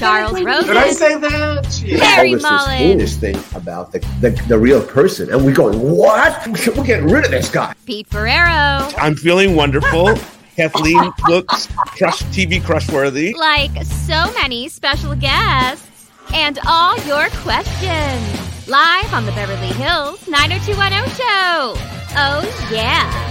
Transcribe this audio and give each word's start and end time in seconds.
Charles 0.00 0.42
Rosin. 0.42 0.68
Did 0.68 0.76
I 0.76 0.90
say 0.90 1.18
that? 1.18 1.82
Yeah. 1.84 2.04
Harry 2.04 2.34
all 2.34 2.38
this, 2.38 2.42
this 2.42 2.66
heinous 2.66 3.16
thing 3.16 3.36
about 3.54 3.92
the, 3.92 3.98
the, 4.20 4.30
the 4.48 4.58
real 4.58 4.82
person. 4.84 5.30
And 5.32 5.44
we 5.44 5.52
going, 5.52 5.78
what? 5.78 6.46
We're 6.76 6.84
getting 6.84 7.08
rid 7.08 7.24
of 7.24 7.30
this 7.30 7.50
guy. 7.50 7.74
Pete 7.86 8.06
Ferrero, 8.08 8.88
I'm 8.98 9.14
feeling 9.14 9.54
wonderful. 9.54 10.14
Kathleen 10.56 11.12
looks 11.28 11.68
crush 11.68 12.22
TV 12.24 12.60
crushworthy. 12.60 13.34
like 13.34 13.70
so 13.84 14.30
many 14.34 14.68
special 14.68 15.14
guests, 15.14 16.10
and 16.34 16.58
all 16.66 16.98
your 17.04 17.28
questions. 17.36 18.68
Live 18.68 19.12
on 19.14 19.24
the 19.26 19.32
Beverly 19.32 19.68
Hills 19.68 20.26
90210 20.28 21.08
show. 21.16 21.74
Oh, 22.16 22.68
yeah. 22.72 23.29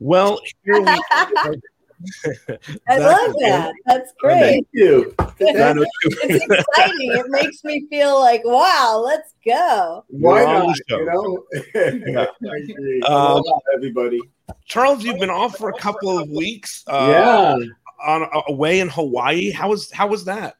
Well, 0.00 0.40
here 0.64 0.80
we 0.80 0.86
I 2.48 2.58
That's 2.86 3.00
love 3.02 3.34
that. 3.40 3.72
That's 3.86 4.12
great. 4.18 4.40
Thank 4.40 4.68
you. 4.72 5.14
It's 5.38 6.44
exciting. 6.44 7.12
it 7.12 7.26
makes 7.28 7.62
me 7.64 7.86
feel 7.90 8.18
like, 8.18 8.42
wow, 8.44 9.02
let's 9.04 9.34
go. 9.44 10.04
Why 10.08 10.44
We're 10.44 10.46
on 10.46 10.66
not? 10.66 10.76
the 10.76 10.84
show. 10.88 11.46
You 11.74 12.12
know? 12.12 12.26
I 12.50 12.56
agree. 12.70 13.02
Um, 13.02 13.42
everybody. 13.74 14.20
Charles, 14.64 15.04
you've 15.04 15.20
been 15.20 15.30
off 15.30 15.56
for 15.56 15.68
a 15.68 15.78
couple 15.78 16.18
of 16.18 16.28
weeks. 16.30 16.84
Uh, 16.86 17.08
yeah. 17.10 17.66
on 18.06 18.22
uh, 18.22 18.42
away 18.48 18.80
in 18.80 18.88
Hawaii. 18.88 19.50
How 19.50 19.68
was 19.68 19.90
how 19.90 20.06
was 20.06 20.24
that? 20.24 20.56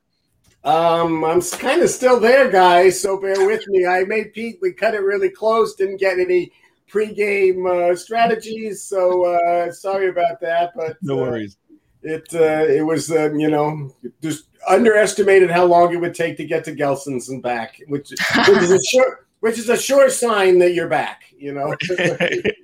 Um, 0.62 1.24
I'm 1.24 1.40
kind 1.40 1.80
of 1.80 1.88
still 1.88 2.20
there, 2.20 2.50
guys. 2.50 3.00
So 3.00 3.18
bear 3.18 3.46
with 3.46 3.66
me. 3.68 3.86
I 3.86 4.04
made 4.04 4.34
Pete. 4.34 4.58
We 4.60 4.72
cut 4.72 4.94
it 4.94 5.02
really 5.02 5.30
close. 5.30 5.74
Didn't 5.74 5.96
get 5.98 6.18
any 6.18 6.52
pregame 6.90 7.66
uh, 7.68 7.96
strategies. 7.96 8.82
So 8.82 9.24
uh, 9.24 9.72
sorry 9.72 10.08
about 10.08 10.40
that. 10.40 10.72
But 10.74 10.96
No 11.02 11.18
uh, 11.18 11.30
worries. 11.30 11.56
It 12.02 12.28
uh, 12.34 12.64
it 12.66 12.84
was 12.84 13.10
um, 13.10 13.38
you 13.38 13.50
know 13.50 13.94
just 14.22 14.46
underestimated 14.68 15.50
how 15.50 15.64
long 15.66 15.92
it 15.92 16.00
would 16.00 16.14
take 16.14 16.36
to 16.38 16.44
get 16.44 16.64
to 16.64 16.74
Gelson's 16.74 17.28
and 17.28 17.42
back, 17.42 17.80
which 17.88 18.10
which 18.10 18.62
is 18.62 18.70
a 18.70 18.82
sure 18.84 19.26
which 19.40 19.58
is 19.58 19.68
a 19.68 19.76
sure 19.76 20.08
sign 20.08 20.58
that 20.60 20.74
you're 20.74 20.88
back. 20.88 21.24
You 21.36 21.54
know. 21.54 21.74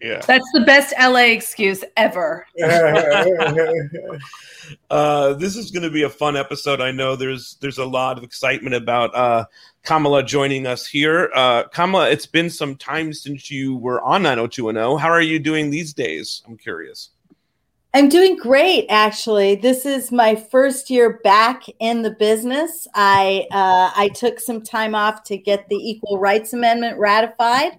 yeah. 0.03 0.21
That's 0.27 0.51
the 0.53 0.63
best 0.67 0.95
LA 0.99 1.33
excuse 1.33 1.85
ever. 1.97 2.47
Uh, 4.91 5.33
this 5.35 5.57
is 5.57 5.71
going 5.71 5.85
to 5.85 5.91
be 5.91 6.03
a 6.03 6.11
fun 6.11 6.37
episode. 6.37 6.81
I 6.81 6.91
know 6.91 7.15
there's 7.15 7.57
there's 7.61 7.79
a 7.79 7.85
lot 7.85 8.19
of 8.19 8.25
excitement 8.25 8.75
about 8.75 9.15
uh, 9.15 9.45
Kamala 9.85 10.25
joining 10.25 10.67
us 10.67 10.87
here. 10.87 11.31
Uh, 11.35 11.65
Kamala, 11.69 12.11
it's 12.11 12.27
been 12.27 12.51
some 12.51 12.75
time 12.75 13.13
since 13.13 13.49
you 13.49 13.77
were 13.77 14.01
on 14.03 14.25
90210. 14.25 14.99
How 14.99 15.09
are 15.09 15.21
you 15.21 15.39
doing 15.39 15.71
these 15.71 15.95
days? 15.95 16.43
I'm 16.47 16.57
curious. 16.57 17.11
I'm 17.97 18.11
doing 18.11 18.37
great, 18.37 18.85
actually. 18.91 19.55
This 19.55 19.87
is 19.87 20.13
my 20.13 20.35
first 20.35 20.91
year 20.91 21.19
back 21.25 21.63
in 21.79 22.03
the 22.03 22.11
business. 22.11 22.87
I 22.95 23.47
uh, 23.51 23.91
I 23.97 24.11
took 24.15 24.39
some 24.39 24.61
time 24.61 24.95
off 24.95 25.25
to 25.25 25.39
get 25.39 25.67
the 25.71 25.77
Equal 25.77 26.19
Rights 26.19 26.53
Amendment 26.53 26.99
ratified. 26.99 27.73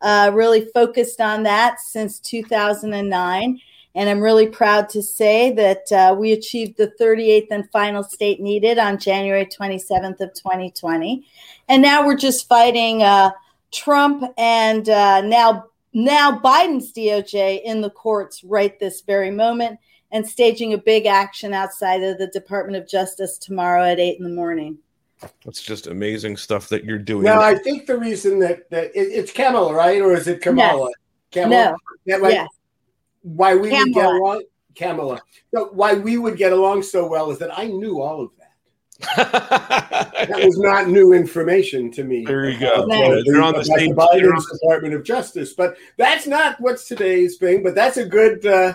Uh, 0.00 0.30
really 0.32 0.66
focused 0.72 1.20
on 1.20 1.42
that 1.42 1.80
since 1.80 2.20
2009, 2.20 3.60
and 3.96 4.08
I'm 4.08 4.20
really 4.20 4.46
proud 4.46 4.88
to 4.90 5.02
say 5.02 5.50
that 5.54 5.90
uh, 5.90 6.14
we 6.16 6.30
achieved 6.30 6.76
the 6.76 6.92
38th 7.00 7.48
and 7.50 7.68
final 7.72 8.04
state 8.04 8.40
needed 8.40 8.78
on 8.78 8.96
January 8.96 9.44
27th 9.44 10.20
of 10.20 10.32
2020, 10.34 11.26
and 11.68 11.82
now 11.82 12.06
we're 12.06 12.16
just 12.16 12.46
fighting 12.46 13.02
uh, 13.02 13.32
Trump 13.72 14.22
and 14.38 14.88
uh, 14.88 15.20
now 15.22 15.66
now 15.94 16.38
Biden's 16.38 16.92
DOJ 16.92 17.62
in 17.64 17.80
the 17.80 17.90
courts 17.90 18.44
right 18.44 18.78
this 18.78 19.00
very 19.00 19.30
moment 19.30 19.78
and 20.10 20.26
staging 20.26 20.74
a 20.74 20.78
big 20.78 21.06
action 21.06 21.54
outside 21.54 22.02
of 22.02 22.18
the 22.18 22.26
Department 22.28 22.76
of 22.76 22.88
Justice 22.88 23.38
tomorrow 23.38 23.84
at 23.84 23.98
eight 23.98 24.18
in 24.18 24.24
the 24.24 24.34
morning. 24.34 24.78
That's 25.44 25.62
just 25.62 25.86
amazing 25.86 26.36
stuff 26.36 26.68
that 26.68 26.84
you're 26.84 26.98
doing. 26.98 27.24
now 27.24 27.40
I 27.40 27.56
think 27.56 27.86
the 27.86 27.98
reason 27.98 28.38
that 28.40 28.68
that 28.70 28.86
it, 28.94 29.00
it's 29.00 29.32
Kamala, 29.32 29.72
right, 29.74 30.00
or 30.02 30.12
is 30.12 30.28
it 30.28 30.42
Kamala? 30.42 30.90
Kamala. 31.32 31.70
No. 31.70 31.76
Yeah, 32.04 32.16
like, 32.16 32.34
yes. 32.34 32.48
Why 33.22 33.54
we 33.54 33.70
would 33.70 33.94
get 33.94 34.04
along, 34.04 34.42
Kamala. 34.74 35.20
So 35.54 35.70
why 35.72 35.94
we 35.94 36.18
would 36.18 36.36
get 36.36 36.52
along 36.52 36.82
so 36.82 37.08
well 37.08 37.30
is 37.30 37.38
that 37.38 37.56
I 37.56 37.66
knew 37.66 38.00
all 38.00 38.20
of 38.20 38.30
that. 38.38 38.43
That 39.16 40.40
was 40.44 40.58
not 40.58 40.88
new 40.88 41.12
information 41.12 41.90
to 41.92 42.04
me. 42.04 42.24
there 42.24 42.48
you 42.48 42.58
go. 42.58 42.86
No. 42.86 43.20
You're 43.24 43.42
on 43.42 43.54
the 43.54 43.60
About 43.60 43.78
same. 43.78 43.94
Biden's 43.94 44.50
Department 44.60 44.94
of 44.94 45.04
Justice, 45.04 45.52
but 45.52 45.76
that's 45.96 46.26
not 46.26 46.60
what's 46.60 46.86
today's 46.86 47.36
thing. 47.36 47.62
But 47.62 47.74
that's 47.74 47.96
a 47.96 48.06
good, 48.06 48.44
uh, 48.46 48.74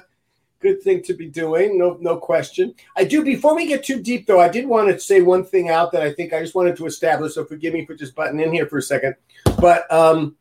good 0.59 0.81
thing 0.81 1.01
to 1.03 1.13
be 1.13 1.27
doing. 1.27 1.77
No, 1.77 1.97
no 2.01 2.17
question. 2.17 2.75
I 2.97 3.05
do. 3.05 3.23
Before 3.23 3.55
we 3.55 3.65
get 3.65 3.83
too 3.83 4.01
deep, 4.01 4.27
though, 4.27 4.39
I 4.39 4.49
did 4.49 4.67
want 4.67 4.89
to 4.89 4.99
say 4.99 5.21
one 5.21 5.45
thing 5.45 5.69
out 5.69 5.91
that 5.93 6.03
I 6.03 6.11
think 6.13 6.33
I 6.33 6.41
just 6.41 6.55
wanted 6.55 6.75
to 6.77 6.85
establish. 6.85 7.33
So 7.35 7.45
forgive 7.45 7.73
me 7.73 7.85
for 7.85 7.95
just 7.95 8.13
butting 8.15 8.39
in 8.39 8.51
here 8.51 8.67
for 8.67 8.77
a 8.77 8.81
second. 8.83 9.15
But 9.59 9.91
um, 9.91 10.35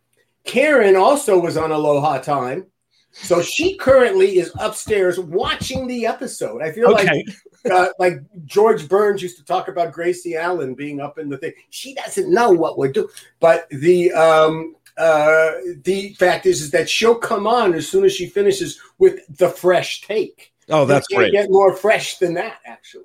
Karen 0.44 0.96
also 0.96 1.38
was 1.38 1.56
on 1.56 1.70
Aloha 1.70 2.18
Time. 2.18 2.66
So 3.12 3.40
she 3.42 3.76
currently 3.76 4.38
is 4.38 4.52
upstairs 4.60 5.18
watching 5.18 5.86
the 5.86 6.06
episode. 6.06 6.62
I 6.62 6.72
feel 6.72 6.92
like 6.92 7.06
Okay. 7.08 7.24
Uh, 7.70 7.88
like 7.98 8.20
George 8.44 8.88
Burns 8.88 9.22
used 9.22 9.36
to 9.38 9.44
talk 9.44 9.68
about 9.68 9.92
Gracie 9.92 10.36
Allen 10.36 10.74
being 10.74 11.00
up 11.00 11.18
in 11.18 11.28
the 11.28 11.38
thing. 11.38 11.52
She 11.70 11.94
doesn't 11.94 12.32
know 12.32 12.50
what 12.50 12.78
we're 12.78 12.92
doing, 12.92 13.08
but 13.40 13.68
the 13.70 14.12
um, 14.12 14.74
uh, 14.96 15.52
the 15.84 16.14
fact 16.18 16.46
is, 16.46 16.60
is 16.60 16.70
that 16.72 16.90
she'll 16.90 17.14
come 17.14 17.46
on 17.46 17.74
as 17.74 17.88
soon 17.88 18.04
as 18.04 18.12
she 18.12 18.26
finishes 18.26 18.80
with 18.98 19.20
the 19.36 19.48
fresh 19.48 20.02
take. 20.02 20.52
Oh, 20.70 20.84
that's 20.84 21.06
You 21.10 21.18
can't 21.18 21.32
great. 21.32 21.42
Get 21.42 21.50
more 21.50 21.74
fresh 21.74 22.18
than 22.18 22.34
that, 22.34 22.58
actually. 22.66 23.04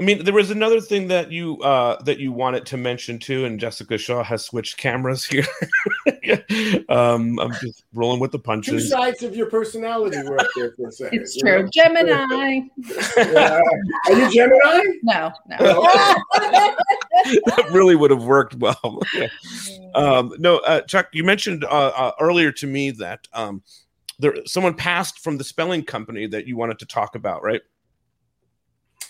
I 0.00 0.02
mean, 0.02 0.24
there 0.24 0.32
was 0.32 0.50
another 0.50 0.80
thing 0.80 1.08
that 1.08 1.30
you 1.30 1.60
uh, 1.60 2.02
that 2.04 2.18
you 2.18 2.32
wanted 2.32 2.64
to 2.66 2.78
mention 2.78 3.18
too, 3.18 3.44
and 3.44 3.60
Jessica 3.60 3.98
Shaw 3.98 4.24
has 4.24 4.42
switched 4.42 4.78
cameras 4.78 5.26
here. 5.26 5.44
um, 6.88 7.38
I'm 7.38 7.52
just 7.60 7.84
rolling 7.92 8.18
with 8.18 8.32
the 8.32 8.38
punches. 8.38 8.70
Two 8.70 8.72
punches. 8.72 8.90
sides 8.90 9.22
of 9.22 9.36
your 9.36 9.50
personality 9.50 10.16
were 10.22 10.40
up 10.40 10.46
there 10.56 10.72
for 10.72 10.88
a 10.88 10.92
second. 10.92 11.20
It's 11.20 11.36
true. 11.36 11.64
know? 11.64 11.68
Gemini. 11.70 12.60
Yeah. 13.18 13.60
Are 14.06 14.12
you 14.12 14.32
Gemini? 14.32 14.84
No, 15.02 15.32
no. 15.48 15.58
that 16.34 17.68
really 17.70 17.94
would 17.94 18.10
have 18.10 18.24
worked 18.24 18.54
well. 18.54 19.02
um, 19.94 20.32
no, 20.38 20.60
uh, 20.60 20.80
Chuck, 20.80 21.08
you 21.12 21.24
mentioned 21.24 21.64
uh, 21.64 21.68
uh, 21.94 22.12
earlier 22.18 22.52
to 22.52 22.66
me 22.66 22.90
that 22.92 23.28
um, 23.34 23.62
there 24.18 24.34
someone 24.46 24.72
passed 24.72 25.18
from 25.18 25.36
the 25.36 25.44
spelling 25.44 25.84
company 25.84 26.26
that 26.26 26.46
you 26.46 26.56
wanted 26.56 26.78
to 26.78 26.86
talk 26.86 27.16
about, 27.16 27.42
right? 27.42 27.60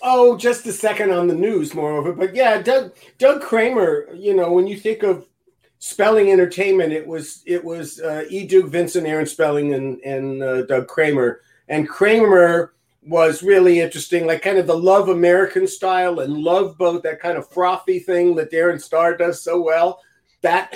Oh, 0.03 0.35
just 0.35 0.65
a 0.65 0.71
second 0.71 1.11
on 1.11 1.27
the 1.27 1.35
news, 1.35 1.73
moreover. 1.75 2.13
But 2.13 2.35
yeah, 2.35 2.61
Doug 2.61 2.95
Doug 3.17 3.41
Cramer. 3.41 4.07
You 4.13 4.35
know, 4.35 4.51
when 4.51 4.67
you 4.67 4.77
think 4.77 5.03
of 5.03 5.27
spelling 5.79 6.31
entertainment, 6.31 6.93
it 6.93 7.05
was 7.05 7.43
it 7.45 7.63
was 7.63 7.99
uh, 7.99 8.25
E. 8.29 8.47
Duke, 8.47 8.67
Vincent, 8.67 9.07
Aaron 9.07 9.25
Spelling, 9.25 9.73
and 9.73 9.99
and 10.01 10.41
uh, 10.41 10.63
Doug 10.63 10.87
Cramer. 10.87 11.41
And 11.67 11.87
Cramer 11.87 12.73
was 13.03 13.41
really 13.43 13.79
interesting, 13.79 14.27
like 14.27 14.41
kind 14.41 14.57
of 14.57 14.67
the 14.67 14.77
Love 14.77 15.09
American 15.09 15.67
style 15.67 16.19
and 16.19 16.37
Love 16.37 16.77
Boat, 16.77 17.03
that 17.03 17.19
kind 17.19 17.37
of 17.37 17.49
frothy 17.49 17.99
thing 17.99 18.35
that 18.35 18.51
Darren 18.51 18.81
Star 18.81 19.17
does 19.17 19.41
so 19.41 19.61
well. 19.61 20.01
That 20.41 20.71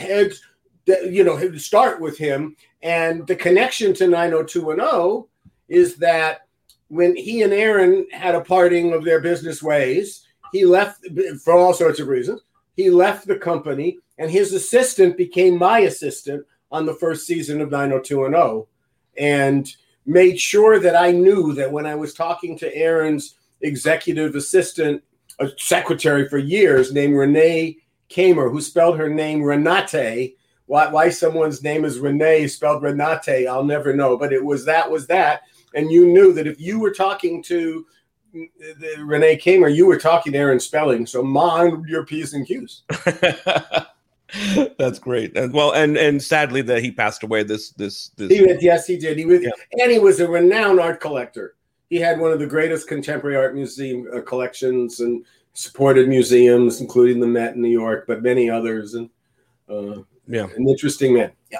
that, 0.85 1.11
you 1.11 1.23
know, 1.23 1.55
start 1.57 1.99
with 1.99 2.17
him, 2.17 2.55
and 2.83 3.25
the 3.27 3.35
connection 3.35 3.93
to 3.95 4.07
90210 4.07 5.27
is 5.67 5.95
that 5.97 6.44
when 6.89 7.15
he 7.15 7.41
and 7.41 7.53
Aaron 7.53 8.07
had 8.11 8.35
a 8.35 8.41
parting 8.41 8.93
of 8.93 9.03
their 9.03 9.19
business 9.19 9.61
ways, 9.61 10.25
he 10.51 10.65
left 10.65 11.05
for 11.43 11.53
all 11.53 11.73
sorts 11.73 11.99
of 11.99 12.07
reasons. 12.07 12.41
He 12.75 12.89
left 12.89 13.27
the 13.27 13.37
company, 13.37 13.97
and 14.17 14.29
his 14.29 14.53
assistant 14.53 15.17
became 15.17 15.57
my 15.57 15.79
assistant 15.79 16.45
on 16.71 16.85
the 16.85 16.93
first 16.95 17.25
season 17.25 17.61
of 17.61 17.71
90210 17.71 18.65
and 19.17 19.75
made 20.05 20.39
sure 20.39 20.79
that 20.79 20.95
I 20.95 21.11
knew 21.11 21.53
that 21.53 21.71
when 21.71 21.85
I 21.85 21.95
was 21.95 22.13
talking 22.13 22.57
to 22.59 22.75
Aaron's 22.75 23.35
executive 23.61 24.35
assistant, 24.35 25.01
a 25.39 25.49
secretary 25.57 26.29
for 26.29 26.37
years 26.37 26.93
named 26.93 27.15
Renee 27.15 27.77
Kamer, 28.09 28.51
who 28.51 28.61
spelled 28.61 28.97
her 28.97 29.09
name 29.09 29.41
Renate. 29.41 30.35
Why, 30.67 30.87
why 30.87 31.09
someone's 31.09 31.63
name 31.63 31.85
is 31.85 31.99
Renee 31.99 32.47
spelled 32.47 32.83
Renate, 32.83 33.47
I'll 33.47 33.63
never 33.63 33.95
know. 33.95 34.17
But 34.17 34.33
it 34.33 34.43
was 34.43 34.65
that 34.65 34.89
was 34.89 35.07
that. 35.07 35.41
And 35.75 35.91
you 35.91 36.07
knew 36.07 36.33
that 36.33 36.47
if 36.47 36.59
you 36.59 36.79
were 36.79 36.91
talking 36.91 37.43
to 37.43 37.85
the, 38.33 38.95
Renee 39.03 39.37
Kamer, 39.37 39.73
you 39.73 39.85
were 39.85 39.97
talking 39.99 40.33
there 40.33 40.51
in 40.51 40.59
spelling, 40.59 41.05
so 41.05 41.21
mind 41.21 41.85
your 41.87 42.05
p's 42.05 42.33
and 42.33 42.45
q's. 42.47 42.83
That's 44.77 44.99
great. 44.99 45.37
And 45.37 45.53
well, 45.53 45.71
and 45.73 45.97
and 45.97 46.21
sadly 46.21 46.61
that 46.63 46.81
he 46.83 46.91
passed 46.91 47.23
away. 47.23 47.43
This 47.43 47.71
this 47.71 48.09
this. 48.17 48.31
He 48.31 48.41
was, 48.41 48.61
yes, 48.61 48.87
he 48.87 48.97
did. 48.97 49.17
He 49.17 49.25
was, 49.25 49.41
Yeah. 49.41 49.51
and 49.81 49.91
he 49.91 49.99
was 49.99 50.19
a 50.19 50.27
renowned 50.27 50.79
art 50.79 50.99
collector. 50.99 51.55
He 51.89 51.97
had 51.97 52.19
one 52.19 52.31
of 52.31 52.39
the 52.39 52.47
greatest 52.47 52.87
contemporary 52.87 53.37
art 53.37 53.53
museum 53.53 54.07
uh, 54.13 54.21
collections 54.21 54.99
and 54.99 55.23
supported 55.53 56.09
museums, 56.09 56.81
including 56.81 57.19
the 57.19 57.27
Met 57.27 57.55
in 57.55 57.61
New 57.61 57.69
York, 57.69 58.05
but 58.07 58.23
many 58.23 58.49
others. 58.49 58.95
And 58.95 59.09
uh, 59.69 60.01
Yeah. 60.27 60.47
an 60.57 60.67
interesting 60.67 61.13
man. 61.13 61.31
Yeah. 61.51 61.59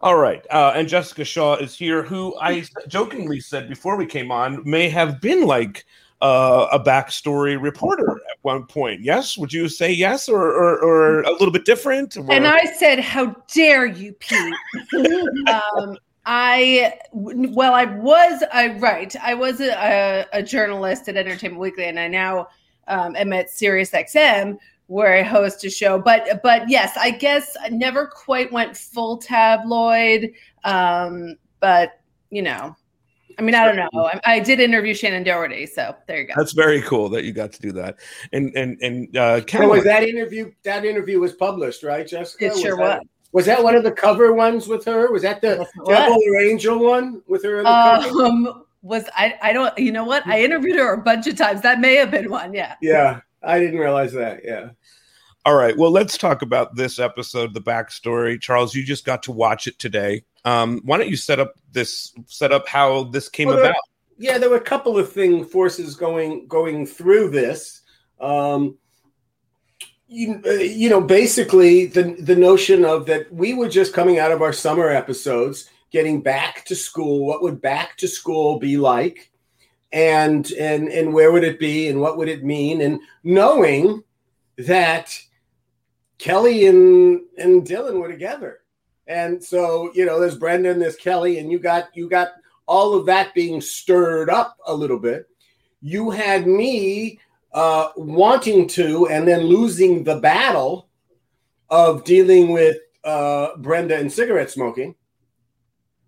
All 0.00 0.16
right. 0.16 0.44
Uh, 0.50 0.72
and 0.76 0.88
Jessica 0.88 1.24
Shaw 1.24 1.56
is 1.56 1.74
here, 1.74 2.02
who 2.02 2.36
I 2.38 2.64
jokingly 2.88 3.40
said 3.40 3.68
before 3.68 3.96
we 3.96 4.06
came 4.06 4.30
on 4.30 4.62
may 4.68 4.88
have 4.88 5.20
been 5.20 5.44
like 5.46 5.84
uh, 6.20 6.68
a 6.72 6.80
backstory 6.80 7.60
reporter 7.60 8.10
at 8.30 8.38
one 8.42 8.64
point. 8.66 9.00
Yes? 9.00 9.36
Would 9.36 9.52
you 9.52 9.68
say 9.68 9.92
yes 9.92 10.28
or, 10.28 10.40
or, 10.40 10.78
or 10.82 11.22
a 11.22 11.32
little 11.32 11.50
bit 11.50 11.64
different? 11.64 12.16
Or- 12.16 12.30
And 12.30 12.46
I 12.46 12.64
said, 12.76 13.00
"How 13.00 13.34
dare 13.52 13.86
you, 13.86 14.12
Pete?" 14.14 14.54
um, 15.48 15.96
I 16.26 16.98
well, 17.12 17.72
I 17.72 17.84
was 17.86 18.44
I 18.52 18.76
right. 18.78 19.14
I 19.16 19.34
was 19.34 19.60
a, 19.60 19.70
a, 19.70 20.26
a 20.40 20.42
journalist 20.42 21.08
at 21.08 21.16
Entertainment 21.16 21.60
Weekly, 21.60 21.86
and 21.86 21.98
I 21.98 22.06
now 22.08 22.48
um, 22.86 23.16
am 23.16 23.32
at 23.32 23.48
SiriusXM, 23.48 24.58
where 24.88 25.16
I 25.16 25.22
host 25.22 25.64
a 25.64 25.70
show. 25.70 25.98
But 25.98 26.42
but 26.42 26.68
yes, 26.68 26.96
I 26.96 27.12
guess 27.12 27.56
I 27.62 27.68
never 27.68 28.06
quite 28.06 28.52
went 28.52 28.76
full 28.76 29.18
tabloid. 29.18 30.32
Um, 30.64 31.36
but 31.60 32.00
you 32.30 32.42
know, 32.42 32.76
I 33.38 33.42
mean, 33.42 33.54
I 33.54 33.64
don't 33.64 33.76
know. 33.76 34.06
I, 34.06 34.20
I 34.24 34.40
did 34.40 34.58
interview 34.58 34.94
Shannon 34.94 35.22
Doherty, 35.22 35.66
so 35.66 35.94
there 36.08 36.20
you 36.20 36.26
go. 36.26 36.34
That's 36.36 36.52
very 36.52 36.82
cool 36.82 37.08
that 37.10 37.24
you 37.24 37.32
got 37.32 37.52
to 37.52 37.60
do 37.60 37.70
that. 37.72 37.96
And 38.32 38.54
and 38.56 38.76
and 38.82 39.16
uh, 39.16 39.42
Caroline, 39.42 39.76
was 39.76 39.84
that 39.84 40.02
interview? 40.02 40.50
That 40.64 40.84
interview 40.84 41.20
was 41.20 41.34
published, 41.34 41.84
right, 41.84 42.06
Jessica? 42.06 42.46
It 42.46 42.58
sure 42.58 42.76
that, 42.76 42.98
was. 42.98 43.06
Was 43.30 43.46
that 43.46 43.62
one 43.62 43.74
of 43.74 43.84
the 43.84 43.92
cover 43.92 44.32
ones 44.32 44.68
with 44.68 44.86
her? 44.86 45.12
Was 45.12 45.22
that 45.22 45.42
the 45.42 45.58
Yes, 45.58 45.70
Devil 45.86 46.18
or 46.26 46.40
Angel 46.40 46.78
one 46.78 47.22
with 47.28 47.44
her 47.44 47.58
in 47.58 47.64
the 47.64 47.70
cover? 47.70 48.24
Um, 48.24 48.64
was 48.80 49.04
I? 49.14 49.38
I 49.42 49.52
don't. 49.52 49.76
You 49.78 49.92
know 49.92 50.04
what? 50.04 50.26
I 50.26 50.42
interviewed 50.42 50.76
her 50.76 50.94
a 50.94 50.98
bunch 50.98 51.26
of 51.26 51.36
times. 51.36 51.60
That 51.60 51.78
may 51.78 51.94
have 51.96 52.10
been 52.10 52.30
one. 52.30 52.54
Yeah. 52.54 52.74
Yeah, 52.80 53.20
I 53.42 53.58
didn't 53.58 53.78
realize 53.78 54.12
that. 54.12 54.40
Yeah. 54.44 54.70
All 55.44 55.54
right. 55.54 55.76
Well, 55.76 55.90
let's 55.90 56.18
talk 56.18 56.42
about 56.42 56.74
this 56.76 56.98
episode, 56.98 57.54
the 57.54 57.60
backstory. 57.60 58.40
Charles, 58.40 58.74
you 58.74 58.84
just 58.84 59.04
got 59.04 59.22
to 59.24 59.32
watch 59.32 59.66
it 59.66 59.78
today. 59.78 60.24
Um, 60.44 60.80
why 60.84 60.98
don't 60.98 61.08
you 61.08 61.16
set 61.16 61.40
up 61.40 61.54
this, 61.72 62.12
set 62.26 62.52
up 62.52 62.68
how 62.68 63.04
this 63.04 63.28
came 63.28 63.48
Well, 63.48 63.56
there- 63.56 63.66
about? 63.70 63.82
yeah, 64.18 64.38
there 64.38 64.50
were 64.50 64.56
a 64.56 64.60
couple 64.60 64.98
of 64.98 65.12
thing 65.12 65.44
forces 65.44 65.94
going 65.94 66.46
going 66.48 66.84
through 66.86 67.30
this. 67.30 67.82
Um, 68.20 68.76
you, 70.08 70.40
uh, 70.46 70.50
you 70.52 70.88
know, 70.90 71.00
basically 71.00 71.86
the 71.86 72.16
the 72.18 72.34
notion 72.36 72.84
of 72.84 73.06
that 73.06 73.32
we 73.32 73.54
were 73.54 73.68
just 73.68 73.92
coming 73.92 74.18
out 74.18 74.32
of 74.32 74.42
our 74.42 74.52
summer 74.52 74.88
episodes, 74.88 75.68
getting 75.92 76.20
back 76.20 76.64
to 76.66 76.74
school. 76.74 77.26
What 77.26 77.42
would 77.42 77.60
back 77.60 77.96
to 77.98 78.08
school 78.08 78.58
be 78.58 78.76
like? 78.76 79.30
And 79.92 80.50
and 80.52 80.88
and 80.88 81.14
where 81.14 81.32
would 81.32 81.44
it 81.44 81.58
be? 81.58 81.88
And 81.88 82.00
what 82.00 82.18
would 82.18 82.28
it 82.28 82.44
mean? 82.44 82.82
And 82.82 83.00
knowing 83.24 84.02
that 84.58 85.18
Kelly 86.18 86.66
and 86.66 87.20
and 87.38 87.66
Dylan 87.66 88.00
were 88.00 88.10
together. 88.10 88.60
And 89.06 89.42
so, 89.42 89.90
you 89.94 90.04
know, 90.04 90.20
there's 90.20 90.36
Brenda 90.36 90.70
and 90.70 90.82
there's 90.82 90.96
Kelly, 90.96 91.38
and 91.38 91.50
you 91.50 91.58
got 91.58 91.88
you 91.94 92.08
got 92.08 92.32
all 92.66 92.94
of 92.94 93.06
that 93.06 93.34
being 93.34 93.60
stirred 93.60 94.28
up 94.28 94.56
a 94.66 94.74
little 94.74 94.98
bit. 94.98 95.26
You 95.80 96.10
had 96.10 96.46
me 96.46 97.18
uh, 97.52 97.88
wanting 97.96 98.68
to 98.68 99.08
and 99.08 99.26
then 99.26 99.40
losing 99.42 100.04
the 100.04 100.20
battle 100.20 100.88
of 101.70 102.04
dealing 102.04 102.52
with 102.52 102.76
uh, 103.04 103.56
Brenda 103.56 103.96
and 103.96 104.12
cigarette 104.12 104.50
smoking. 104.50 104.94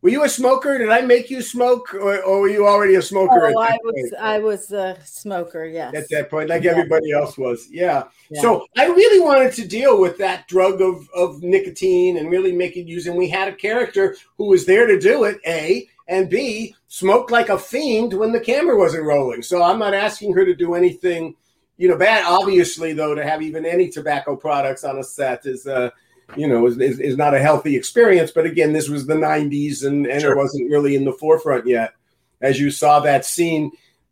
Were 0.03 0.09
you 0.09 0.25
a 0.25 0.29
smoker? 0.29 0.79
Did 0.79 0.89
I 0.89 1.03
make 1.03 1.29
you 1.29 1.43
smoke, 1.43 1.93
or, 1.93 2.23
or 2.23 2.41
were 2.41 2.49
you 2.49 2.67
already 2.67 2.95
a 2.95 3.03
smoker 3.03 3.47
at, 3.47 3.55
Oh, 3.55 3.61
I 3.61 3.79
was 3.85 3.93
point? 3.95 4.15
I 4.23 4.39
was 4.39 4.73
a 4.73 4.97
smoker. 5.05 5.67
Yes. 5.67 5.95
at 5.95 6.09
that 6.09 6.31
point, 6.31 6.49
like 6.49 6.63
Yeah. 6.63 6.71
everybody 6.71 7.13
else 7.13 7.37
was? 7.37 7.69
Yeah. 7.71 8.05
Yeah. 8.31 8.41
So 8.41 8.67
I 8.79 8.87
really 8.87 9.21
wanted 9.21 9.53
to 9.55 9.69
deal 9.69 10.01
with 10.01 10.17
that 10.19 10.49
drug 10.49 10.81
of, 10.81 11.07
of 11.15 11.43
nicotine 11.43 12.17
and 12.17 12.31
really 12.31 12.53
make 12.53 12.77
it 12.79 12.87
use. 12.87 13.07
And 13.07 13.17
we 13.17 13.29
had 13.29 13.49
a 13.49 13.55
character 13.55 14.17
who 14.39 14.47
was 14.47 14.65
there 14.65 14.87
to 14.87 14.99
do 14.99 15.25
it, 15.25 15.39
A, 15.47 15.87
and 16.09 16.31
B, 16.31 16.75
smoked 16.89 17.31
like 17.31 17.51
a 17.51 17.59
fiend 17.59 18.15
when 18.15 18.33
the 18.33 18.41
camera 18.41 18.79
wasn't 18.79 19.05
rolling. 19.05 19.43
So 19.43 19.63
I'm 19.63 19.79
not 19.79 19.93
asking 19.93 20.33
her 20.33 20.47
to 20.47 20.55
do 20.55 20.75
anything, 20.75 21.35
you 21.77 21.89
know, 21.89 21.99
bad. 21.99 22.25
Obviously, 22.27 22.95
though, 22.95 23.15
to 23.15 23.23
have 23.23 23.43
even 23.43 23.67
any 23.67 23.91
tobacco 23.91 24.35
products 24.35 24.83
on 24.83 24.99
a 24.99 25.05
set 25.05 25.45
is, 25.45 25.67
uh, 25.67 25.91
you 26.37 26.47
know, 26.49 26.67
is, 26.67 26.79
is, 26.79 26.99
is 27.01 27.17
not 27.17 27.35
a 27.35 27.41
healthy 27.41 27.77
experience. 27.77 28.31
But 28.31 28.47
again, 28.47 28.73
this 28.73 28.89
was 28.89 29.07
the 29.07 29.15
90s 29.15 29.85
and, 29.85 30.07
and 30.07 30.21
Sure. 30.21 30.33
it 30.33 30.37
wasn't 30.37 30.71
really 30.71 30.95
in 30.95 31.05
the 31.05 31.13
forefront 31.13 31.67
yet. 31.67 31.95
As 32.41 32.59
you 32.59 32.71
saw 32.71 33.01
that 33.01 33.25
scene 33.25 33.71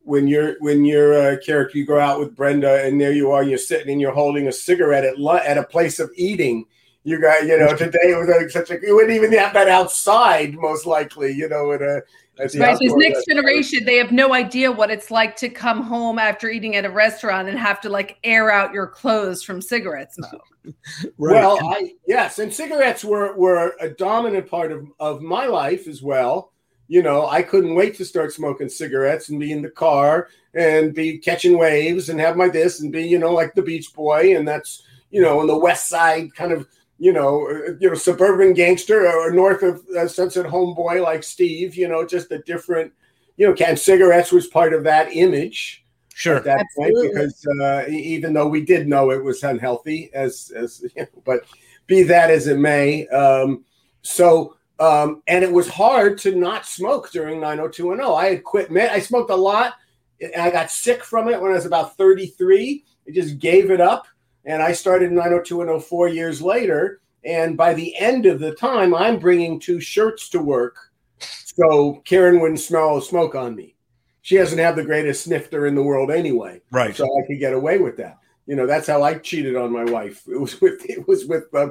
when 0.09 0.27
you're 0.27 0.57
when 0.61 0.87
your 0.87 1.15
uh, 1.15 1.37
character 1.45 1.77
you 1.77 1.85
go 1.85 2.01
out 2.01 2.19
with 2.19 2.35
Brenda 2.35 2.83
and 2.83 2.99
there 2.99 3.13
you 3.13 3.31
are 3.31 3.43
you're 3.43 3.59
sitting 3.59 3.91
and 3.91 4.01
you're 4.01 4.13
holding 4.13 4.49
a 4.49 4.53
cigarette 4.53 5.05
at 5.05 5.19
at 5.45 5.59
a 5.59 5.65
place 5.65 6.01
of 6.01 6.11
eating 6.17 6.65
you 7.05 7.21
got 7.21 7.45
you 7.45 7.59
know 7.59 7.77
today 7.77 7.99
it 8.05 8.19
was 8.19 8.29
like 8.29 8.49
such 8.49 8.71
a 8.71 8.81
you 8.87 8.95
wouldn't 8.95 9.13
even 9.13 9.33
have 9.33 9.53
that 9.53 9.69
outside 9.69 10.55
most 10.55 10.87
likely 10.87 11.33
you 11.33 11.47
know 11.47 11.73
in 11.73 11.83
a 11.83 12.01
Right. 12.39 12.79
This 12.79 12.93
next 12.95 13.27
generation, 13.27 13.85
they 13.85 13.97
have 13.97 14.13
no 14.13 14.33
idea 14.33 14.71
what 14.71 14.91
it's 14.91 15.11
like 15.11 15.35
to 15.37 15.49
come 15.49 15.83
home 15.83 16.19
after 16.19 16.49
eating 16.49 16.77
at 16.77 16.85
a 16.85 16.91
restaurant 16.91 17.49
and 17.49 17.59
have 17.59 17.81
to 17.81 17.89
like 17.89 18.19
air 18.23 18.51
out 18.51 18.73
your 18.73 18.87
clothes 18.87 19.43
from 19.43 19.61
cigarette 19.61 20.15
smoke. 20.15 20.45
right. 20.65 20.73
Well, 21.19 21.59
I 21.63 21.95
yes, 22.07 22.39
and 22.39 22.53
cigarettes 22.53 23.05
were 23.05 23.37
were 23.37 23.75
a 23.81 23.89
dominant 23.89 24.49
part 24.49 24.71
of 24.71 24.87
of 25.01 25.21
my 25.21 25.47
life 25.47 25.89
as 25.89 26.03
well. 26.03 26.53
You 26.87 27.03
know, 27.03 27.27
I 27.27 27.43
couldn't 27.43 27.75
wait 27.75 27.97
to 27.97 28.05
start 28.05 28.33
smoking 28.33 28.69
cigarettes 28.69 29.29
and 29.29 29.41
be 29.41 29.53
in 29.53 29.61
the 29.61 29.71
car 29.71 30.29
and 30.55 30.95
be 30.95 31.19
catching 31.19 31.59
waves 31.59 32.09
and 32.09 32.21
have 32.21 32.37
my 32.37 32.49
this 32.49 32.81
and 32.81 32.93
be 32.93 33.03
you 33.03 33.19
know 33.19 33.33
like 33.33 33.55
the 33.55 33.63
Beach 33.63 33.93
Boy 33.93 34.37
and 34.37 34.47
that's 34.47 34.85
you 35.11 35.23
know 35.23 35.41
on 35.41 35.49
the 35.49 35.59
West 35.59 35.89
Side 35.89 36.35
kind 36.35 36.53
of 36.53 36.69
you 36.99 37.13
know 37.13 37.49
uh, 37.49 37.73
you 37.81 37.89
know 37.89 37.95
suburban 37.95 38.53
gangster 38.55 39.09
or 39.09 39.31
north 39.31 39.63
of 39.63 39.83
uh, 39.97 40.09
Sunset 40.09 40.47
Homeboy 40.47 41.03
like 41.03 41.23
Steve. 41.23 41.77
You 41.77 41.89
know, 41.89 42.07
just 42.07 42.31
a 42.31 42.39
different 42.41 42.93
you 43.37 43.47
know. 43.47 43.55
And 43.65 43.79
cigarettes 43.79 44.33
was 44.33 44.47
part 44.47 44.73
of 44.73 44.85
that 44.85 45.13
image 45.13 45.85
Sure. 46.19 46.35
at 46.35 46.45
that 46.45 46.67
point 46.77 46.95
because 47.01 47.47
uh, 47.63 47.85
even 47.89 48.33
though 48.33 48.49
we 48.49 48.65
did 48.65 48.89
know 48.89 49.13
it 49.13 49.23
was 49.23 49.45
unhealthy, 49.45 50.11
as 50.13 50.51
as 50.57 50.85
you 50.97 51.03
know, 51.03 51.23
but 51.25 51.45
be 51.87 52.03
that 52.03 52.29
as 52.29 52.49
it 52.49 52.59
may, 52.59 53.07
um, 53.09 53.65
so 54.03 54.57
um, 54.81 55.23
and 55.29 55.45
it 55.45 55.53
was 55.53 55.69
hard 55.69 56.19
to 56.19 56.35
not 56.35 56.67
smoke 56.67 57.13
during 57.13 57.41
90210. 57.41 58.15
I 58.17 58.31
had 58.31 58.43
quit. 58.45 58.71
Man, 58.71 58.91
I 58.91 58.99
smoked 58.99 59.31
a 59.31 59.37
lot, 59.37 59.75
and 60.21 60.43
I 60.43 60.51
got 60.51 60.73
sick 60.73 61.05
from 61.05 61.29
it 61.29 61.41
when 61.41 61.53
I 61.53 61.55
was 61.55 61.67
about 61.67 61.97
33. 61.97 62.85
I 63.07 63.11
just 63.13 63.39
gave 63.39 63.71
it 63.71 63.81
up, 63.81 64.09
and 64.49 64.61
I 64.63 64.73
started 64.73 65.13
90210 65.13 65.81
four 65.89 66.09
years 66.09 66.43
later. 66.43 67.01
And 67.25 67.57
by 67.57 67.75
the 67.75 67.97
end 67.99 68.27
of 68.27 68.39
the 68.41 68.55
time, 68.55 68.95
I'm 68.95 69.19
bringing 69.19 69.61
two 69.61 69.81
shirts 69.81 70.29
to 70.31 70.41
work, 70.41 70.77
so 71.19 72.01
Karen 72.05 72.41
wouldn't 72.41 72.61
smell 72.61 73.01
smoke 73.01 73.35
on 73.35 73.55
me. 73.57 73.75
She 74.23 74.37
doesn't 74.37 74.59
have 74.59 74.77
the 74.77 74.85
greatest 74.85 75.25
snifter 75.25 75.67
in 75.67 75.75
the 75.75 75.83
world 75.83 76.11
anyway 76.11 76.61
Right. 76.71 76.95
so 76.95 77.05
I 77.05 77.27
could 77.27 77.39
get 77.41 77.53
away 77.55 77.79
with 77.79 77.97
that. 77.97 78.19
You 78.47 78.57
know, 78.57 78.67
that's 78.67 78.87
how 78.87 79.03
I 79.03 79.15
cheated 79.15 79.57
on 79.57 79.73
my 79.73 79.85
wife. 79.85 80.23
It 80.29 80.41
was 80.41 80.61
with 80.61 80.81
it 80.89 81.07
was 81.09 81.27
with 81.27 81.53
uh, 81.55 81.71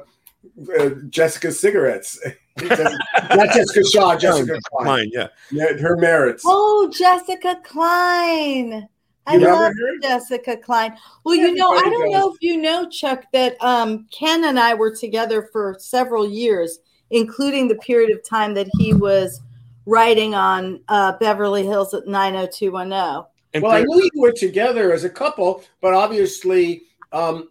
uh, 0.80 0.90
Jessica 1.10 1.52
cigarettes, 1.52 2.20
not 2.62 3.50
Jessica 3.54 3.84
Shaw, 3.90 4.18
Jessica 4.18 4.60
Klein. 4.70 4.86
Fine. 4.86 5.10
Yeah. 5.14 5.28
Yeah, 5.52 5.78
Her 5.78 5.96
merits. 5.98 6.44
Oh, 6.46 6.92
Jessica 6.96 7.56
Klein. 7.64 8.88
I 9.28 9.36
You 9.36 9.42
love 9.42 9.74
her? 9.74 10.00
Jessica 10.02 10.56
Klein. 10.58 10.98
Well, 11.24 11.36
you 11.36 11.54
know, 11.54 11.70
I 11.72 11.84
don't 11.84 12.12
know 12.12 12.32
if 12.32 12.38
you 12.42 12.58
know, 12.58 12.90
Chuck, 12.90 13.26
that 13.34 13.62
um, 13.62 14.08
Ken 14.10 14.46
and 14.46 14.58
I 14.58 14.74
were 14.74 14.96
together 14.96 15.50
for 15.52 15.76
several 15.80 16.28
years, 16.28 16.80
including 17.12 17.68
the 17.68 17.76
period 17.76 18.10
of 18.16 18.28
time 18.28 18.54
that 18.54 18.68
he 18.80 18.94
was 18.94 19.42
writing 19.86 20.34
on 20.34 20.80
uh, 20.88 21.14
Beverly 21.20 21.66
Hills 21.66 21.94
at 21.94 22.08
90210. 22.08 23.26
And 23.54 23.64
Well, 23.64 23.72
I 23.74 23.82
knew 23.82 24.10
you 24.14 24.22
were 24.22 24.32
together 24.32 24.94
as 24.94 25.04
a 25.04 25.10
couple, 25.10 25.64
but 25.82 25.94
obviously 25.94 26.84
um, 27.12 27.50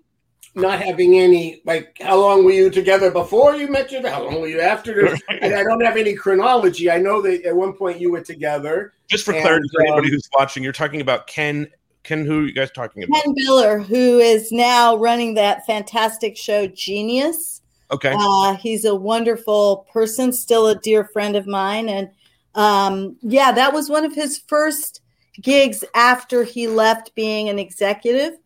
not 0.56 0.80
having 0.80 1.18
any. 1.18 1.60
Like, 1.64 1.98
how 2.00 2.18
long 2.18 2.44
were 2.44 2.52
you 2.52 2.70
together 2.70 3.10
before 3.10 3.54
you 3.54 3.68
met 3.68 3.92
your? 3.92 4.08
How 4.08 4.24
long 4.24 4.40
were 4.40 4.48
you 4.48 4.60
after? 4.60 5.06
and 5.28 5.54
I 5.54 5.62
don't 5.62 5.84
have 5.84 5.96
any 5.96 6.14
chronology. 6.14 6.90
I 6.90 6.98
know 6.98 7.20
that 7.22 7.44
at 7.44 7.54
one 7.54 7.74
point 7.74 8.00
you 8.00 8.10
were 8.10 8.22
together. 8.22 8.94
just 9.06 9.24
for 9.24 9.32
and, 9.32 9.42
clarity 9.42 9.68
for 9.72 9.82
anybody 9.82 10.08
um, 10.08 10.12
who's 10.12 10.28
watching, 10.36 10.64
you're 10.64 10.72
talking 10.72 11.00
about 11.00 11.26
Ken. 11.26 11.68
Ken, 12.02 12.24
who 12.24 12.40
are 12.40 12.46
you 12.46 12.52
guys 12.52 12.70
talking 12.70 13.02
about? 13.02 13.22
Ken 13.22 13.34
Biller, 13.34 13.84
who 13.84 14.18
is 14.18 14.52
now 14.52 14.96
running 14.96 15.34
that 15.34 15.66
fantastic 15.66 16.36
show 16.36 16.66
Genius. 16.68 17.62
Okay. 17.90 18.14
Uh, 18.16 18.56
he's 18.56 18.84
a 18.84 18.94
wonderful 18.94 19.86
person, 19.92 20.32
still 20.32 20.68
a 20.68 20.74
dear 20.76 21.04
friend 21.04 21.36
of 21.36 21.46
mine. 21.46 21.88
And 21.88 22.10
um, 22.54 23.16
yeah, 23.22 23.52
that 23.52 23.72
was 23.72 23.88
one 23.88 24.04
of 24.04 24.14
his 24.14 24.38
first. 24.38 25.02
gigs 25.42 25.84
after 25.94 26.44
he 26.44 26.66
left 26.66 27.14
being 27.14 27.48
an 27.48 27.58
executive. 27.58 28.38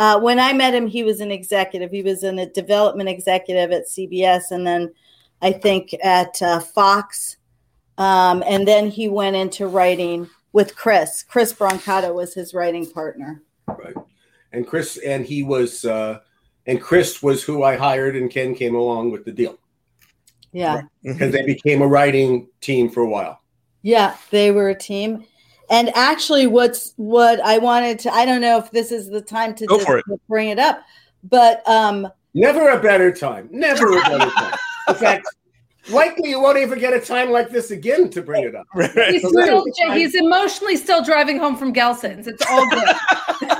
Uh, 0.00 0.18
when 0.18 0.40
I 0.40 0.54
met 0.54 0.74
him, 0.74 0.86
he 0.86 1.02
was 1.02 1.20
an 1.20 1.30
executive. 1.30 1.90
He 1.90 2.02
was 2.02 2.24
in 2.24 2.38
a 2.38 2.46
development 2.46 3.10
executive 3.10 3.70
at 3.70 3.86
CBS, 3.86 4.44
and 4.50 4.66
then 4.66 4.94
I 5.42 5.52
think 5.52 5.94
at 6.02 6.40
uh, 6.40 6.60
Fox. 6.60 7.36
Um, 7.98 8.42
and 8.46 8.66
then 8.66 8.88
he 8.88 9.10
went 9.10 9.36
into 9.36 9.66
writing 9.66 10.26
with 10.54 10.74
Chris. 10.74 11.22
Chris 11.22 11.52
Brancato 11.52 12.14
was 12.14 12.32
his 12.32 12.54
writing 12.54 12.90
partner. 12.90 13.42
Right. 13.66 13.94
And 14.52 14.66
Chris, 14.66 14.96
and 14.96 15.26
he 15.26 15.42
was, 15.42 15.84
uh, 15.84 16.20
and 16.64 16.80
Chris 16.80 17.22
was 17.22 17.42
who 17.42 17.62
I 17.62 17.76
hired, 17.76 18.16
and 18.16 18.30
Ken 18.30 18.54
came 18.54 18.74
along 18.74 19.10
with 19.10 19.26
the 19.26 19.32
deal 19.32 19.58
Yeah. 20.52 20.80
because 21.02 21.30
they 21.30 21.44
became 21.44 21.82
a 21.82 21.86
writing 21.86 22.48
team 22.62 22.88
for 22.88 23.02
a 23.02 23.08
while. 23.08 23.42
Yeah, 23.82 24.16
they 24.30 24.50
were 24.50 24.70
a 24.70 24.74
team. 24.74 25.26
And 25.70 25.90
actually, 25.96 26.46
what's 26.48 26.92
what 26.96 27.40
I 27.40 27.58
wanted 27.58 27.98
to, 28.00 28.12
I 28.12 28.24
don't 28.24 28.40
know 28.40 28.58
if 28.58 28.70
this 28.72 28.90
is 28.90 29.08
the 29.08 29.20
time 29.20 29.54
to, 29.54 29.66
Go 29.66 29.76
just 29.76 29.86
for 29.86 29.98
it. 29.98 30.04
bring 30.28 30.48
it 30.48 30.58
up, 30.58 30.82
but 31.24 31.66
um, 31.68 32.08
Never 32.34 32.70
a 32.70 32.80
better 32.80 33.12
time. 33.12 33.48
Never 33.52 33.92
a 33.96 34.00
better 34.02 34.30
time. 34.30 34.54
In 34.88 34.94
fact, 34.96 35.26
likely 35.90 36.30
you 36.30 36.40
won't 36.40 36.58
even 36.58 36.78
get 36.78 36.92
a 36.92 37.00
time 37.00 37.30
like 37.30 37.50
this 37.50 37.70
again 37.70 38.10
to 38.10 38.22
bring 38.22 38.44
it 38.44 38.54
up. 38.54 38.66
He's, 39.10 39.26
still, 39.26 39.64
he's 39.92 40.14
emotionally 40.14 40.76
still 40.76 41.02
driving 41.04 41.38
home 41.38 41.56
from 41.56 41.72
Gelson's. 41.72 42.26
It's 42.26 42.44
all 42.48 42.68
good. 42.68 42.88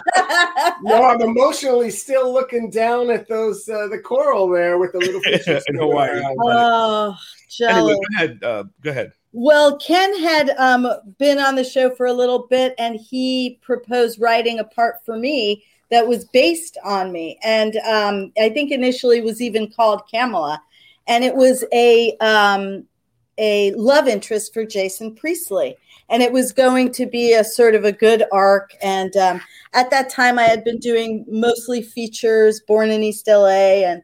No, 0.83 1.03
I'm 1.05 1.21
emotionally 1.21 1.91
still 1.91 2.33
looking 2.33 2.71
down 2.71 3.11
at 3.11 3.29
those 3.29 3.69
uh, 3.69 3.89
the 3.89 3.99
coral 3.99 4.49
there 4.49 4.79
with 4.79 4.93
the 4.93 4.99
little 4.99 5.21
fishes 5.25 5.65
In 5.69 5.77
Hawaii. 5.77 6.23
oh, 6.43 7.17
anyway, 7.61 7.93
go 7.93 8.01
ahead. 8.17 8.43
Uh, 8.43 8.65
go 8.81 8.91
ahead. 8.91 9.13
Well, 9.33 9.79
Ken 9.79 10.19
had 10.21 10.51
um, 10.59 10.89
been 11.19 11.39
on 11.39 11.55
the 11.55 11.65
show 11.65 11.95
for 11.95 12.07
a 12.07 12.13
little 12.13 12.47
bit, 12.49 12.75
and 12.79 12.97
he 12.97 13.59
proposed 13.63 14.21
writing 14.21 14.59
a 14.59 14.65
part 14.65 15.05
for 15.05 15.17
me 15.17 15.65
that 15.91 16.07
was 16.07 16.25
based 16.27 16.77
on 16.85 17.13
me, 17.13 17.39
and 17.45 17.77
um, 17.79 18.33
I 18.41 18.49
think 18.49 18.73
initially 18.73 19.21
was 19.21 19.41
even 19.41 19.71
called 19.71 20.03
Kamala, 20.11 20.61
and 21.07 21.23
it 21.23 21.35
was 21.35 21.65
a 21.73 22.17
um, 22.19 22.85
a 23.39 23.73
love 23.73 24.09
interest 24.09 24.53
for 24.53 24.65
Jason 24.65 25.15
Priestley, 25.15 25.77
and 26.09 26.23
it 26.23 26.33
was 26.33 26.53
going 26.53 26.93
to 26.93 27.07
be 27.07 27.33
a 27.33 27.45
sort 27.45 27.77
of 27.77 27.85
a 27.85 27.93
good 27.93 28.25
arc. 28.33 28.73
And 28.83 29.17
um, 29.17 29.41
at 29.75 29.91
that 29.91 30.11
time, 30.11 30.39
I 30.41 30.45
had 30.45 30.65
been 30.65 30.79
doing 30.79 31.25
mostly 31.29 31.83
features, 31.83 32.61
Born 32.67 32.91
in 32.91 33.03
East 33.03 33.29
LA, 33.29 33.85
and 33.87 34.03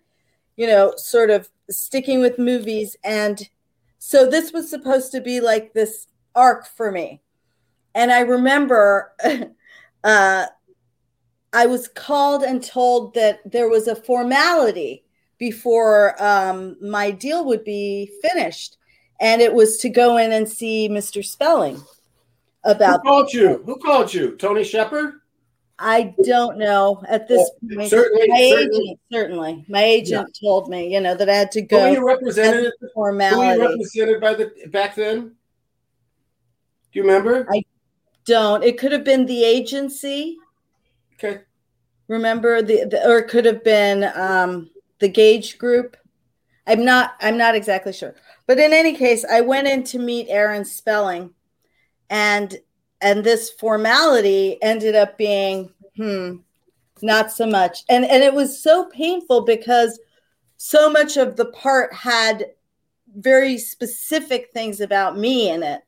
you 0.56 0.68
know, 0.68 0.94
sort 0.96 1.30
of 1.30 1.48
sticking 1.68 2.20
with 2.20 2.38
movies. 2.38 2.96
And 3.04 3.48
so 4.06 4.24
this 4.24 4.52
was 4.52 4.70
supposed 4.70 5.10
to 5.10 5.20
be 5.20 5.40
like 5.40 5.72
this 5.72 6.06
arc 6.36 6.64
for 6.64 6.92
me 6.92 7.20
and 7.96 8.12
i 8.12 8.20
remember 8.20 9.12
uh, 10.04 10.46
i 11.52 11.66
was 11.66 11.88
called 11.88 12.44
and 12.44 12.62
told 12.62 13.14
that 13.14 13.40
there 13.50 13.68
was 13.68 13.88
a 13.88 13.96
formality 13.96 15.02
before 15.38 16.14
um, 16.22 16.76
my 16.80 17.10
deal 17.10 17.44
would 17.44 17.64
be 17.64 18.08
finished 18.22 18.76
and 19.20 19.42
it 19.42 19.52
was 19.52 19.78
to 19.78 19.88
go 19.88 20.18
in 20.18 20.30
and 20.30 20.48
see 20.48 20.88
mr 20.88 21.24
spelling 21.24 21.74
Who 21.74 21.82
about 22.70 23.02
called 23.02 23.32
you? 23.32 23.62
Who 23.66 23.76
called 23.76 24.14
you? 24.14 24.36
Tony 24.36 24.62
Shepherd? 24.62 25.14
I 25.78 26.14
don't 26.24 26.56
know 26.58 27.02
at 27.06 27.28
this 27.28 27.50
Well, 27.62 27.76
point 27.76 27.90
certainly- 27.90 28.28
my 28.28 28.38
certainly- 28.38 28.78
agent 28.88 29.00
certainly 29.12 29.64
my 29.68 29.82
agent 29.84 30.38
told 30.42 30.68
me 30.70 30.92
you 30.92 31.00
know 31.00 31.14
that 31.14 31.28
i 31.28 31.34
had 31.34 31.50
to 31.52 31.60
Who 31.60 31.76
were 31.76 31.80
go 31.82 31.92
you 31.92 32.06
represented? 32.06 32.54
Who 32.54 32.64
were 32.64 32.88
you 32.88 32.92
formality 32.94 33.60
represented 33.60 34.20
by 34.20 34.34
the 34.34 34.52
back 34.68 34.94
then? 34.94 35.20
Do 35.28 35.34
you 36.92 37.02
remember? 37.02 37.46
I- 37.52 37.64
don't 38.24 38.64
it 38.64 38.76
could 38.78 38.90
have 38.90 39.04
been 39.04 39.24
the 39.26 39.44
agency 39.44 40.36
Okay. 41.14 41.42
remember 42.08 42.60
the, 42.62 42.84
the 42.86 43.08
or 43.08 43.18
it 43.18 43.28
could 43.28 43.44
have 43.44 43.62
been 43.62 44.02
um 44.16 44.68
the 44.98 45.08
Gage 45.08 45.58
Group 45.58 45.96
i'm 46.66 46.84
not 46.84 47.14
i'm 47.20 47.36
not 47.36 47.54
exactly 47.54 47.92
sure 47.92 48.16
but 48.48 48.58
in 48.58 48.72
any 48.72 48.94
case 48.94 49.24
i 49.30 49.40
went 49.42 49.68
in 49.68 49.84
to 49.84 49.98
meet 50.00 50.26
aaron 50.28 50.64
spelling 50.64 51.30
and 52.10 52.58
and 53.00 53.22
this 53.22 53.50
formality 53.50 54.58
ended 54.62 54.94
up 54.94 55.16
being 55.18 55.70
hmm 55.96 56.36
not 57.02 57.30
so 57.30 57.46
much 57.46 57.80
and 57.90 58.04
and 58.06 58.22
it 58.22 58.32
was 58.32 58.62
so 58.62 58.86
painful 58.86 59.42
because 59.42 59.98
so 60.56 60.90
much 60.90 61.18
of 61.18 61.36
the 61.36 61.44
part 61.46 61.92
had 61.92 62.46
very 63.16 63.58
specific 63.58 64.48
things 64.54 64.80
about 64.80 65.18
me 65.18 65.50
in 65.50 65.62
it 65.62 65.82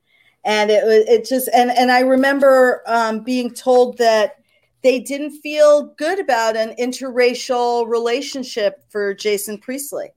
and 0.45 0.71
it 0.71 0.85
was 0.85 1.05
it 1.09 1.27
just 1.27 1.49
and 1.55 1.71
and 1.71 1.91
i 1.91 2.01
remember 2.01 2.83
um, 2.87 3.21
being 3.21 3.53
told 3.53 3.97
that 3.97 4.39
they 4.83 5.01
didn't 5.01 5.41
feel 5.41 5.95
good 5.97 6.21
about 6.21 6.57
an 6.57 6.75
interracial 6.79 7.89
relationship 7.89 8.85
for 8.91 9.13
Jason 9.15 9.59
Priestley. 9.59 10.11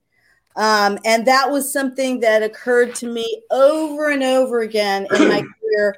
Um, 0.55 0.99
and 1.05 1.25
that 1.27 1.49
was 1.49 1.71
something 1.71 2.19
that 2.19 2.43
occurred 2.43 2.93
to 2.95 3.07
me 3.07 3.41
over 3.51 4.09
and 4.09 4.21
over 4.21 4.59
again 4.59 5.07
in 5.13 5.27
my 5.27 5.41
career 5.59 5.95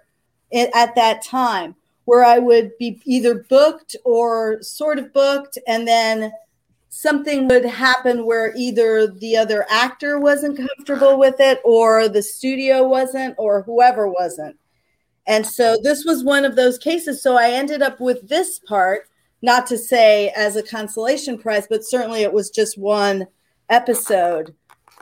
at 0.54 0.96
that 0.96 1.24
time, 1.24 1.76
where 2.06 2.24
I 2.24 2.40
would 2.40 2.78
be 2.78 3.02
either 3.06 3.46
booked 3.50 3.96
or 4.06 4.62
sort 4.62 5.00
of 5.00 5.12
booked, 5.14 5.58
and 5.68 5.88
then 5.88 6.32
something 6.90 7.48
would 7.48 7.66
happen 7.66 8.26
where 8.26 8.54
either 8.56 9.08
the 9.08 9.36
other 9.36 9.66
actor 9.70 10.20
wasn't 10.20 10.58
comfortable 10.58 11.18
with 11.18 11.40
it, 11.40 11.60
or 11.64 12.08
the 12.08 12.22
studio 12.22 12.88
wasn't, 12.88 13.36
or 13.38 13.64
whoever 13.64 14.08
wasn't. 14.08 14.56
And 15.26 15.46
so 15.48 15.78
this 15.82 16.06
was 16.06 16.24
one 16.24 16.46
of 16.46 16.56
those 16.56 16.78
cases. 16.78 17.22
So 17.22 17.38
I 17.38 17.52
ended 17.52 17.82
up 17.82 18.00
with 18.00 18.28
this 18.28 18.60
part, 18.60 19.10
not 19.42 19.66
to 19.68 19.78
say 19.78 20.30
as 20.36 20.56
a 20.56 20.64
consolation 20.64 21.38
prize, 21.38 21.66
but 21.68 21.84
certainly 21.84 22.22
it 22.22 22.34
was 22.34 22.50
just 22.50 22.78
one 22.78 23.28
episode. 23.70 24.54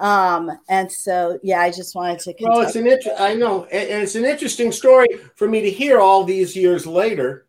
Um, 0.01 0.51
and 0.67 0.91
so 0.91 1.39
yeah, 1.43 1.61
I 1.61 1.69
just 1.69 1.93
wanted 1.93 2.19
to 2.21 2.33
Well, 2.39 2.61
it's 2.61 2.75
an 2.75 2.87
inter- 2.87 3.15
I 3.19 3.35
know, 3.35 3.65
and 3.65 3.87
and 3.87 4.03
it's 4.03 4.15
an 4.15 4.25
interesting 4.25 4.71
story 4.71 5.07
for 5.35 5.47
me 5.47 5.61
to 5.61 5.69
hear 5.69 5.99
all 5.99 6.23
these 6.23 6.55
years 6.55 6.87
later, 6.87 7.45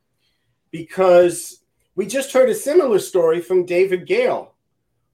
because 0.71 1.63
we 1.95 2.07
just 2.07 2.33
heard 2.33 2.51
a 2.51 2.55
similar 2.55 2.99
story 2.99 3.41
from 3.41 3.65
David 3.65 4.07
Gail, 4.07 4.55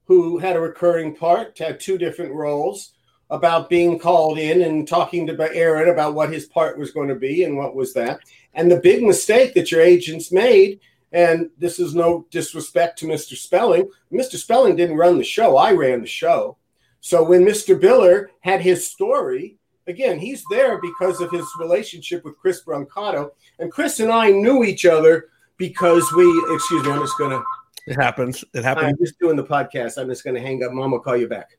who 0.03 0.37
had 0.37 0.57
a 0.57 0.61
recurring 0.61 1.15
part, 1.15 1.57
had 1.57 1.79
two 1.79 1.97
different 1.97 2.33
roles, 2.33 2.91
about 3.29 3.69
being 3.69 3.97
called 3.99 4.37
in 4.37 4.63
and 4.63 4.87
talking 4.87 5.25
to 5.27 5.55
Aaron 5.55 5.89
about 5.89 6.15
what 6.15 6.33
his 6.33 6.45
part 6.45 6.77
was 6.77 6.91
going 6.91 7.07
to 7.07 7.15
be 7.15 7.45
and 7.45 7.55
what 7.55 7.75
was 7.75 7.93
that. 7.93 8.19
And 8.53 8.69
the 8.69 8.81
big 8.81 9.01
mistake 9.01 9.53
that 9.53 9.71
your 9.71 9.81
agents 9.81 10.31
made, 10.31 10.81
and 11.11 11.49
this 11.57 11.79
is 11.79 11.95
no 11.95 12.25
disrespect 12.31 12.99
to 12.99 13.05
Mr. 13.05 13.37
Spelling, 13.37 13.89
Mr. 14.11 14.35
Spelling 14.35 14.75
didn't 14.75 14.97
run 14.97 15.17
the 15.17 15.23
show. 15.23 15.57
I 15.57 15.71
ran 15.71 16.01
the 16.01 16.07
show. 16.07 16.57
So 17.01 17.23
when 17.23 17.45
Mr. 17.45 17.79
Biller 17.79 18.27
had 18.41 18.61
his 18.61 18.85
story, 18.89 19.57
again, 19.87 20.19
he's 20.19 20.43
there 20.49 20.79
because 20.81 21.21
of 21.21 21.31
his 21.31 21.47
relationship 21.59 22.23
with 22.25 22.37
Chris 22.37 22.63
Brancato. 22.63 23.31
And 23.59 23.71
Chris 23.71 23.99
and 23.99 24.11
I 24.11 24.29
knew 24.31 24.63
each 24.63 24.85
other 24.85 25.29
because 25.57 26.11
we, 26.13 26.25
excuse 26.53 26.83
me, 26.85 26.91
I'm 26.91 26.99
just 27.01 27.17
going 27.17 27.31
to, 27.31 27.43
It 27.87 27.95
happens. 27.95 28.43
It 28.53 28.63
happens. 28.63 28.87
I'm 28.87 28.97
just 28.97 29.17
doing 29.19 29.35
the 29.35 29.43
podcast. 29.43 29.97
I'm 29.97 30.07
just 30.07 30.23
going 30.23 30.35
to 30.35 30.41
hang 30.41 30.63
up. 30.63 30.71
Mom 30.73 30.91
will 30.91 30.99
call 30.99 31.17
you 31.17 31.27
back. 31.27 31.49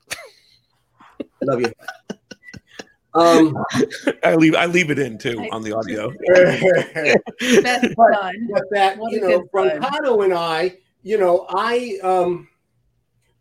Love 1.42 1.60
you. 1.62 1.72
Um, 3.12 3.56
I 4.22 4.36
leave. 4.36 4.54
I 4.54 4.66
leave 4.66 4.90
it 4.90 4.98
in 5.00 5.18
too 5.18 5.48
on 5.50 5.62
the 5.64 5.72
audio. 5.72 6.10
Best 7.62 7.96
But- 7.96 8.14
son. 8.20 8.48
but 8.52 8.62
that 8.70 8.98
What 8.98 9.12
a 9.12 9.16
you 9.16 9.20
know. 9.22 9.42
Brancato 9.52 10.22
and 10.24 10.32
I, 10.32 10.76
you 11.02 11.18
know, 11.18 11.46
I 11.50 11.98
um 12.04 12.46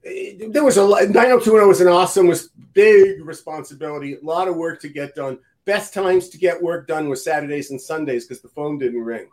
there 0.04 0.64
was 0.64 0.78
a 0.78 0.84
lot 0.84 1.10
90210 1.10 1.68
was 1.68 1.82
an 1.82 1.88
awesome 1.88 2.28
was 2.28 2.50
big 2.74 3.24
responsibility, 3.26 4.16
a 4.16 4.26
lot 4.26 4.48
of 4.48 4.56
work 4.56 4.80
to 4.82 4.90
get 4.90 5.16
done. 5.16 5.40
Best 5.66 5.94
times 5.94 6.30
to 6.30 6.38
get 6.38 6.62
work 6.62 6.88
done 6.88 7.10
was 7.10 7.24
Saturdays 7.24 7.72
and 7.72 7.80
Sundays 7.80 8.26
because 8.26 8.42
the 8.42 8.50
phone 8.50 8.78
didn't 8.78 9.02
ring. 9.02 9.28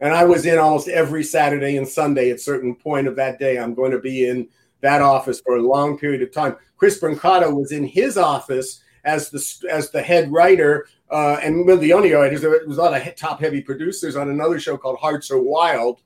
And 0.00 0.12
I 0.12 0.24
was 0.24 0.44
in 0.44 0.58
almost 0.58 0.88
every 0.88 1.24
Saturday 1.24 1.76
and 1.76 1.88
Sunday 1.88 2.30
at 2.30 2.40
certain 2.40 2.74
point 2.74 3.08
of 3.08 3.16
that 3.16 3.38
day. 3.38 3.58
I'm 3.58 3.74
going 3.74 3.92
to 3.92 3.98
be 3.98 4.28
in 4.28 4.48
that 4.82 5.00
office 5.00 5.40
for 5.40 5.56
a 5.56 5.62
long 5.62 5.98
period 5.98 6.22
of 6.22 6.32
time. 6.32 6.56
Chris 6.76 7.00
Brancato 7.00 7.54
was 7.54 7.72
in 7.72 7.84
his 7.84 8.18
office 8.18 8.82
as 9.04 9.30
the 9.30 9.68
as 9.70 9.90
the 9.90 10.02
head 10.02 10.30
writer, 10.30 10.86
uh, 11.10 11.38
and 11.42 11.66
with 11.66 11.80
the 11.80 11.92
only 11.92 12.12
writers, 12.12 12.40
there 12.40 12.60
was 12.66 12.78
a 12.78 12.82
lot 12.82 12.94
of 12.94 13.16
top 13.16 13.40
heavy 13.40 13.60
producers 13.60 14.16
on 14.16 14.30
another 14.30 14.58
show 14.58 14.76
called 14.76 14.98
Hearts 14.98 15.30
Are 15.30 15.40
Wild, 15.40 16.00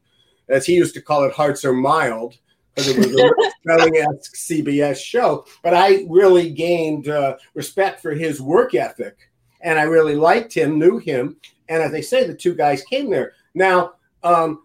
as 0.49 0.67
he 0.67 0.75
used 0.75 0.95
to 0.95 1.03
call 1.03 1.25
it, 1.25 1.33
Hearts 1.33 1.65
Are 1.65 1.73
Mild, 1.73 2.37
because 2.79 2.89
it 2.89 2.99
was 2.99 3.33
a 3.47 3.51
spelling 3.63 3.97
esque 3.97 4.35
CBS 4.35 4.99
show. 4.99 5.47
But 5.63 5.75
I 5.75 6.05
really 6.09 6.51
gained 6.51 7.09
uh, 7.09 7.37
respect 7.55 8.01
for 8.01 8.13
his 8.13 8.41
work 8.41 8.75
ethic, 8.75 9.17
and 9.61 9.79
I 9.79 9.83
really 9.83 10.15
liked 10.15 10.55
him, 10.55 10.79
knew 10.79 10.99
him, 10.99 11.37
and 11.69 11.83
as 11.83 11.93
they 11.93 12.03
say, 12.03 12.27
the 12.27 12.35
two 12.35 12.55
guys 12.55 12.83
came 12.85 13.11
there. 13.11 13.33
Now, 13.55 13.95
um, 14.23 14.63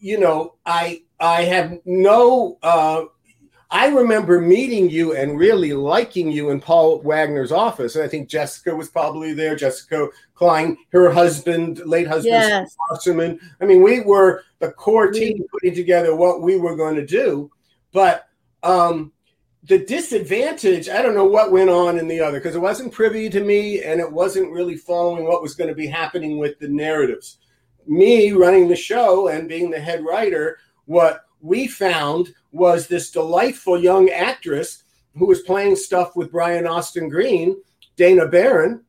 you 0.00 0.18
know, 0.18 0.54
I 0.66 1.02
I 1.20 1.42
have 1.44 1.78
no. 1.84 2.58
Uh, 2.62 3.04
I 3.72 3.88
remember 3.88 4.38
meeting 4.38 4.90
you 4.90 5.16
and 5.16 5.38
really 5.38 5.72
liking 5.72 6.30
you 6.30 6.50
in 6.50 6.60
Paul 6.60 7.02
Waigner's 7.02 7.50
office. 7.50 7.96
And 7.96 8.04
I 8.04 8.08
think 8.08 8.28
Jessica 8.28 8.76
was 8.76 8.90
probably 8.90 9.32
there. 9.32 9.56
Jessica 9.56 10.08
Klein, 10.34 10.76
her 10.92 11.10
husband, 11.10 11.80
late 11.86 12.06
husband, 12.06 12.34
Yes. 12.34 12.76
Wasserman. 12.90 13.40
I 13.62 13.64
mean, 13.64 13.82
we 13.82 14.00
were 14.00 14.44
the 14.58 14.72
core 14.72 15.10
team 15.10 15.42
putting 15.50 15.74
together 15.74 16.14
what 16.14 16.42
we 16.42 16.58
were 16.58 16.76
going 16.76 16.96
to 16.96 17.06
do. 17.06 17.50
But 17.92 18.28
um, 18.62 19.10
the 19.64 19.78
disadvantage, 19.78 20.90
I 20.90 21.00
don't 21.00 21.14
know 21.14 21.24
what 21.24 21.50
went 21.50 21.70
on 21.70 21.98
in 21.98 22.08
the 22.08 22.20
other 22.20 22.40
because 22.40 22.54
it 22.54 22.60
wasn't 22.60 22.92
privy 22.92 23.30
to 23.30 23.40
me 23.42 23.82
and 23.82 24.00
it 24.00 24.12
wasn't 24.12 24.52
really 24.52 24.76
following 24.76 25.24
what 25.24 25.40
was 25.40 25.54
going 25.54 25.68
to 25.68 25.74
be 25.74 25.86
happening 25.86 26.36
with 26.36 26.58
the 26.58 26.68
narratives. 26.68 27.38
Me 27.86 28.32
running 28.32 28.68
the 28.68 28.76
show 28.76 29.28
and 29.28 29.48
being 29.48 29.70
the 29.70 29.80
head 29.80 30.04
writer, 30.04 30.58
what 30.84 31.24
we 31.42 31.66
found 31.66 32.32
was 32.52 32.86
this 32.86 33.10
delightful 33.10 33.78
young 33.78 34.08
actress 34.10 34.84
who 35.16 35.26
was 35.26 35.42
playing 35.42 35.76
stuff 35.76 36.16
with 36.16 36.32
Brian 36.32 36.66
Austin 36.66 37.08
Green, 37.08 37.56
Dana 37.96 38.26
Barron, 38.26 38.82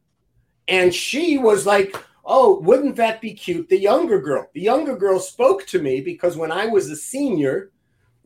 and 0.67 0.93
she 0.93 1.37
was 1.37 1.65
like, 1.65 1.95
Oh, 2.25 2.59
wouldn't 2.61 2.95
that 2.95 3.19
be 3.19 3.33
cute? 3.33 3.67
The 3.67 3.77
younger 3.77 4.21
girl. 4.21 4.47
The 4.53 4.61
younger 4.61 4.95
girl 4.95 5.19
spoke 5.19 5.65
to 5.67 5.81
me 5.81 5.99
because 5.99 6.37
when 6.37 6.53
I 6.53 6.67
was 6.67 6.89
a 6.89 6.95
senior 6.95 7.71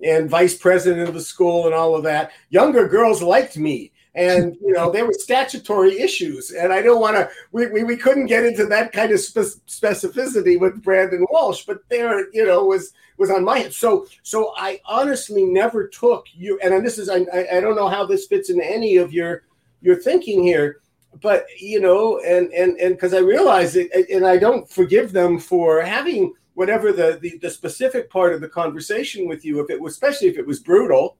and 0.03 0.29
vice 0.29 0.55
president 0.55 1.07
of 1.07 1.15
the 1.15 1.21
school 1.21 1.65
and 1.65 1.73
all 1.73 1.95
of 1.95 2.03
that, 2.03 2.31
younger 2.49 2.87
girls 2.87 3.23
liked 3.23 3.57
me. 3.57 3.91
And 4.17 4.57
you 4.59 4.73
know 4.73 4.91
there 4.91 5.05
were 5.05 5.13
statutory 5.13 6.01
issues, 6.01 6.51
and 6.51 6.73
I 6.73 6.81
don't 6.81 6.99
want 6.99 7.15
to. 7.15 7.29
We, 7.51 7.67
we, 7.67 7.83
we 7.83 7.95
couldn't 7.95 8.25
get 8.25 8.45
into 8.45 8.65
that 8.65 8.91
kind 8.91 9.11
of 9.11 9.19
spe- 9.19 9.61
specificity 9.67 10.59
with 10.59 10.81
Brandon 10.81 11.25
Walsh, 11.29 11.65
but 11.65 11.87
there 11.87 12.27
you 12.33 12.45
know 12.45 12.65
was 12.65 12.93
was 13.17 13.29
on 13.29 13.45
my 13.45 13.59
head. 13.59 13.73
So 13.73 14.07
so 14.23 14.53
I 14.57 14.81
honestly 14.85 15.45
never 15.45 15.87
took 15.87 16.25
you. 16.33 16.59
And 16.63 16.85
this 16.85 16.97
is 16.97 17.09
I 17.09 17.25
I 17.53 17.59
don't 17.61 17.75
know 17.75 17.87
how 17.87 18.05
this 18.05 18.25
fits 18.25 18.49
into 18.49 18.65
any 18.65 18.97
of 18.97 19.13
your 19.13 19.43
your 19.81 19.95
thinking 19.95 20.43
here 20.43 20.81
but 21.21 21.45
you 21.57 21.79
know 21.79 22.19
and 22.19 22.51
and 22.53 22.77
and 22.77 22.95
because 22.95 23.13
i 23.13 23.19
realize 23.19 23.75
it 23.75 23.89
and 24.09 24.25
i 24.25 24.37
don't 24.37 24.69
forgive 24.69 25.11
them 25.11 25.39
for 25.39 25.81
having 25.81 26.33
whatever 26.53 26.91
the, 26.91 27.17
the 27.21 27.37
the 27.39 27.49
specific 27.49 28.09
part 28.09 28.33
of 28.33 28.41
the 28.41 28.49
conversation 28.49 29.27
with 29.27 29.45
you 29.45 29.59
if 29.59 29.69
it 29.69 29.79
was 29.79 29.93
especially 29.93 30.27
if 30.27 30.37
it 30.37 30.45
was 30.45 30.59
brutal 30.59 31.17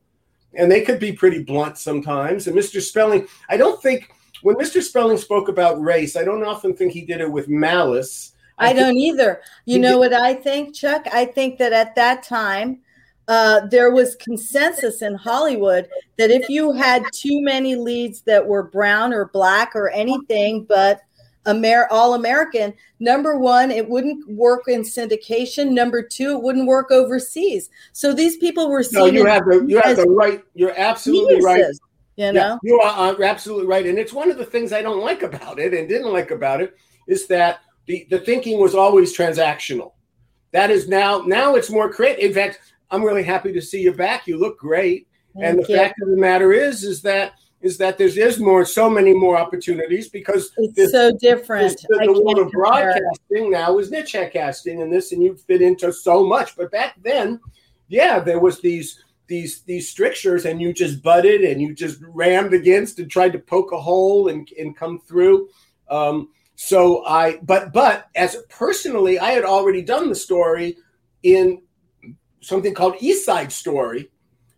and 0.58 0.70
they 0.70 0.82
could 0.82 1.00
be 1.00 1.12
pretty 1.14 1.42
blunt 1.44 1.78
sometimes 1.78 2.48
and 2.48 2.56
mr 2.56 2.82
spelling 2.82 3.26
i 3.50 3.56
don't 3.56 3.82
think 3.82 4.12
when 4.42 4.56
mr 4.58 4.82
spelling 4.82 5.18
spoke 5.18 5.48
about 5.48 5.80
race 5.82 6.16
i 6.18 6.24
don't 6.24 6.44
often 6.44 6.76
think 6.76 6.92
he 6.92 7.06
did 7.06 7.22
it 7.22 7.32
with 7.32 7.48
malice 7.48 8.34
I 8.60 8.68
think- 8.74 8.80
don't 8.80 8.98
either. 8.98 9.42
You 9.66 9.76
You 9.76 9.82
know 9.82 10.00
what 10.00 10.14
I 10.14 10.34
think, 10.34 10.74
Chuck? 10.74 11.06
I 11.14 11.26
think 11.26 11.60
that 11.60 11.74
at 11.74 11.94
that 11.94 12.24
time, 12.24 12.80
uh, 13.28 13.68
there 13.68 13.92
was 13.92 14.16
consensus 14.16 15.04
in 15.04 15.14
Hollywood 15.14 15.88
that 16.18 16.32
if 16.32 16.50
you 16.50 16.72
had 16.72 17.04
too 17.14 17.40
many 17.44 17.76
leads 17.76 18.22
that 18.22 18.44
were 18.46 18.64
brown 18.64 19.14
or 19.14 19.26
black 19.26 19.76
or 19.76 19.90
anything 19.92 20.64
but 20.64 21.02
Amer- 21.48 21.88
all 21.90 22.14
American, 22.14 22.74
number 23.00 23.38
one, 23.38 23.72
it 23.72 23.88
wouldn't 23.88 24.28
work 24.30 24.64
in 24.68 24.82
syndication. 24.82 25.72
Number 25.72 26.02
two, 26.02 26.34
it 26.34 26.44
wouldn't 26.44 26.68
work 26.68 26.92
overseas. 26.92 27.70
So 27.94 28.14
these 28.14 28.38
people 28.38 28.70
were 28.70 28.84
no 28.92 29.06
seen 29.06 29.16
you 29.16 29.28
as 29.28 29.34
have 29.34 29.46
the 29.46 29.66
you 29.68 29.82
have 29.82 29.98
the 29.98 30.10
right 30.10 30.44
you're 30.54 30.78
absolutely 30.78 31.42
right 31.42 31.64
You 32.16 32.34
know, 32.34 32.42
Yeah, 32.42 32.58
you 32.64 32.80
are 32.82 33.16
uh, 33.16 33.24
absolutely 33.24 33.68
right, 33.68 33.86
and 33.86 33.98
it's 33.98 34.14
one 34.14 34.30
of 34.30 34.38
the 34.38 34.46
things 34.46 34.74
I 34.74 34.82
don't 34.82 35.00
like 35.00 35.24
about 35.24 35.60
it, 35.60 35.74
and 35.74 35.88
didn't 35.88 36.12
like 36.12 36.32
about 36.32 36.62
it, 36.62 36.76
is 37.08 37.28
that 37.28 37.60
the 37.86 38.06
the 38.10 38.20
thinking 38.20 38.60
was 38.60 38.76
always 38.76 39.16
transactional. 39.16 39.94
That 40.52 40.70
is 40.70 40.88
now 40.88 41.24
now 41.26 41.56
it's 41.56 41.70
more 41.70 41.92
creative. 41.92 42.24
In 42.24 42.34
fact, 42.34 42.60
I'm 42.92 43.04
really 43.04 43.24
happy 43.24 43.54
to 43.54 43.62
see 43.62 43.82
you 43.82 43.94
back. 43.94 44.28
You 44.28 44.38
look 44.38 44.58
great, 44.60 45.08
and 45.42 45.60
the 45.60 45.66
you. 45.68 45.78
fact 45.78 46.02
of 46.02 46.10
the 46.10 46.18
matter 46.18 46.54
is, 46.54 46.84
is 46.84 47.02
that 47.04 47.34
is 47.62 47.78
that 47.78 47.98
there's 47.98 48.18
is 48.18 48.40
more 48.40 48.64
so 48.66 48.90
many 48.90 49.14
more 49.14 49.38
opportunities 49.38 50.10
because 50.10 50.52
it's 50.58 50.74
this- 50.74 50.92
so 50.92 51.12
different. 51.18 51.76
the, 51.90 52.02
the 52.06 52.22
world 52.22 52.40
of 52.40 52.52
broadcasting 52.52 53.50
now 53.52 53.78
is 53.80 53.90
niche 53.92 54.16
casting 54.32 54.82
and 54.82 54.92
this 54.92 55.12
and 55.12 55.24
you 55.24 55.36
fit 55.36 55.62
into 55.62 55.92
so 55.92 56.24
much. 56.26 56.56
But 56.56 56.72
back 56.72 56.96
then 57.02 57.40
yeah 57.90 58.20
there 58.20 58.40
was 58.40 58.60
these 58.60 59.04
these 59.28 59.62
these 59.62 59.90
strictures 59.90 60.46
and 60.46 60.62
you 60.62 60.74
just 60.74 61.02
butted 61.02 61.42
and 61.42 61.62
you 61.62 61.74
just 61.74 62.00
rammed 62.02 62.54
against 62.54 63.00
and 63.00 63.10
tried 63.10 63.34
to 63.34 63.40
poke 63.40 63.72
a 63.72 63.80
hole 63.80 64.28
and, 64.30 64.48
and 64.60 64.76
come 64.76 65.00
through. 65.00 65.50
Um, 65.90 66.30
so 66.58 67.06
i 67.06 67.38
but 67.44 67.72
but 67.72 68.10
as 68.16 68.36
personally 68.50 69.20
i 69.20 69.30
had 69.30 69.44
already 69.44 69.84
done 69.84 70.10
the 70.10 70.16
story 70.16 70.76
in 71.22 71.62
something 72.42 72.74
called 72.74 72.96
east 73.00 73.24
side 73.24 73.52
story 73.52 74.10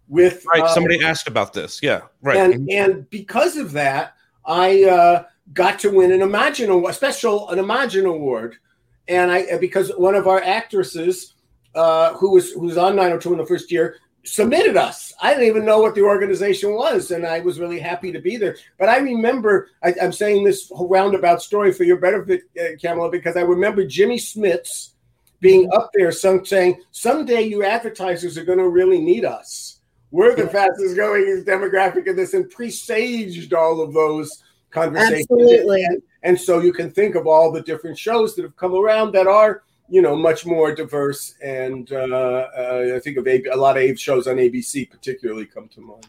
with 0.09 0.43
Right. 0.51 0.63
uh, 0.63 0.67
Somebody 0.73 1.03
asked 1.03 1.27
about 1.27 1.53
this. 1.53 1.79
Yeah. 1.81 2.01
Right. 2.21 2.37
and 2.37 2.69
and 2.69 3.09
because 3.09 3.55
of 3.55 3.71
that, 3.73 4.15
I 4.45 4.83
uh, 4.83 5.23
got 5.53 5.79
to 5.79 5.91
win 5.91 6.11
an 6.11 6.19
Imagen 6.19 6.69
Award, 6.69 6.91
a 6.91 6.93
special 6.95 7.49
an 7.49 7.59
Imagen 7.59 8.05
Award, 8.05 8.57
and 9.07 9.31
I 9.31 9.57
because 9.57 9.91
one 9.95 10.15
of 10.15 10.27
our 10.27 10.41
actresses 10.43 11.35
uh, 11.75 12.13
who 12.15 12.31
was 12.31 12.51
who 12.51 12.61
was 12.61 12.77
on 12.77 12.95
902 12.95 13.33
in 13.33 13.37
the 13.37 13.45
first 13.45 13.71
year 13.71 13.97
submitted 14.25 14.75
us. 14.75 15.13
I 15.21 15.31
didn't 15.33 15.47
even 15.47 15.65
know 15.65 15.79
what 15.79 15.95
the 15.95 16.01
organization 16.01 16.73
was, 16.73 17.11
and 17.11 17.25
I 17.25 17.39
was 17.39 17.59
really 17.59 17.79
happy 17.79 18.11
to 18.11 18.19
be 18.19 18.37
there. 18.37 18.57
But 18.77 18.89
I 18.89 18.97
remember 18.97 19.69
I, 19.83 19.93
I'm 20.01 20.11
saying 20.11 20.43
this 20.43 20.69
whole 20.69 20.89
roundabout 20.89 21.41
story 21.41 21.71
for 21.71 21.83
your 21.83 21.97
benefit, 21.97 22.41
uh, 22.59 22.75
Kamala, 22.81 23.11
because 23.11 23.37
I 23.37 23.41
remember 23.41 23.85
Jimmy 23.85 24.17
Smits 24.17 24.93
being 25.39 25.71
up 25.71 25.91
there 25.93 26.11
some, 26.11 26.43
saying, 26.45 26.81
"Someday 26.91 27.43
you 27.43 27.63
advertisers 27.63 28.37
are 28.37 28.43
going 28.43 28.57
to 28.59 28.67
really 28.67 28.99
need 28.99 29.23
us." 29.23 29.78
We're 30.11 30.35
the 30.35 30.47
fastest 30.47 30.95
growing 30.95 31.43
demographic 31.45 32.07
in 32.07 32.15
this 32.15 32.33
and 32.33 32.49
presaged 32.49 33.53
all 33.53 33.81
of 33.81 33.93
those 33.93 34.43
conversations. 34.71 35.27
Absolutely. 35.31 35.83
And, 35.83 36.01
and 36.23 36.39
so 36.39 36.59
you 36.59 36.73
can 36.73 36.91
think 36.91 37.15
of 37.15 37.27
all 37.27 37.51
the 37.51 37.61
different 37.61 37.97
shows 37.97 38.35
that 38.35 38.43
have 38.43 38.55
come 38.55 38.73
around 38.73 39.11
that 39.13 39.27
are, 39.27 39.63
you 39.87 40.01
know, 40.01 40.15
much 40.15 40.45
more 40.45 40.73
diverse. 40.73 41.35
And 41.43 41.91
uh, 41.91 41.95
uh, 41.95 42.93
I 42.95 42.99
think 42.99 43.17
of 43.17 43.27
a, 43.27 43.43
a 43.51 43.55
lot 43.55 43.77
of 43.77 43.83
A- 43.83 43.95
shows 43.95 44.27
on 44.27 44.37
ABC 44.37 44.89
particularly 44.89 45.45
come 45.45 45.67
to 45.69 45.81
mind. 45.81 46.07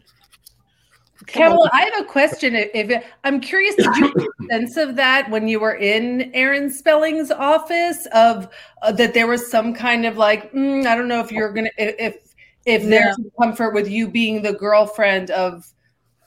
Kamala, 1.27 1.69
I 1.71 1.81
have 1.81 2.03
a 2.03 2.05
question. 2.05 2.55
If 2.55 2.69
if- 2.73 3.05
I'm 3.23 3.39
curious, 3.39 3.75
did 3.75 3.95
you 3.95 4.13
get 4.13 4.25
a 4.25 4.45
sense 4.49 4.77
of 4.77 4.95
that 4.95 5.29
when 5.29 5.47
you 5.47 5.59
were 5.59 5.75
in 5.75 6.31
Aaron 6.33 6.71
Spelling's 6.71 7.29
office? 7.29 8.07
Of 8.07 8.49
uh, 8.81 8.91
that 8.93 9.13
there 9.13 9.27
was 9.27 9.49
some 9.49 9.73
kind 9.73 10.07
of 10.07 10.17
like, 10.17 10.51
mm, 10.51 10.85
I 10.87 10.95
don't 10.95 11.07
know 11.07 11.19
if 11.19 11.31
you're 11.31 11.53
gonna 11.53 11.69
if 11.77 12.30
if, 12.65 12.83
there's 12.83 13.17
comfort 13.39 13.73
with 13.73 13.89
you 13.89 14.07
being 14.07 14.41
the 14.41 14.53
girlfriend 14.53 15.31
of 15.31 15.65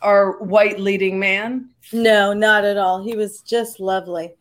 our 0.03 0.38
white 0.42 0.79
leading 0.79 1.18
man. 1.18 1.70
No, 1.92 2.33
not 2.33 2.64
at 2.64 2.77
all. 2.77 3.03
He 3.03 3.16
was 3.16 3.40
just 3.40 3.81
lovely. 3.81 4.35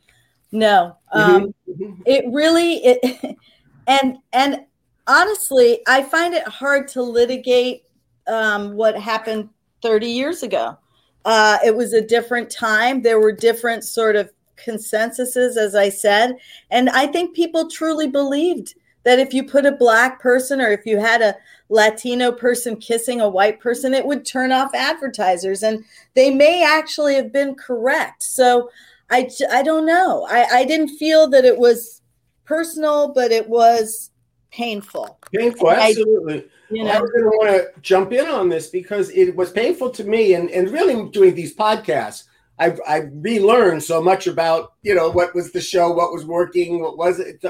No, 0.51 0.97
um, 1.11 1.53
Mhm. 1.67 1.97
it 2.05 2.25
really 2.31 2.75
it, 2.83 3.37
and 3.87 4.17
and 4.33 4.65
honestly, 5.07 5.81
I 5.87 6.03
find 6.03 6.33
it 6.33 6.47
hard 6.47 6.87
to 6.89 7.01
litigate 7.01 7.83
um, 8.27 8.75
what 8.75 8.95
happened 8.95 9.49
30 9.81 10.07
years 10.07 10.43
ago. 10.43 10.77
Uh, 11.25 11.57
it 11.65 11.75
was 11.75 11.93
a 11.93 12.01
different 12.05 12.49
time. 12.49 13.01
There 13.01 13.19
were 13.19 13.31
different 13.31 13.83
sort 13.83 14.15
of 14.15 14.31
consensuses, 14.63 15.57
as 15.57 15.75
I 15.75 15.89
said, 15.89 16.37
and 16.69 16.89
I 16.89 17.07
think 17.07 17.35
people 17.35 17.69
truly 17.69 18.07
believed 18.07 18.75
that 19.03 19.19
if 19.19 19.33
you 19.33 19.43
put 19.43 19.65
a 19.65 19.71
black 19.71 20.21
person 20.21 20.61
or 20.61 20.69
if 20.69 20.85
you 20.85 20.97
had 20.99 21.21
a 21.21 21.35
Latino 21.73 22.31
person 22.31 22.75
kissing 22.77 23.19
a 23.19 23.27
white 23.27 23.59
person, 23.59 23.95
it 23.95 24.05
would 24.05 24.25
turn 24.25 24.51
off 24.51 24.75
advertisers, 24.75 25.63
and 25.63 25.83
they 26.13 26.29
may 26.29 26.63
actually 26.63 27.15
have 27.15 27.33
been 27.33 27.55
correct. 27.55 28.21
So 28.21 28.69
I, 29.09 29.29
I 29.51 29.63
don't 29.63 29.87
know. 29.87 30.27
I, 30.29 30.59
I 30.59 30.65
didn't 30.65 30.95
feel 30.97 31.27
that 31.29 31.45
it 31.45 31.57
was 31.57 32.01
personal, 32.45 33.11
but 33.11 33.31
it 33.31 33.49
was 33.49 34.11
painful. 34.51 35.17
Painful, 35.33 35.69
I- 35.69 35.89
absolutely. 35.89 36.45
You 36.69 36.83
I 36.83 36.93
know, 36.93 37.01
was 37.01 37.11
going 37.11 37.23
to 37.23 37.37
want 37.37 37.49
to 37.75 37.81
jump 37.81 38.13
in 38.13 38.25
on 38.27 38.49
this 38.49 38.67
because 38.67 39.09
it 39.11 39.35
was 39.35 39.51
painful 39.51 39.89
to 39.91 40.03
me, 40.03 40.33
and, 40.35 40.49
and 40.51 40.69
really 40.69 41.09
doing 41.09 41.35
these 41.35 41.55
podcasts, 41.55 42.23
I've 42.57 42.79
I've 42.87 43.09
relearned 43.13 43.83
so 43.83 44.01
much 44.01 44.27
about 44.27 44.73
you 44.81 44.95
know 44.95 45.09
what 45.09 45.35
was 45.35 45.51
the 45.51 45.61
show, 45.61 45.91
what 45.91 46.13
was 46.13 46.25
working, 46.25 46.81
what 46.81 46.97
was 46.97 47.19
it, 47.19 47.43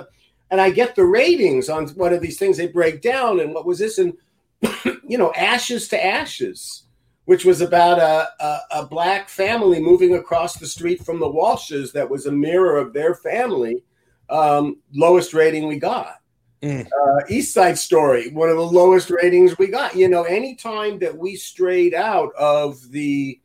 and 0.54 0.62
I 0.62 0.70
get 0.70 0.96
the 0.96 1.04
ratings 1.04 1.68
on 1.68 1.88
one 1.90 2.14
of 2.14 2.22
these 2.22 2.38
things 2.38 2.58
they 2.58 2.68
break 2.68 3.02
down, 3.02 3.40
and 3.40 3.54
what 3.54 3.66
was 3.66 3.80
this, 3.80 3.98
and 3.98 4.14
you 5.08 5.18
know, 5.18 5.34
Ashes 5.34 5.88
to 5.90 6.06
Ashes, 6.06 6.84
which 7.26 7.44
was 7.44 7.60
about 7.60 8.00
a, 8.00 8.30
a 8.40 8.60
a 8.84 8.86
black 8.86 9.28
family 9.28 9.82
moving 9.82 10.16
across 10.16 10.56
the 10.56 10.68
street 10.68 11.04
from 11.04 11.20
the 11.20 11.26
Walshes, 11.30 11.92
that 11.94 12.10
was 12.10 12.28
a 12.28 12.32
mirror 12.32 12.78
of 12.78 12.94
their 12.94 13.16
family. 13.16 13.84
Um, 14.30 14.78
lowest 14.94 15.34
rating 15.34 15.68
we 15.68 15.78
got 15.80 16.20
uh, 16.64 17.20
East 17.28 17.54
Side 17.54 17.78
Story, 17.78 18.30
one 18.30 18.50
of 18.50 18.56
the 18.56 18.64
lowest 18.64 19.10
ratings 19.10 19.58
we 19.58 19.68
got. 19.68 19.96
You 19.96 20.08
know, 20.08 20.24
anytime 20.24 20.98
that 21.00 21.18
we 21.18 21.36
strayed 21.36 21.94
out 21.94 22.34
of 22.36 22.90
the, 22.92 23.40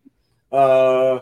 uh, 0.52 1.18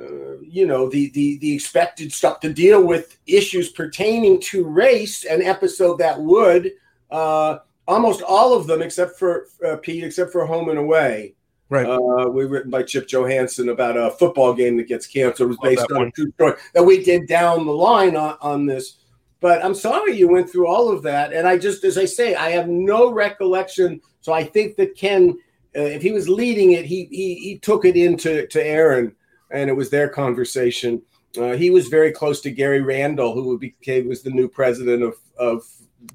uh, 0.00 0.38
you 0.40 0.66
know, 0.66 0.88
the, 0.88 1.10
the 1.10 1.38
the 1.38 1.54
expected 1.54 2.12
stuff 2.12 2.40
to 2.40 2.52
deal 2.52 2.82
with 2.82 3.18
issues 3.26 3.70
pertaining 3.70 4.40
to 4.40 4.64
race, 4.64 5.24
an 5.24 5.42
episode 5.42 5.98
that 5.98 6.18
would 6.18 6.72
uh, 7.10 7.58
almost 7.86 8.22
all 8.22 8.54
of 8.54 8.66
them 8.66 8.82
except 8.82 9.18
for 9.18 9.48
uh, 9.66 9.76
Pete, 9.76 10.04
except 10.04 10.32
for 10.32 10.46
Home 10.46 10.68
and 10.68 10.78
Away. 10.78 11.34
Right. 11.68 11.86
Uh, 11.86 12.28
we 12.28 12.46
written 12.46 12.70
by 12.70 12.82
Chip 12.82 13.06
Johannessen 13.06 13.70
about 13.70 13.96
a 13.96 14.10
football 14.10 14.52
game 14.52 14.76
that 14.78 14.88
gets 14.88 15.06
canceled. 15.06 15.46
It 15.46 15.48
was 15.48 15.58
based 15.62 15.90
on 15.92 15.98
one. 15.98 16.08
a 16.08 16.10
true 16.10 16.32
story 16.32 16.54
that 16.74 16.82
we 16.82 17.04
did 17.04 17.28
down 17.28 17.64
the 17.64 17.72
line 17.72 18.16
on, 18.16 18.36
on 18.40 18.66
this. 18.66 18.96
But 19.38 19.64
I'm 19.64 19.74
sorry 19.74 20.16
you 20.16 20.28
went 20.28 20.50
through 20.50 20.66
all 20.66 20.90
of 20.90 21.02
that. 21.02 21.32
And 21.32 21.46
I 21.46 21.56
just, 21.56 21.84
as 21.84 21.96
I 21.96 22.06
say, 22.06 22.34
I 22.34 22.50
have 22.50 22.68
no 22.68 23.12
recollection. 23.12 24.00
So 24.20 24.32
I 24.32 24.42
think 24.42 24.76
that 24.76 24.96
Ken, 24.96 25.38
uh, 25.76 25.82
if 25.82 26.02
he 26.02 26.10
was 26.10 26.28
leading 26.28 26.72
it, 26.72 26.84
he, 26.84 27.04
he 27.04 27.36
he 27.36 27.58
took 27.58 27.84
it 27.84 27.96
into 27.96 28.48
to 28.48 28.66
Aaron, 28.66 29.14
and 29.50 29.68
it 29.68 29.74
was 29.74 29.90
their 29.90 30.08
conversation. 30.08 31.02
Uh, 31.38 31.52
he 31.52 31.70
was 31.70 31.88
very 31.88 32.12
close 32.12 32.40
to 32.40 32.50
Gary 32.50 32.80
Randall, 32.80 33.34
who 33.34 33.58
became 33.58 34.08
was 34.08 34.22
the 34.22 34.30
new 34.30 34.48
president 34.48 35.02
of 35.02 35.16
of 35.38 35.64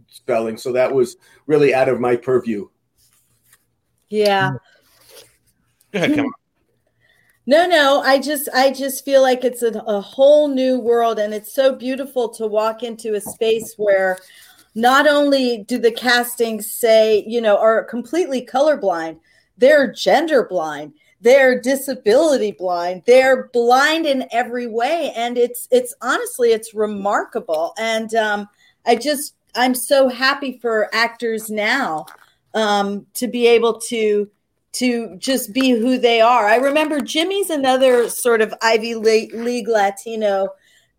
spelling. 0.07 0.57
So 0.57 0.71
that 0.73 0.93
was 0.93 1.17
really 1.47 1.73
out 1.73 1.89
of 1.89 1.99
my 1.99 2.15
purview. 2.15 2.67
Yeah. 4.09 4.51
Go 5.91 5.99
ahead, 5.99 6.11
Kamala. 6.11 6.31
No, 7.47 7.67
no, 7.67 8.01
I 8.01 8.19
just 8.19 8.49
I 8.55 8.71
just 8.71 9.05
feel 9.05 9.21
like 9.21 9.43
it's 9.43 9.61
a, 9.61 9.71
a 9.85 10.01
whole 10.01 10.47
new 10.47 10.79
world 10.79 11.19
and 11.19 11.31
it's 11.31 11.53
so 11.53 11.75
beautiful 11.75 12.29
to 12.29 12.47
walk 12.47 12.81
into 12.81 13.13
a 13.13 13.21
space 13.21 13.75
where 13.77 14.17
not 14.73 15.07
only 15.07 15.59
do 15.59 15.77
the 15.77 15.91
castings 15.91 16.71
say, 16.71 17.23
you 17.27 17.39
know, 17.39 17.57
are 17.57 17.83
completely 17.83 18.43
colorblind, 18.43 19.19
they're 19.57 19.91
gender 19.91 20.45
blind, 20.45 20.93
they're 21.25 21.59
disability 21.59 22.51
blind, 22.51 23.01
they're 23.07 23.47
blind 23.47 24.05
in 24.05 24.27
every 24.31 24.67
way. 24.67 25.11
And 25.15 25.39
it's 25.39 25.67
it's 25.71 25.95
honestly 26.01 26.51
it's 26.51 26.75
remarkable. 26.75 27.73
And 27.79 28.13
um 28.13 28.47
I 28.85 28.95
just 28.95 29.33
I'm 29.55 29.73
so 29.73 30.07
happy 30.07 30.59
for 30.61 30.87
actors 30.93 31.49
now 31.49 32.05
um 32.53 33.07
to 33.15 33.27
be 33.27 33.47
able 33.47 33.79
to 33.89 34.29
to 34.73 35.15
just 35.17 35.51
be 35.51 35.71
who 35.71 35.97
they 35.97 36.21
are. 36.21 36.45
I 36.45 36.57
remember 36.57 37.01
Jimmy's 37.01 37.49
another 37.49 38.07
sort 38.07 38.41
of 38.41 38.53
Ivy 38.61 38.93
League 38.93 39.67
Latino 39.67 40.49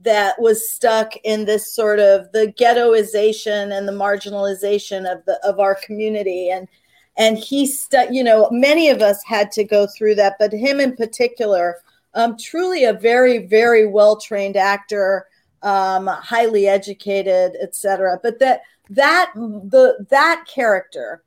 that 0.00 0.40
was 0.40 0.68
stuck 0.68 1.14
in 1.22 1.44
this 1.44 1.72
sort 1.72 2.00
of 2.00 2.32
the 2.32 2.52
ghettoization 2.58 3.76
and 3.76 3.86
the 3.86 3.92
marginalization 3.92 5.10
of 5.10 5.24
the 5.24 5.38
of 5.44 5.60
our 5.60 5.76
community. 5.76 6.50
And 6.50 6.66
and 7.16 7.38
he 7.38 7.66
stuck 7.66 8.08
you 8.10 8.22
know 8.22 8.48
many 8.50 8.88
of 8.88 9.02
us 9.02 9.22
had 9.24 9.50
to 9.52 9.64
go 9.64 9.86
through 9.86 10.14
that 10.14 10.36
but 10.38 10.52
him 10.52 10.80
in 10.80 10.94
particular 10.96 11.78
um, 12.14 12.36
truly 12.36 12.84
a 12.84 12.92
very 12.92 13.38
very 13.46 13.86
well 13.86 14.16
trained 14.16 14.56
actor 14.56 15.26
um, 15.62 16.06
highly 16.06 16.66
educated 16.66 17.56
etc 17.62 18.18
but 18.22 18.38
that 18.38 18.62
that 18.90 19.32
the 19.34 20.06
that 20.10 20.44
character 20.46 21.22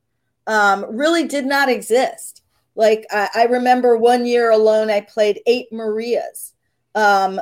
um, 0.46 0.84
really 0.88 1.26
did 1.26 1.44
not 1.44 1.68
exist 1.68 2.40
like 2.74 3.06
I, 3.10 3.28
I 3.34 3.44
remember 3.44 3.96
one 3.96 4.24
year 4.24 4.50
alone, 4.50 4.90
I 4.90 5.02
played 5.02 5.40
eight 5.46 5.72
Marias. 5.72 6.54
Um, 6.94 7.40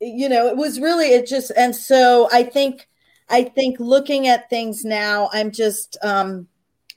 you 0.00 0.28
know, 0.28 0.46
it 0.46 0.56
was 0.56 0.78
really 0.78 1.06
it 1.06 1.26
just 1.26 1.50
and 1.56 1.74
so 1.74 2.28
I 2.32 2.42
think 2.42 2.86
I 3.28 3.44
think 3.44 3.80
looking 3.80 4.26
at 4.26 4.50
things 4.50 4.84
now, 4.84 5.30
I'm 5.32 5.50
just 5.50 5.96
um, 6.02 6.48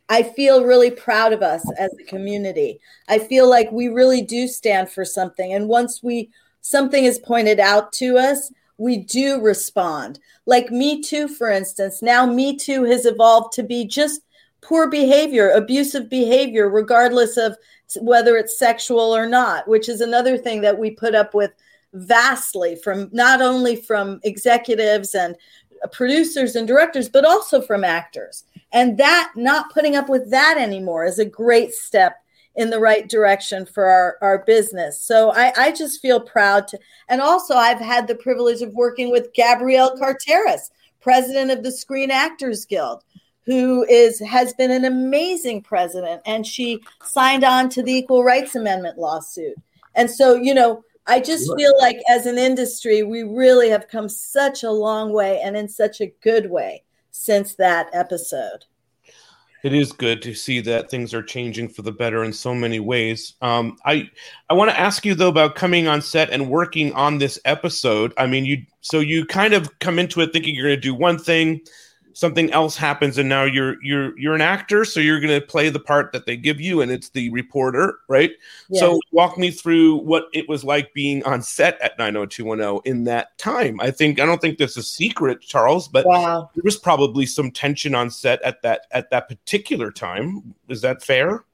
I 0.10 0.24
feel 0.24 0.63
really 0.63 0.91
proud 0.91 1.34
of 1.34 1.41
us 1.41 1.70
as 1.78 1.91
a 2.00 2.04
community. 2.04 2.80
I 3.10 3.20
feel 3.20 3.50
like 3.50 3.72
we 3.72 3.89
really 3.89 4.22
do 4.22 4.48
stand 4.48 4.89
for 4.89 5.04
something, 5.04 5.54
and 5.54 5.67
once 5.67 6.02
we 6.02 6.30
something 6.62 7.06
is 7.06 7.20
pointed 7.20 7.60
out 7.60 7.93
to 7.93 8.17
us, 8.17 8.52
we 8.78 8.98
do 8.98 9.41
respond. 9.41 10.20
Like 10.46 10.72
Me 10.72 11.02
Too, 11.02 11.28
for 11.28 11.50
instance. 11.50 12.02
Now 12.02 12.26
Me 12.26 12.56
Too 12.56 12.84
has 12.86 13.06
evolved 13.06 13.54
to 13.54 13.63
be 13.63 13.86
just 13.86 14.22
poor 14.62 14.89
behavior, 14.89 15.52
abusive 15.52 16.10
behavior, 16.10 16.70
regardless 16.70 17.38
of 17.38 17.58
whether 18.02 18.36
it's 18.36 18.60
sexual 18.60 19.15
or 19.15 19.28
not, 19.28 19.67
which 19.67 19.88
is 19.88 20.02
another 20.02 20.38
thing 20.38 20.62
that 20.62 20.78
we 20.78 20.91
put 20.91 21.15
up 21.15 21.34
with 21.34 21.52
vastly 21.93 22.76
from 22.76 23.10
not 23.13 23.41
only 23.41 23.76
from 23.76 24.20
executives 24.24 25.15
and 25.15 25.36
producers 25.91 26.56
and 26.56 26.67
directors, 26.67 27.08
but 27.08 27.26
also 27.26 27.62
from 27.62 27.84
actors. 27.84 28.43
And 28.73 28.97
that 28.97 29.32
not 29.36 29.73
putting 29.73 29.95
up 29.95 30.10
with 30.10 30.30
that 30.32 30.58
anymore 30.58 31.06
is 31.06 31.19
a 31.19 31.25
great 31.25 31.73
step 31.73 32.17
in 32.56 32.69
the 32.69 32.80
right 32.80 33.08
direction 33.08 33.65
for 33.65 33.86
our, 33.86 34.17
our 34.21 34.43
business. 34.45 35.01
So 35.01 35.32
I, 35.32 35.53
I 35.56 35.71
just 35.71 36.01
feel 36.01 36.19
proud 36.19 36.67
to, 36.69 36.80
and 37.08 37.21
also 37.21 37.53
I've 37.53 37.80
had 37.80 38.08
the 38.08 38.15
privilege 38.15 38.62
of 38.62 38.73
working 38.73 39.12
with 39.12 39.34
Gabrielle 39.34 39.95
Carteris, 39.97 40.71
president 40.99 41.51
of 41.51 41.63
the 41.63 41.71
Screen 41.71 42.12
Actors 42.12 42.65
Guild 42.65 43.03
who 43.47 43.86
is 43.86 44.19
has 44.19 44.53
been 44.53 44.71
an 44.71 44.84
amazing 44.84 45.62
president 45.62 46.21
and 46.25 46.45
she 46.45 46.84
signed 47.01 47.45
on 47.45 47.69
to 47.69 47.82
the 47.82 47.93
equal 47.93 48.23
rights 48.23 48.56
amendment 48.56 48.99
lawsuit. 48.99 49.56
And 49.95 50.12
so 50.12 50.36
you 50.36 50.53
know 50.53 50.84
i 51.08 51.19
just 51.19 51.49
feel 51.56 51.73
like 51.80 51.97
as 52.10 52.25
an 52.25 52.38
industry 52.38 53.01
we 53.01 53.23
really 53.23 53.69
have 53.69 53.88
come 53.88 54.10
such 54.10 54.63
a 54.63 54.69
long 54.69 55.13
way 55.13 55.39
and 55.41 55.56
in 55.56 55.67
such 55.67 56.01
a 56.01 56.13
good 56.21 56.51
way 56.51 56.84
since 57.17 57.56
that 57.56 57.89
episode 57.93 58.65
it 59.63 59.73
is 59.73 59.91
good 59.91 60.21
to 60.21 60.34
see 60.34 60.62
that 60.62 60.89
things 60.89 61.13
are 61.13 61.23
changing 61.23 61.69
for 61.69 61.82
the 61.82 61.91
better 61.91 62.23
in 62.23 62.32
so 62.32 62.53
many 62.53 62.80
ways. 62.80 63.34
Um, 63.41 63.77
I 63.86 64.10
I 64.49 64.53
want 64.53 64.69
to 64.71 64.80
ask 64.80 65.06
you 65.06 65.15
though 65.15 65.30
about 65.30 65.56
coming 65.56 65.88
on 65.88 66.01
set 66.01 66.30
and 66.30 66.49
working 66.49 66.93
on 66.93 67.17
this 67.17 67.39
episode. 67.43 68.13
I 68.17 68.27
mean, 68.27 68.45
you 68.45 68.63
so 68.82 68.99
you 68.99 69.25
kind 69.25 69.53
of 69.53 69.80
come 69.80 69.99
into 69.99 70.21
it 70.21 70.32
thinking 70.32 70.56
you're 70.56 70.67
going 70.67 70.77
to 70.77 70.82
do 70.82 70.93
one 70.93 71.17
thing, 71.17 71.62
something 72.17 72.51
else 72.51 72.75
happens 72.75 73.19
and 73.19 73.30
now 73.30 73.43
you're 73.43 73.82
you're 73.84 74.17
you're 74.17 74.34
an 74.34 74.41
actor 74.41 74.84
so 74.84 74.99
you're 74.99 75.19
going 75.19 75.39
to 75.39 75.45
play 75.45 75.69
the 75.69 75.80
part 75.80 76.12
that 76.12 76.25
they 76.25 76.36
give 76.36 76.60
you 76.60 76.82
and 76.82 76.91
it's 76.91 77.10
the 77.10 77.30
reporter 77.30 77.99
right? 78.08 78.32
So 78.73 78.99
walk 79.12 79.38
me 79.38 79.51
through 79.51 79.97
what 79.97 80.25
it 80.34 80.49
was 80.49 80.63
like 80.63 80.91
being 80.95 81.23
on 81.25 81.43
set 81.43 81.80
at 81.80 81.95
90210 81.99 82.91
in 82.91 83.03
that 83.03 83.38
time. 83.38 83.80
I 83.80 83.91
think 83.91 84.19
i 84.19 84.25
don't 84.25 84.41
think 84.41 84.58
there's 84.58 84.77
a 84.77 84.84
secret 84.84 85.41
charles 85.41 85.88
but 85.88 86.08
wow. 86.08 86.49
there 86.56 86.63
was 86.63 86.77
probably 86.77 87.27
some 87.27 87.51
tension 87.51 87.93
on 87.93 88.10
set 88.10 88.41
at 88.41 88.63
that 88.63 88.88
at 88.91 89.12
that 89.12 89.30
particular 89.30 89.91
time. 89.91 90.56
Is 90.69 90.82
that 90.82 91.03
fair? 91.03 91.45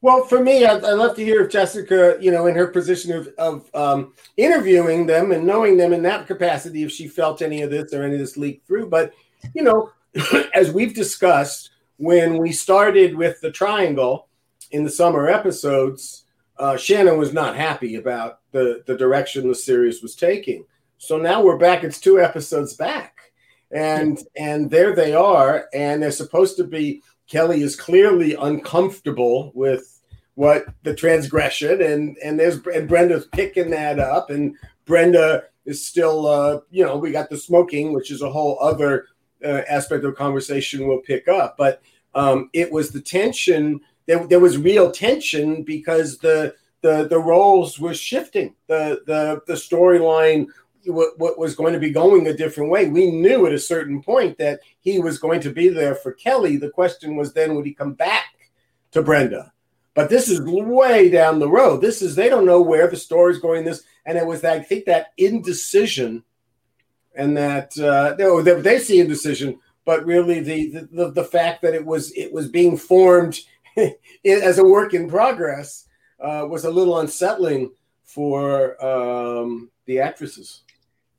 Well, 0.00 0.22
for 0.22 0.40
me, 0.40 0.64
I'd, 0.64 0.84
I'd 0.84 0.92
love 0.92 1.16
to 1.16 1.24
hear 1.24 1.42
if 1.42 1.50
Jessica, 1.50 2.16
you 2.20 2.30
know, 2.30 2.46
in 2.46 2.54
her 2.54 2.68
position 2.68 3.10
of, 3.12 3.28
of 3.36 3.74
um, 3.74 4.14
interviewing 4.36 5.06
them 5.06 5.32
and 5.32 5.44
knowing 5.44 5.76
them 5.76 5.92
in 5.92 6.02
that 6.02 6.28
capacity, 6.28 6.84
if 6.84 6.92
she 6.92 7.08
felt 7.08 7.42
any 7.42 7.62
of 7.62 7.70
this 7.70 7.92
or 7.92 8.04
any 8.04 8.14
of 8.14 8.20
this 8.20 8.36
leak 8.36 8.62
through. 8.64 8.86
But, 8.90 9.12
you 9.54 9.62
know, 9.62 9.90
as 10.54 10.70
we've 10.72 10.94
discussed, 10.94 11.70
when 11.96 12.38
we 12.38 12.52
started 12.52 13.16
with 13.16 13.40
the 13.40 13.50
triangle 13.50 14.28
in 14.70 14.84
the 14.84 14.90
summer 14.90 15.28
episodes, 15.28 16.24
uh, 16.58 16.76
Shannon 16.76 17.18
was 17.18 17.32
not 17.32 17.56
happy 17.56 17.96
about 17.96 18.40
the, 18.52 18.82
the 18.86 18.96
direction 18.96 19.48
the 19.48 19.54
series 19.54 20.02
was 20.02 20.14
taking. 20.14 20.64
So 20.98 21.18
now 21.18 21.42
we're 21.42 21.58
back, 21.58 21.84
it's 21.84 22.00
two 22.00 22.20
episodes 22.20 22.74
back. 22.74 23.14
And 23.70 24.18
and 24.34 24.70
there 24.70 24.94
they 24.94 25.12
are, 25.12 25.66
and 25.74 26.02
they're 26.02 26.10
supposed 26.10 26.56
to 26.56 26.64
be 26.64 27.02
Kelly 27.28 27.62
is 27.62 27.76
clearly 27.76 28.34
uncomfortable 28.34 29.52
with 29.54 30.00
what 30.34 30.66
the 30.84 30.94
transgression, 30.94 31.82
and 31.82 32.16
and 32.24 32.40
there's 32.40 32.66
and 32.66 32.88
Brenda's 32.88 33.26
picking 33.26 33.68
that 33.70 33.98
up, 33.98 34.30
and 34.30 34.56
Brenda 34.86 35.44
is 35.66 35.86
still, 35.86 36.26
uh, 36.26 36.60
you 36.70 36.82
know, 36.82 36.96
we 36.96 37.10
got 37.10 37.28
the 37.28 37.36
smoking, 37.36 37.92
which 37.92 38.10
is 38.10 38.22
a 38.22 38.30
whole 38.30 38.58
other 38.58 39.06
uh, 39.44 39.62
aspect 39.68 40.04
of 40.04 40.10
the 40.10 40.16
conversation 40.16 40.86
we'll 40.86 40.98
pick 40.98 41.28
up, 41.28 41.56
but 41.56 41.82
um, 42.14 42.50
it 42.52 42.70
was 42.70 42.90
the 42.90 43.00
tension. 43.00 43.80
There, 44.06 44.26
there 44.26 44.40
was 44.40 44.58
real 44.58 44.90
tension 44.90 45.62
because 45.62 46.18
the 46.18 46.54
the 46.80 47.08
the 47.08 47.18
roles 47.18 47.78
were 47.78 47.94
shifting. 47.94 48.54
The 48.66 49.02
the 49.06 49.42
the 49.46 49.54
storyline 49.54 50.46
what, 50.86 51.18
what 51.18 51.38
was 51.38 51.54
going 51.54 51.72
to 51.72 51.78
be 51.78 51.90
going 51.90 52.26
a 52.26 52.36
different 52.36 52.70
way. 52.70 52.88
We 52.88 53.10
knew 53.10 53.46
at 53.46 53.52
a 53.52 53.58
certain 53.58 54.02
point 54.02 54.38
that 54.38 54.60
he 54.80 54.98
was 54.98 55.18
going 55.18 55.40
to 55.40 55.50
be 55.50 55.68
there 55.68 55.94
for 55.94 56.12
Kelly. 56.12 56.56
The 56.56 56.70
question 56.70 57.16
was 57.16 57.32
then 57.32 57.54
would 57.54 57.66
he 57.66 57.74
come 57.74 57.94
back 57.94 58.50
to 58.92 59.02
Brenda? 59.02 59.52
But 59.94 60.08
this 60.08 60.28
is 60.28 60.40
way 60.42 61.10
down 61.10 61.40
the 61.40 61.50
road. 61.50 61.80
This 61.80 62.02
is 62.02 62.14
they 62.14 62.28
don't 62.28 62.46
know 62.46 62.62
where 62.62 62.88
the 62.88 62.96
story's 62.96 63.40
going. 63.40 63.64
This 63.64 63.82
and 64.06 64.16
it 64.16 64.26
was 64.26 64.44
I 64.44 64.60
think 64.60 64.84
that 64.84 65.08
indecision 65.16 66.22
and 67.18 67.36
that 67.36 67.76
uh, 67.78 68.14
no, 68.18 68.40
they, 68.40 68.54
they 68.60 68.78
see 68.78 69.02
decision, 69.02 69.58
but 69.84 70.06
really 70.06 70.40
the, 70.40 70.88
the 70.90 71.10
the 71.10 71.24
fact 71.24 71.60
that 71.62 71.74
it 71.74 71.84
was 71.84 72.12
it 72.12 72.32
was 72.32 72.48
being 72.48 72.76
formed 72.76 73.38
as 74.24 74.58
a 74.58 74.64
work 74.64 74.94
in 74.94 75.10
progress 75.10 75.86
uh, 76.20 76.46
was 76.48 76.64
a 76.64 76.70
little 76.70 77.00
unsettling 77.00 77.70
for 78.04 78.82
um, 78.82 79.70
the 79.84 80.00
actresses. 80.00 80.62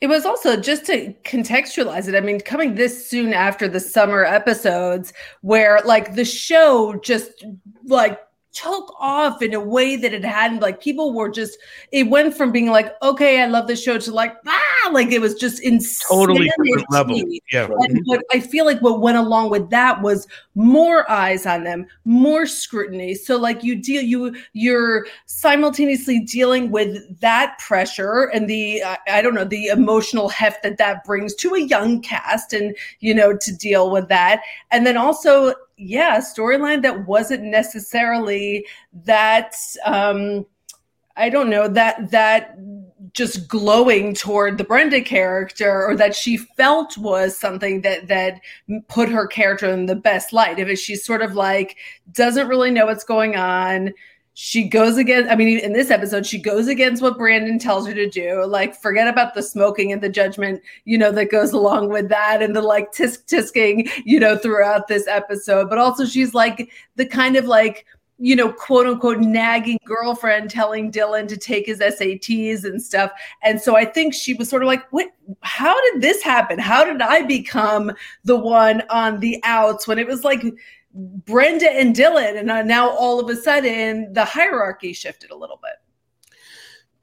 It 0.01 0.07
was 0.07 0.25
also 0.25 0.55
just 0.55 0.85
to 0.85 1.13
contextualize 1.25 2.07
it. 2.07 2.15
I 2.15 2.21
mean, 2.21 2.39
coming 2.39 2.75
this 2.75 3.09
soon 3.09 3.33
after 3.33 3.67
the 3.67 3.81
summer 3.81 4.23
episodes, 4.23 5.11
where 5.41 5.81
like 5.83 6.15
the 6.15 6.23
show 6.23 6.95
just 7.03 7.45
like 7.85 8.19
took 8.51 8.93
off 8.99 9.41
in 9.41 9.53
a 9.53 9.59
way 9.59 9.95
that 9.95 10.13
it 10.13 10.25
hadn't 10.25 10.59
like 10.59 10.81
people 10.81 11.13
were 11.13 11.29
just 11.29 11.57
it 11.91 12.09
went 12.09 12.35
from 12.35 12.51
being 12.51 12.69
like 12.69 12.95
okay 13.01 13.41
i 13.41 13.45
love 13.45 13.67
the 13.67 13.75
show 13.75 13.97
to 13.97 14.11
like 14.11 14.35
ah 14.47 14.89
like 14.91 15.11
it 15.11 15.21
was 15.21 15.35
just 15.35 15.61
insane 15.61 15.99
Totally 16.09 16.51
different 16.57 16.91
level. 16.91 17.21
Yeah. 17.51 17.67
and 17.69 18.01
what 18.05 18.23
I 18.33 18.39
feel 18.39 18.65
like 18.65 18.81
what 18.81 19.01
went 19.01 19.17
along 19.17 19.49
with 19.49 19.69
that 19.69 20.01
was 20.01 20.27
more 20.55 21.09
eyes 21.09 21.45
on 21.45 21.63
them, 21.63 21.85
more 22.05 22.45
scrutiny. 22.45 23.15
So 23.15 23.37
like 23.37 23.63
you 23.63 23.75
deal 23.75 24.01
you 24.01 24.35
you're 24.53 25.07
simultaneously 25.25 26.19
dealing 26.21 26.71
with 26.71 27.19
that 27.19 27.57
pressure 27.59 28.25
and 28.33 28.49
the 28.49 28.83
I 29.07 29.21
don't 29.21 29.35
know 29.35 29.45
the 29.45 29.67
emotional 29.67 30.29
heft 30.29 30.63
that 30.63 30.77
that 30.77 31.03
brings 31.03 31.35
to 31.35 31.53
a 31.53 31.61
young 31.61 32.01
cast, 32.01 32.53
and 32.53 32.75
you 32.99 33.13
know 33.13 33.35
to 33.37 33.55
deal 33.55 33.91
with 33.91 34.07
that, 34.09 34.41
and 34.71 34.85
then 34.85 34.97
also 34.97 35.53
yeah, 35.79 36.17
storyline 36.19 36.81
that 36.81 37.07
wasn't 37.07 37.43
necessarily 37.43 38.65
that. 39.05 39.55
um 39.85 40.45
I 41.15 41.29
don't 41.29 41.49
know 41.49 41.67
that 41.67 42.11
that 42.11 42.57
just 43.13 43.47
glowing 43.49 44.13
toward 44.13 44.57
the 44.57 44.63
Brenda 44.63 45.01
character 45.01 45.85
or 45.85 45.95
that 45.97 46.15
she 46.15 46.37
felt 46.37 46.97
was 46.97 47.37
something 47.37 47.81
that 47.81 48.07
that 48.07 48.39
put 48.87 49.09
her 49.09 49.27
character 49.27 49.67
in 49.67 49.85
the 49.85 49.95
best 49.95 50.31
light. 50.31 50.59
If 50.59 50.79
she's 50.79 51.05
sort 51.05 51.21
of 51.21 51.35
like 51.35 51.75
doesn't 52.13 52.47
really 52.47 52.71
know 52.71 52.85
what's 52.85 53.03
going 53.03 53.35
on, 53.35 53.93
she 54.41 54.63
goes 54.63 54.95
against. 54.95 55.29
I 55.29 55.35
mean, 55.35 55.59
in 55.59 55.73
this 55.73 55.91
episode, 55.91 56.25
she 56.25 56.39
goes 56.39 56.69
against 56.69 57.01
what 57.01 57.17
Brandon 57.17 57.59
tells 57.59 57.85
her 57.85 57.93
to 57.93 58.09
do. 58.09 58.45
Like, 58.45 58.73
forget 58.73 59.05
about 59.05 59.33
the 59.33 59.43
smoking 59.43 59.91
and 59.91 60.01
the 60.01 60.07
judgment, 60.07 60.61
you 60.85 60.97
know, 60.97 61.11
that 61.11 61.29
goes 61.29 61.51
along 61.51 61.89
with 61.89 62.07
that, 62.07 62.41
and 62.41 62.55
the 62.55 62.61
like 62.61 62.93
tisk 62.93 63.25
tisking, 63.25 63.91
you 64.05 64.17
know, 64.17 64.37
throughout 64.37 64.87
this 64.87 65.09
episode. 65.09 65.69
But 65.69 65.77
also, 65.77 66.05
she's 66.05 66.33
like 66.33 66.71
the 66.95 67.05
kind 67.05 67.35
of 67.35 67.47
like 67.47 67.85
you 68.21 68.35
know, 68.35 68.51
quote 68.51 68.85
unquote 68.85 69.19
nagging 69.19 69.79
girlfriend 69.85 70.49
telling 70.49 70.91
Dylan 70.91 71.27
to 71.29 71.37
take 71.37 71.65
his 71.65 71.79
SATs 71.79 72.65
and 72.65 72.81
stuff. 72.81 73.11
And 73.43 73.61
so 73.61 73.77
I 73.77 73.85
think 73.85 74.13
she 74.13 74.33
was 74.33 74.49
sort 74.49 74.61
of 74.61 74.67
like, 74.67 74.89
what, 74.91 75.07
how 75.41 75.73
did 75.91 76.01
this 76.01 76.21
happen? 76.21 76.59
How 76.59 76.83
did 76.83 77.01
I 77.01 77.21
become 77.23 77.93
the 78.25 78.35
one 78.35 78.83
on 78.89 79.21
the 79.21 79.41
outs 79.45 79.87
when 79.87 79.99
it 79.99 80.05
was 80.05 80.25
like 80.25 80.43
Brenda 80.93 81.69
and 81.69 81.95
Dylan? 81.95 82.39
And 82.39 82.67
now 82.67 82.89
all 82.89 83.19
of 83.19 83.29
a 83.29 83.35
sudden 83.35 84.13
the 84.13 84.25
hierarchy 84.25 84.93
shifted 84.93 85.31
a 85.31 85.35
little 85.35 85.59
bit. 85.61 85.73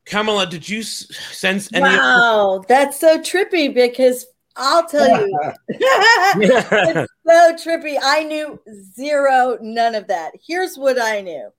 Kamala, 0.05 0.47
did 0.47 0.69
you 0.69 0.83
sense 0.83 1.69
any? 1.75 1.83
Wow, 1.83 2.65
that's 2.69 3.01
so 3.01 3.19
trippy 3.19 3.75
because 3.75 4.27
I'll 4.57 4.87
tell 4.87 5.27
you, 5.27 5.39
it's 5.69 7.13
so 7.27 7.55
trippy. 7.55 7.99
I 8.01 8.23
knew 8.23 8.61
zero, 8.95 9.59
none 9.61 9.95
of 9.95 10.07
that. 10.07 10.33
Here's 10.47 10.77
what 10.77 11.01
I 11.01 11.21
knew 11.21 11.51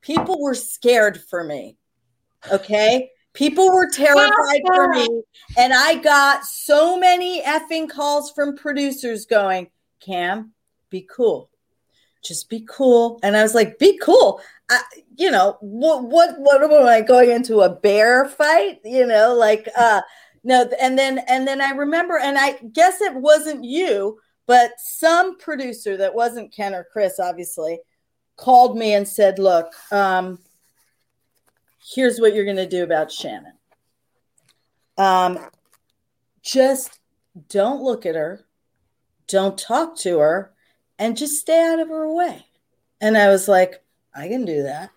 people 0.00 0.40
were 0.40 0.54
scared 0.54 1.20
for 1.28 1.42
me. 1.42 1.76
Okay. 2.50 3.10
People 3.34 3.70
were 3.70 3.90
terrified 3.90 4.62
for 4.66 4.88
me. 4.88 5.22
And 5.58 5.74
I 5.74 5.96
got 5.96 6.44
so 6.44 6.98
many 6.98 7.42
effing 7.42 7.90
calls 7.90 8.30
from 8.30 8.56
producers 8.56 9.26
going, 9.26 9.68
Cam, 10.00 10.52
be 10.90 11.06
cool. 11.10 11.50
Just 12.24 12.48
be 12.48 12.66
cool. 12.68 13.20
And 13.22 13.36
I 13.36 13.42
was 13.42 13.54
like, 13.54 13.78
be 13.78 13.98
cool. 13.98 14.40
I, 14.68 14.80
you 15.16 15.30
know, 15.30 15.58
what, 15.60 16.04
what, 16.04 16.38
what 16.38 16.62
am 16.62 16.86
I 16.86 17.00
going 17.00 17.30
into 17.30 17.60
a 17.60 17.70
bear 17.70 18.28
fight? 18.28 18.80
You 18.84 19.06
know, 19.06 19.34
like, 19.34 19.68
uh, 19.76 20.00
no, 20.46 20.70
and 20.80 20.96
then 20.96 21.18
and 21.28 21.46
then 21.46 21.60
I 21.60 21.70
remember, 21.70 22.18
and 22.18 22.38
I 22.38 22.52
guess 22.72 23.00
it 23.00 23.12
wasn't 23.16 23.64
you, 23.64 24.20
but 24.46 24.70
some 24.78 25.38
producer 25.38 25.96
that 25.96 26.14
wasn't 26.14 26.54
Ken 26.54 26.72
or 26.72 26.86
Chris, 26.92 27.18
obviously, 27.18 27.80
called 28.36 28.78
me 28.78 28.94
and 28.94 29.08
said, 29.08 29.40
"Look, 29.40 29.72
um, 29.90 30.38
here's 31.84 32.20
what 32.20 32.32
you're 32.32 32.44
going 32.44 32.56
to 32.58 32.68
do 32.68 32.84
about 32.84 33.10
Shannon. 33.10 33.54
Um, 34.96 35.38
just 36.42 37.00
don't 37.48 37.82
look 37.82 38.06
at 38.06 38.14
her, 38.14 38.46
don't 39.26 39.58
talk 39.58 39.96
to 39.98 40.20
her, 40.20 40.52
and 40.98 41.16
just 41.16 41.40
stay 41.40 41.62
out 41.62 41.80
of 41.80 41.88
her 41.88 42.12
way." 42.12 42.46
And 43.00 43.16
I 43.16 43.28
was 43.28 43.48
like, 43.48 43.82
"I 44.14 44.28
can 44.28 44.44
do 44.44 44.62
that." 44.62 44.90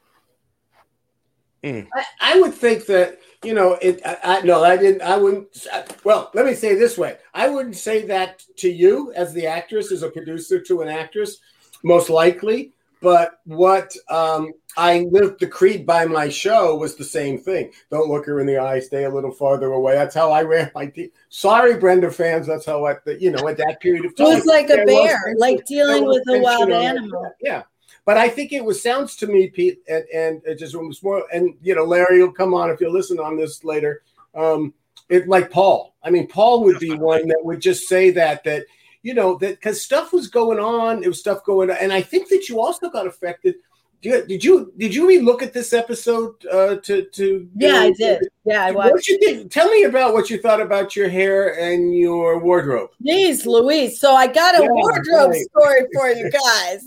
Mm. 1.64 1.88
I, 1.94 2.06
I 2.22 2.40
would 2.40 2.54
think 2.54 2.86
that 2.86 3.20
you 3.44 3.54
know 3.54 3.74
it. 3.82 4.02
I, 4.06 4.18
I 4.24 4.42
no, 4.42 4.64
I 4.64 4.78
didn't. 4.78 5.02
I 5.02 5.18
wouldn't. 5.18 5.68
I- 5.72 5.86
well, 6.04 6.32
let 6.34 6.46
me 6.46 6.54
say 6.54 6.70
it 6.70 6.80
this 6.80 6.98
way: 6.98 7.18
I 7.34 7.50
wouldn't 7.50 7.76
say 7.76 8.06
that 8.08 8.44
to 8.58 8.70
you 8.70 9.12
as 9.14 9.34
the 9.34 9.46
actress, 9.48 9.92
as 9.92 10.04
a 10.04 10.10
producer 10.10 10.60
to 10.62 10.82
an 10.82 10.88
actress, 10.88 11.38
most 11.84 12.10
likely. 12.10 12.74
But 13.02 13.40
what 13.46 13.94
um, 14.10 14.52
I 14.76 15.08
lived 15.12 15.40
the 15.40 15.48
creed 15.48 15.86
by 15.86 16.06
my 16.06 16.28
show 16.28 16.76
was 16.76 16.96
the 16.96 17.04
same 17.04 17.38
thing. 17.38 17.72
Don't 17.90 18.10
look 18.10 18.26
her 18.26 18.40
in 18.42 18.48
the 18.48 18.58
eye. 18.58 18.80
Stay 18.80 19.06
a 19.06 19.10
little 19.10 19.32
farther 19.32 19.72
away. 19.72 19.94
That's 19.94 20.16
how 20.16 20.32
I 20.32 20.44
ran 20.44 20.72
my 20.76 20.88
team. 20.88 21.10
Sorry, 21.30 21.78
Brenda 21.78 22.12
fans. 22.12 22.46
That's 22.46 22.66
how 22.66 22.86
I, 22.86 22.96
you 23.20 23.32
know, 23.32 23.48
at 23.48 23.58
that 23.58 23.80
period 23.80 24.06
of 24.06 24.16
time 24.16 24.28
It 24.28 24.36
was 24.36 24.46
like 24.46 24.70
a 24.70 24.84
was 24.84 24.86
bear, 24.86 25.36
like 25.38 25.66
dealing 25.66 26.06
with 26.06 26.28
a 26.28 26.40
wild 26.40 26.70
that. 26.70 26.84
animal. 26.98 27.32
Yeah. 27.42 27.64
But 28.06 28.18
I 28.18 28.28
think 28.28 28.52
it 28.52 28.64
was 28.64 28.82
sounds 28.82 29.16
to 29.18 29.28
me, 29.28 29.50
Pete, 29.50 29.80
and, 29.88 30.04
and 30.14 30.42
it 30.46 30.56
just 30.58 30.76
was 30.76 31.04
more. 31.04 31.24
And 31.32 31.56
you 31.62 31.76
know, 31.76 31.84
Larry 31.84 32.22
will 32.22 32.32
come 32.32 32.54
on 32.54 32.70
if 32.70 32.82
you 32.82 32.90
listen 32.90 33.20
on 33.20 33.38
this 33.38 33.64
later. 33.64 34.02
Um, 34.36 34.74
it 35.10 35.28
like 35.28 35.52
Paul. 35.52 35.96
I 36.04 36.10
mean, 36.10 36.28
Paul 36.28 36.64
would 36.64 36.80
be 36.80 36.94
one 36.94 37.28
that 37.28 37.42
would 37.44 37.62
just 37.62 37.88
say 37.88 38.10
that 38.12 38.44
that 38.44 38.66
you 39.02 39.14
know 39.14 39.38
that 39.38 39.60
because 39.60 39.82
stuff 39.82 40.14
was 40.14 40.28
going 40.28 40.60
on, 40.60 41.02
there 41.02 41.10
was 41.10 41.20
stuff 41.20 41.44
going 41.44 41.70
on, 41.70 41.78
and 41.78 41.94
I 41.94 42.02
think 42.02 42.30
that 42.30 42.50
you 42.50 42.60
also 42.60 42.90
got 42.90 43.08
affected. 43.08 43.56
Did 44.02 44.14
you 44.14 44.26
did 44.28 44.44
you, 44.44 44.74
did 44.78 44.96
re-look 44.96 45.44
at 45.44 45.54
this 45.54 45.74
episode 45.74 46.46
uh, 46.46 46.78
to 46.78 47.04
to 47.04 47.50
Yeah, 47.56 47.82
I 47.82 47.92
did. 47.92 48.28
Yeah, 48.46 48.66
I 48.66 48.72
What 48.72 49.08
you 49.08 49.18
think? 49.20 49.52
Tell 49.52 49.70
me 49.70 49.84
about 49.84 50.14
what 50.14 50.30
you 50.30 50.42
thought 50.42 50.62
about 50.62 50.96
your 50.96 51.10
hair 51.10 51.60
and 51.60 51.98
your 51.98 52.40
wardrobe. 52.40 52.92
Jeez, 53.06 53.46
Louise. 53.46 54.00
So 54.00 54.14
I 54.14 54.28
got 54.28 54.56
a 54.56 54.64
Yeah, 54.64 54.70
wardrobe 54.70 55.32
right. 55.32 55.48
story 55.52 55.82
for 55.94 56.10
you 56.10 56.30
guys. 56.32 56.84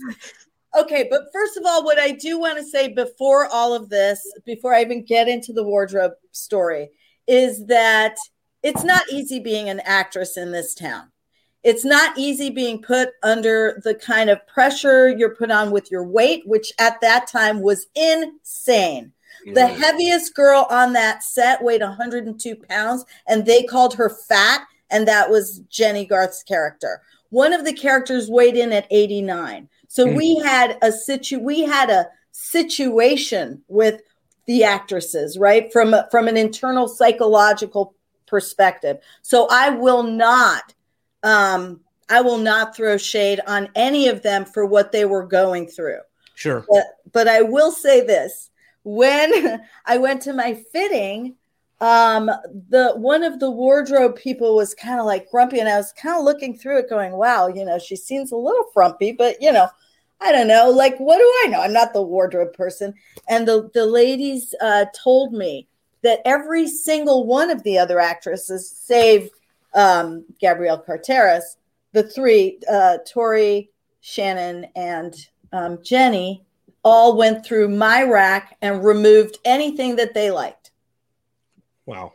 Okay, 0.79 1.07
but 1.11 1.25
first 1.33 1.59
of 1.59 1.65
all, 1.67 1.85
what 1.85 1.99
I 1.99 2.13
do 2.13 2.39
want 2.39 2.57
to 2.57 2.65
say 2.65 2.89
before 2.89 3.47
all 3.47 3.75
of 3.75 3.91
this, 3.91 4.21
before 4.47 4.75
I 4.75 4.81
even 4.81 5.05
get 5.05 5.29
into 5.29 5.53
the 5.53 5.63
wardrobe 5.63 6.13
story, 6.31 6.89
is 7.27 7.67
that 7.67 8.17
it's 8.63 8.85
not 8.85 9.03
easy 9.11 9.39
being 9.39 9.69
an 9.69 9.81
actress 9.81 10.37
in 10.39 10.51
this 10.51 10.75
town. 10.75 11.11
It's 11.63 11.85
not 11.85 12.19
easy 12.19 12.51
being 12.51 12.83
put 12.83 13.11
under 13.23 13.81
the 13.85 13.95
kind 13.95 14.31
of 14.31 14.45
pressure 14.47 15.09
you're 15.09 15.35
put 15.35 15.51
on 15.51 15.71
with 15.71 15.91
your 15.91 16.05
weight, 16.05 16.43
which 16.47 16.73
at 16.79 17.01
that 17.01 17.27
time 17.29 17.61
was 17.61 17.87
insane. 17.95 19.13
The 19.55 19.67
heaviest 19.67 20.35
girl 20.35 20.67
on 20.71 20.93
that 20.93 21.25
set 21.25 21.63
weighed 21.63 21.81
102 21.81 22.57
pounds, 22.69 23.05
and 23.27 23.45
they 23.45 23.65
called 23.65 23.95
her 23.95 24.09
fat, 24.09 24.63
and 24.91 25.07
that 25.09 25.31
was 25.31 25.61
Jennie 25.69 26.07
Garth's 26.07 26.45
character. 26.45 27.03
One 27.31 27.53
of 27.53 27.65
the 27.65 27.73
characters 27.73 28.31
weighed 28.31 28.57
in 28.57 28.73
at 28.73 28.87
89. 28.91 29.69
So 29.89 30.07
Mm. 30.07 30.17
we 30.17 30.37
had 30.39 30.79
a 30.83 30.93
situ 30.93 31.39
we 31.41 31.63
had 31.63 31.91
a 31.91 32.09
situation 32.31 33.63
with 33.69 34.03
the 34.47 34.65
actresses, 34.65 35.39
right? 35.39 35.73
From 35.73 35.95
a, 35.95 36.09
from 36.11 36.29
an 36.29 36.37
internal 36.37 36.89
psychological 36.89 37.95
perspective. 38.27 38.99
So 39.23 39.49
I 39.51 39.71
will 39.71 40.03
not 40.03 40.75
um 41.23 41.81
I 42.09 42.21
will 42.21 42.39
not 42.39 42.77
throw 42.77 42.97
shade 42.99 43.41
on 43.47 43.69
any 43.75 44.09
of 44.09 44.23
them 44.23 44.45
for 44.45 44.67
what 44.67 44.93
they 44.93 45.05
were 45.05 45.25
going 45.27 45.67
through 45.67 46.01
Sure. 46.35 46.65
but 46.69 46.85
but 47.13 47.29
I 47.29 47.43
will 47.43 47.71
say 47.71 48.05
this: 48.05 48.51
when 48.85 49.61
I 49.87 49.99
went 49.99 50.23
to 50.23 50.33
my 50.33 50.55
fitting, 50.73 51.37
um, 51.81 52.31
the 52.69 52.95
one 52.97 53.23
of 53.23 53.39
the 53.39 53.51
wardrobe 53.51 54.17
people 54.17 54.57
was 54.57 54.75
kind 54.75 54.99
of 54.99 55.07
like 55.07 55.31
grumpy, 55.31 55.61
and 55.61 55.69
I 55.69 55.77
was 55.77 55.93
kind 55.93 56.17
of 56.19 56.25
looking 56.25 56.57
through 56.57 56.79
it, 56.79 56.89
going, 56.89 57.13
"Wow, 57.13 57.49
you 57.49 57.65
know, 57.65 57.79
she 57.79 57.97
seems 57.97 58.33
a 58.33 58.37
little 58.37 58.65
frumpy, 58.73 59.13
but 59.13 59.41
you 59.41 59.53
know." 59.53 59.69
I 60.25 60.31
don't 60.31 60.47
know. 60.47 60.71
Like, 60.71 60.97
what 60.99 61.19
do 61.19 61.25
I 61.45 61.49
know? 61.49 61.61
I'm 61.61 61.73
not 61.73 61.93
the 61.93 62.01
wardrobe 62.01 62.53
person. 62.53 62.95
And 63.29 63.49
the, 63.49 63.69
the 63.75 63.85
ladies 63.85 64.55
uh, 64.61 64.85
told 64.95 65.33
me 65.33 65.67
that 66.03 66.21
every 66.25 66.69
single 66.69 67.27
one 67.27 67.51
of 67.51 67.65
the 67.65 67.77
other 67.77 67.99
actresses, 67.99 68.71
save 68.71 69.31
um, 69.75 70.25
Gabrielle 70.41 70.79
Carteris, 70.79 71.57
the 71.93 72.03
three, 72.03 72.59
uh, 72.71 72.99
Tori, 73.07 73.71
Shannon, 74.01 74.67
and 74.77 75.15
um, 75.53 75.79
Jenny, 75.83 76.45
all 76.85 77.17
went 77.17 77.45
through 77.45 77.69
my 77.69 78.03
rack 78.03 78.57
and 78.63 78.85
removed 78.85 79.39
anything 79.45 79.97
that 79.97 80.15
they 80.15 80.31
liked. 80.31 80.73
Wow. 81.87 82.13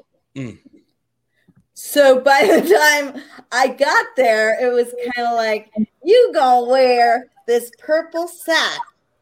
So 1.74 2.20
by 2.20 2.42
the 2.44 3.14
time 3.14 3.24
I 3.52 3.68
got 3.68 4.08
there, 4.16 4.60
it 4.60 4.74
was 4.74 4.94
kind 5.16 5.28
of 5.28 5.36
like, 5.36 5.72
you 6.04 6.32
gonna 6.34 6.68
wear 6.68 7.30
this 7.46 7.72
purple 7.80 8.28
sack 8.28 8.80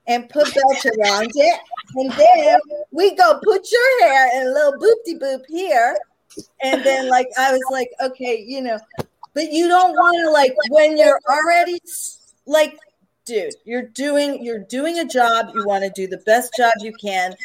and 0.07 0.29
put 0.29 0.53
belts 0.53 0.85
around 0.85 1.31
it, 1.33 1.59
and 1.95 2.11
then 2.11 2.57
we 2.91 3.15
go 3.15 3.39
put 3.43 3.69
your 3.71 4.01
hair 4.01 4.41
in 4.41 4.47
a 4.47 4.51
little 4.51 4.73
boopty 4.73 5.19
boop 5.19 5.45
here. 5.47 5.97
And 6.61 6.83
then 6.83 7.09
like 7.09 7.27
I 7.37 7.51
was 7.51 7.63
like, 7.71 7.89
okay, 8.01 8.43
you 8.45 8.61
know, 8.61 8.79
but 9.33 9.51
you 9.51 9.67
don't 9.67 9.91
want 9.93 10.17
to 10.23 10.31
like 10.31 10.55
when 10.69 10.97
you're 10.97 11.19
already 11.29 11.79
like 12.45 12.77
dude, 13.25 13.53
you're 13.65 13.81
doing 13.81 14.43
you're 14.43 14.59
doing 14.59 14.99
a 14.99 15.05
job. 15.05 15.49
You 15.53 15.65
want 15.65 15.83
to 15.83 15.89
do 15.89 16.07
the 16.07 16.23
best 16.25 16.53
job 16.55 16.73
you 16.79 16.93
can. 17.01 17.35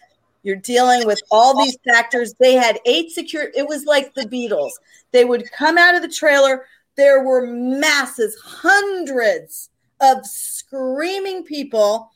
You're 0.43 0.57
dealing 0.57 1.07
with 1.07 1.21
all 1.31 1.63
these 1.63 1.77
factors. 1.85 2.35
They 2.39 2.55
had 2.55 2.81
eight 2.87 3.11
secure. 3.11 3.51
It 3.55 3.67
was 3.69 3.85
like 3.85 4.15
the 4.15 4.23
Beatles. 4.23 4.73
They 5.13 5.25
would 5.25 5.51
come 5.53 5.77
out 5.77 5.95
of 5.95 6.03
the 6.03 6.09
trailer. 6.09 6.65
There 6.97 7.23
were 7.23 7.47
masses, 7.47 8.37
hundreds 8.43 9.69
of 10.01 10.25
screaming 10.25 11.45
people. 11.45 12.11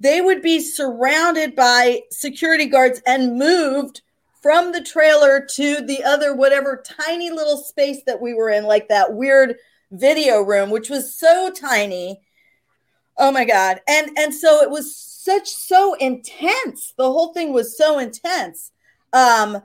They 0.00 0.20
would 0.20 0.42
be 0.42 0.60
surrounded 0.60 1.54
by 1.54 2.02
security 2.10 2.66
guards 2.66 3.00
and 3.06 3.36
moved 3.36 4.02
from 4.42 4.72
the 4.72 4.82
trailer 4.82 5.46
to 5.54 5.80
the 5.80 6.04
other 6.04 6.34
whatever 6.34 6.82
tiny 7.06 7.30
little 7.30 7.56
space 7.56 8.02
that 8.06 8.20
we 8.20 8.34
were 8.34 8.50
in, 8.50 8.64
like 8.64 8.88
that 8.88 9.14
weird 9.14 9.56
video 9.90 10.40
room, 10.42 10.70
which 10.70 10.90
was 10.90 11.18
so 11.18 11.50
tiny. 11.50 12.20
Oh 13.16 13.32
my 13.32 13.44
god. 13.44 13.80
And 13.88 14.10
and 14.16 14.34
so 14.34 14.62
it 14.62 14.70
was 14.70 14.96
such 14.96 15.48
so 15.48 15.94
intense. 15.94 16.94
The 16.96 17.10
whole 17.10 17.32
thing 17.32 17.52
was 17.52 17.76
so 17.76 17.98
intense. 17.98 18.72
Um 19.12 19.60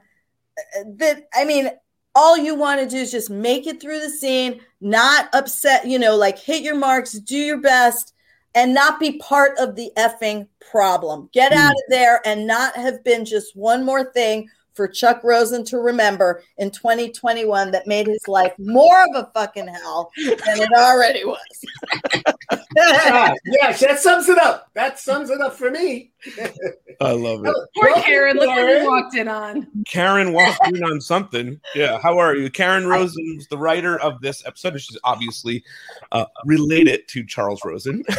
that 0.97 1.27
I 1.33 1.45
mean, 1.45 1.69
all 2.15 2.38
you 2.38 2.55
want 2.55 2.79
to 2.79 2.88
do 2.88 2.97
is 2.97 3.12
just 3.12 3.29
make 3.29 3.67
it 3.67 3.81
through 3.81 3.99
the 3.99 4.09
scene, 4.09 4.62
not 4.81 5.29
upset, 5.33 5.88
you 5.88 5.99
know, 5.99 6.15
like 6.15 6.38
hit 6.38 6.63
your 6.63 6.75
marks, 6.75 7.13
do 7.13 7.38
your 7.38 7.62
best, 7.62 8.13
and 8.55 8.73
not 8.73 8.99
be 8.99 9.17
part 9.17 9.57
of 9.57 9.75
the 9.75 9.91
effing 9.97 10.47
problem. 10.71 11.29
Get 11.33 11.51
out 11.51 11.71
of 11.71 11.83
there 11.89 12.21
and 12.25 12.45
not 12.45 12.75
have 12.75 13.03
been 13.03 13.25
just 13.25 13.55
one 13.55 13.83
more 13.83 14.03
thing 14.03 14.47
for 14.73 14.88
Chuck 14.88 15.23
Rosin 15.23 15.63
to 15.65 15.77
remember 15.77 16.43
in 16.57 16.71
2021 16.71 17.71
that 17.71 17.88
made 17.88 18.07
his 18.07 18.27
life 18.27 18.53
more 18.57 19.03
of 19.03 19.15
a 19.15 19.31
fucking 19.33 19.67
hell 19.67 20.12
than 20.17 20.62
it 20.62 20.71
already 20.75 21.25
was. 21.25 21.65
Yes, 22.75 23.79
that 23.81 23.99
sums 23.99 24.29
it 24.29 24.38
up. 24.38 24.69
That 24.73 24.99
sums 24.99 25.29
it 25.29 25.41
up 25.41 25.53
for 25.53 25.69
me. 25.71 26.12
I 27.01 27.12
love 27.12 27.45
it. 27.45 27.53
Poor 27.75 27.88
Welcome, 27.88 28.03
Karen, 28.03 28.38
look 28.38 28.47
what 28.47 28.55
Karen. 28.55 28.83
you 28.83 28.89
walked 28.89 29.15
in 29.15 29.27
on. 29.27 29.67
Karen 29.88 30.33
walked 30.33 30.67
in 30.67 30.83
on 30.83 31.01
something. 31.01 31.59
Yeah, 31.75 31.99
how 32.01 32.17
are 32.17 32.36
you? 32.36 32.49
Karen 32.49 32.88
Rosin 32.88 33.36
was 33.38 33.47
the 33.47 33.57
writer 33.57 33.99
of 33.99 34.21
this 34.21 34.45
episode. 34.45 34.79
She's 34.79 34.97
obviously 35.03 35.63
uh, 36.12 36.25
related 36.45 37.07
to 37.09 37.25
Charles 37.25 37.62
Rosin. 37.65 38.03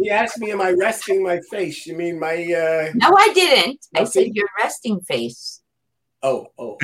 He 0.00 0.10
asked 0.10 0.38
me, 0.38 0.50
"Am 0.50 0.60
I 0.60 0.72
resting 0.72 1.22
my 1.22 1.40
face?" 1.50 1.86
You 1.86 1.96
mean 1.96 2.18
my? 2.18 2.34
uh 2.34 2.90
No, 2.94 3.14
I 3.16 3.28
didn't. 3.32 3.86
I 3.94 4.04
said 4.04 4.34
your 4.34 4.48
resting 4.62 5.00
face. 5.00 5.60
Oh, 6.22 6.48
oh. 6.58 6.76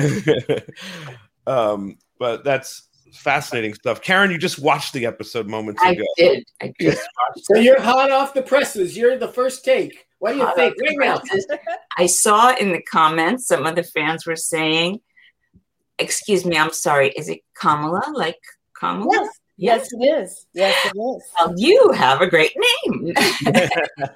um, 1.47 1.97
but 2.19 2.43
that's 2.43 2.86
fascinating 3.13 3.73
stuff. 3.73 4.01
Karen, 4.01 4.31
you 4.31 4.37
just 4.37 4.59
watched 4.59 4.93
the 4.93 5.05
episode 5.05 5.47
moments 5.47 5.81
I 5.83 5.91
ago. 5.91 6.03
I 6.03 6.21
did. 6.21 6.43
I 6.61 6.73
just 6.79 6.97
watched 7.17 7.45
So 7.45 7.55
you're 7.57 7.81
hot 7.81 8.11
off 8.11 8.33
the 8.33 8.41
presses. 8.41 8.95
You're 8.97 9.17
the 9.17 9.27
first 9.27 9.63
take. 9.65 10.05
What 10.19 10.31
do 10.33 10.39
you 10.39 10.45
Hot 10.45 10.55
think? 10.55 10.73
off 10.73 10.77
the 10.89 10.97
Right 10.97 11.21
now. 11.49 11.57
I 11.97 12.05
saw 12.07 12.55
in 12.55 12.71
the 12.71 12.81
comments 12.81 13.47
some 13.47 13.65
of 13.65 13.75
the 13.75 13.83
fans 13.83 14.25
were 14.25 14.35
saying, 14.35 14.99
"Excuse 15.99 16.45
me, 16.45 16.57
I'm 16.57 16.73
sorry. 16.73 17.09
Is 17.09 17.29
it 17.29 17.41
Kamala? 17.53 18.01
Like 18.13 18.39
Kamala?" 18.79 19.11
Yes. 19.13 19.29
Yes, 19.59 19.87
it 19.91 20.05
is. 20.05 20.45
Yes, 20.53 20.85
it 20.85 20.89
is. 20.89 21.23
Well, 21.35 21.53
you 21.57 21.91
have 21.93 22.21
a 22.21 22.27
great 22.27 22.53
name. 22.85 23.13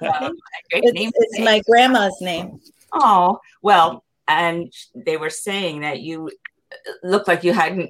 a 0.00 0.30
great 0.70 0.84
It's, 0.84 0.92
name. 0.92 1.10
it's 1.14 1.38
my 1.40 1.60
grandma's 1.68 2.16
name. 2.20 2.60
Oh, 2.92 3.40
well, 3.62 4.04
and 4.28 4.72
they 4.94 5.16
were 5.16 5.30
saying 5.30 5.80
that 5.80 6.00
you 6.00 6.30
looked 7.02 7.28
like 7.28 7.44
you 7.44 7.52
had 7.52 7.88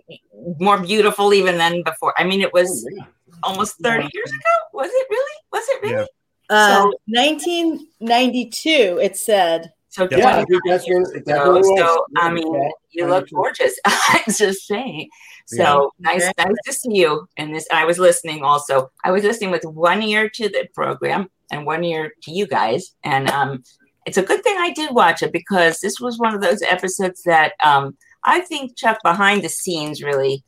more 0.59 0.79
beautiful 0.81 1.33
even 1.35 1.59
than 1.59 1.83
before. 1.83 2.15
I 2.19 2.25
mean, 2.25 2.41
it 2.41 2.53
was 2.53 2.69
Oh, 2.91 2.95
yeah. 2.97 3.05
almost 3.43 3.77
30 3.83 4.09
years 4.13 4.31
ago. 4.31 4.55
Was 4.73 4.91
it 4.93 5.07
really? 5.11 5.37
Was 5.53 5.65
it 5.69 5.83
really? 5.83 6.09
Yeah. 6.51 6.57
Uh, 6.57 6.83
So- 6.83 6.93
1992, 7.07 8.99
it 9.03 9.17
said. 9.17 9.73
So, 9.89 10.09
Yeah, 10.11 10.19
Yeah, 10.19 10.29
I 10.39 10.45
20 10.45 10.61
that's 10.71 10.85
when, 10.89 10.97
years 10.97 11.13
that's 11.13 11.29
ago. 11.31 11.53
when. 11.55 11.65
So, 11.77 12.07
I 12.17 12.31
mean, 12.31 12.55
yeah. 12.55 12.69
you 12.93 13.07
look 13.07 13.29
gorgeous. 13.31 13.79
I'm 13.85 14.33
just 14.33 14.67
saying. 14.67 15.09
So 15.47 15.91
nice, 15.99 16.23
Yeah. 16.23 16.33
nice 16.39 16.57
to 16.65 16.73
see 16.73 16.95
you. 16.95 17.27
And 17.37 17.55
this, 17.55 17.67
I 17.73 17.85
was 17.85 17.99
listening 17.99 18.43
also. 18.43 18.91
I 19.05 19.11
was 19.11 19.23
listening 19.23 19.51
with 19.51 19.65
one 19.65 20.03
ear 20.03 20.31
to 20.31 20.49
the 20.49 20.67
program 20.75 21.29
and 21.51 21.67
one 21.67 21.85
ear 21.85 22.13
to 22.23 22.31
you 22.31 22.47
guys. 22.47 22.95
And 23.05 23.29
um, 23.29 23.63
it's 24.07 24.17
a 24.17 24.23
good 24.23 24.43
thing 24.43 24.57
I 24.59 24.71
did 24.71 24.95
watch 24.95 25.23
it 25.23 25.33
because 25.33 25.81
this 25.81 26.01
was 26.01 26.19
one 26.19 26.35
of 26.35 26.41
those 26.41 26.63
episodes 26.63 27.23
that 27.25 27.53
um, 27.63 27.97
I 28.25 28.41
think 28.41 28.77
Chuck 28.77 28.99
behind 29.03 29.43
the 29.43 29.49
scenes 29.49 30.03
really 30.03 30.45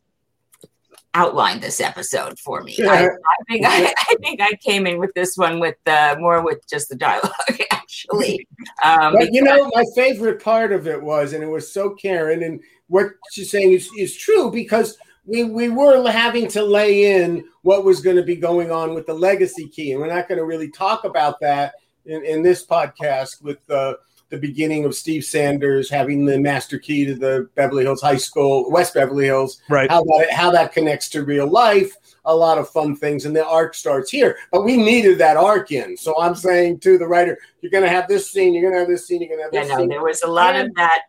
outlined 1.14 1.62
this 1.62 1.80
episode 1.80 2.38
for 2.38 2.62
me. 2.62 2.76
I, 2.80 2.82
Yeah. 2.82 3.08
I 3.08 3.52
think 3.52 3.66
I, 3.66 3.94
I 4.10 4.14
think 4.20 4.40
I 4.40 4.52
came 4.54 4.86
in 4.86 4.98
with 4.98 5.12
this 5.14 5.36
one 5.36 5.60
with 5.60 5.76
uh, 5.86 6.16
more 6.18 6.42
with 6.42 6.68
just 6.68 6.88
the 6.88 6.96
dialogue 6.96 7.32
actually. 7.70 8.46
Um, 8.82 9.14
But 9.14 9.32
you 9.32 9.42
know, 9.42 9.70
my 9.74 9.84
favorite 9.94 10.42
part 10.42 10.72
of 10.72 10.86
it 10.86 11.00
was, 11.00 11.32
and 11.32 11.42
it 11.42 11.48
was 11.48 11.72
so 11.72 11.90
Karen, 11.90 12.42
and 12.42 12.60
what 12.88 13.12
she's 13.32 13.50
saying 13.50 13.72
is, 13.72 13.88
is 13.96 14.16
true 14.16 14.50
because 14.50 14.98
we 15.24 15.44
we 15.44 15.68
were 15.68 16.10
having 16.10 16.48
to 16.48 16.62
lay 16.62 17.22
in 17.22 17.44
what 17.62 17.84
was 17.84 18.00
going 18.00 18.16
to 18.16 18.22
be 18.22 18.36
going 18.36 18.70
on 18.70 18.94
with 18.94 19.06
the 19.06 19.14
legacy 19.14 19.68
key, 19.68 19.92
and 19.92 20.00
we're 20.00 20.14
not 20.14 20.28
going 20.28 20.38
to 20.38 20.44
really 20.44 20.70
talk 20.70 21.04
about 21.04 21.40
that 21.40 21.74
in, 22.04 22.24
in 22.24 22.42
this 22.42 22.66
podcast 22.66 23.42
with 23.42 23.64
the 23.66 23.98
the 24.34 24.40
beginning 24.40 24.84
of 24.84 24.94
Steve 24.94 25.24
Sanders 25.24 25.88
having 25.88 26.24
the 26.24 26.38
master 26.38 26.78
key 26.78 27.04
to 27.06 27.14
the 27.14 27.48
Beverly 27.54 27.84
Hills 27.84 28.02
High 28.02 28.16
School, 28.16 28.70
West 28.70 28.94
Beverly 28.94 29.26
Hills, 29.26 29.60
Right. 29.68 29.90
how 29.90 30.02
that 30.04 30.30
how 30.32 30.50
that 30.50 30.72
connects 30.72 31.08
to 31.10 31.24
real 31.24 31.46
life. 31.46 31.96
A 32.26 32.34
lot 32.34 32.56
of 32.58 32.68
fun 32.70 32.96
things, 32.96 33.26
and 33.26 33.36
the 33.36 33.46
arc 33.46 33.74
starts 33.74 34.10
here. 34.10 34.38
But 34.50 34.64
we 34.64 34.76
needed 34.78 35.18
that 35.18 35.36
arc 35.36 35.72
in. 35.72 35.96
So 35.96 36.18
I'm 36.18 36.34
saying 36.34 36.80
to 36.80 36.96
the 36.96 37.06
writer, 37.06 37.38
you're 37.60 37.70
going 37.70 37.84
to 37.84 37.90
have 37.90 38.08
this 38.08 38.30
scene, 38.30 38.54
you're 38.54 38.62
going 38.62 38.72
to 38.74 38.80
have 38.80 38.88
this 38.88 39.06
scene, 39.06 39.20
you're 39.20 39.28
going 39.28 39.40
to 39.40 39.44
have 39.44 39.52
Yeah, 39.54 39.60
this 39.64 39.68
no, 39.70 39.76
scene. 39.78 39.88
there 39.90 40.02
was 40.02 40.22
a 40.22 40.26
lot 40.28 40.56
of 40.56 40.74
that, 40.74 41.02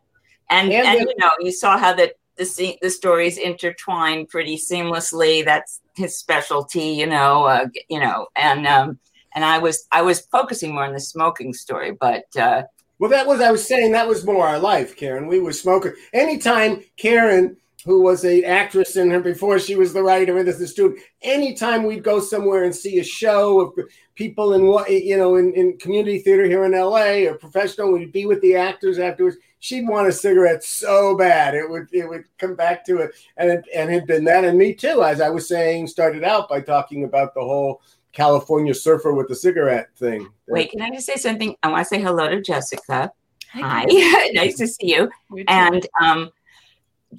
and 0.49 0.71
and 0.71 0.85
and, 0.87 0.99
the- 1.07 1.09
you 1.09 1.15
know, 1.17 1.29
you 1.39 1.51
saw 1.51 1.77
how 1.77 1.93
the 1.93 2.13
the 2.37 2.45
se- 2.45 2.79
the 2.81 2.89
stories 2.89 3.37
intertwine 3.37 4.25
pretty 4.25 4.57
seamlessly. 4.57 5.43
That's 5.45 5.79
his 5.95 6.17
specialty, 6.17 6.83
you 6.87 7.07
know, 7.07 7.45
uh, 7.45 7.67
you 7.89 7.99
know, 8.01 8.27
and 8.35 8.67
um, 8.67 8.99
and 9.35 9.45
I 9.45 9.57
was 9.57 9.87
I 9.93 10.01
was 10.01 10.19
focusing 10.31 10.73
more 10.73 10.83
on 10.83 10.91
the 10.93 10.99
smoking 10.99 11.53
story, 11.53 11.91
but 11.97 12.25
uh, 12.37 12.63
Well, 12.99 13.09
that 13.11 13.27
was 13.27 13.41
I 13.41 13.51
was 13.51 13.67
saying 13.67 13.91
that 13.91 14.07
was 14.07 14.25
more 14.25 14.47
our 14.47 14.59
life, 14.59 14.95
Karen. 14.95 15.27
We 15.27 15.39
were 15.39 15.51
smoking. 15.51 15.93
Anytime 16.13 16.81
Karen, 16.97 17.57
who 17.83 18.01
was 18.01 18.23
a 18.23 18.43
actress 18.43 18.95
in 18.95 19.09
her 19.11 19.19
before 19.19 19.59
she 19.59 19.75
was 19.75 19.93
the 19.93 20.01
writer 20.01 20.37
and 20.37 20.47
the 20.47 20.67
student, 20.67 20.99
anytime 21.21 21.83
we'd 21.83 22.03
go 22.03 22.19
somewhere 22.19 22.63
and 22.63 22.75
see 22.75 22.99
a 22.99 23.03
show 23.03 23.59
of 23.59 23.73
people 24.15 24.53
in 24.53 24.67
what 24.67 24.89
you 24.89 25.17
know 25.17 25.35
in, 25.35 25.53
in 25.55 25.77
community 25.77 26.19
theater 26.19 26.45
here 26.45 26.63
in 26.63 26.71
LA 26.71 27.29
or 27.29 27.37
professional, 27.37 27.91
we'd 27.91 28.13
be 28.13 28.25
with 28.25 28.41
the 28.41 28.55
actors 28.55 28.97
afterwards. 28.97 29.37
She'd 29.59 29.87
want 29.87 30.07
a 30.07 30.11
cigarette 30.11 30.63
so 30.63 31.17
bad 31.17 31.53
it 31.53 31.69
would 31.69 31.87
it 31.91 32.07
would 32.07 32.23
come 32.37 32.55
back 32.55 32.85
to 32.85 32.99
it, 32.99 33.11
and 33.35 33.51
it, 33.51 33.65
and 33.75 33.89
had 33.89 34.07
been 34.07 34.23
that, 34.25 34.45
and 34.45 34.57
me 34.57 34.73
too. 34.73 35.03
As 35.03 35.19
I 35.19 35.29
was 35.29 35.49
saying, 35.49 35.87
started 35.87 36.23
out 36.23 36.47
by 36.47 36.61
talking 36.61 37.03
about 37.03 37.33
the 37.33 37.41
whole 37.41 37.81
California 38.15 38.73
surfer 38.73 39.13
with 39.13 39.27
the 39.27 39.35
cigarette 39.35 39.89
thing. 39.97 40.27
wait, 40.47 40.71
can 40.71 40.81
I 40.81 40.89
just 40.89 41.05
say 41.05 41.15
something? 41.15 41.55
I 41.61 41.67
want 41.67 41.83
to 41.83 41.85
say 41.85 42.01
hello 42.01 42.29
to 42.29 42.41
Jessica. 42.41 43.11
Hi, 43.51 43.85
Hi. 43.89 44.29
nice 44.33 44.57
to 44.57 44.67
see 44.67 44.95
you. 44.95 45.09
You. 45.31 45.43
And 45.47 45.85
um, 46.01 46.31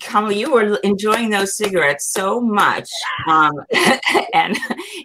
Kamala, 0.00 0.34
you 0.34 0.52
were 0.52 0.76
enjoying 0.76 1.30
those 1.30 1.56
cigarettes 1.56 2.06
so 2.06 2.40
much, 2.40 2.88
um, 3.26 3.52
and 4.34 4.56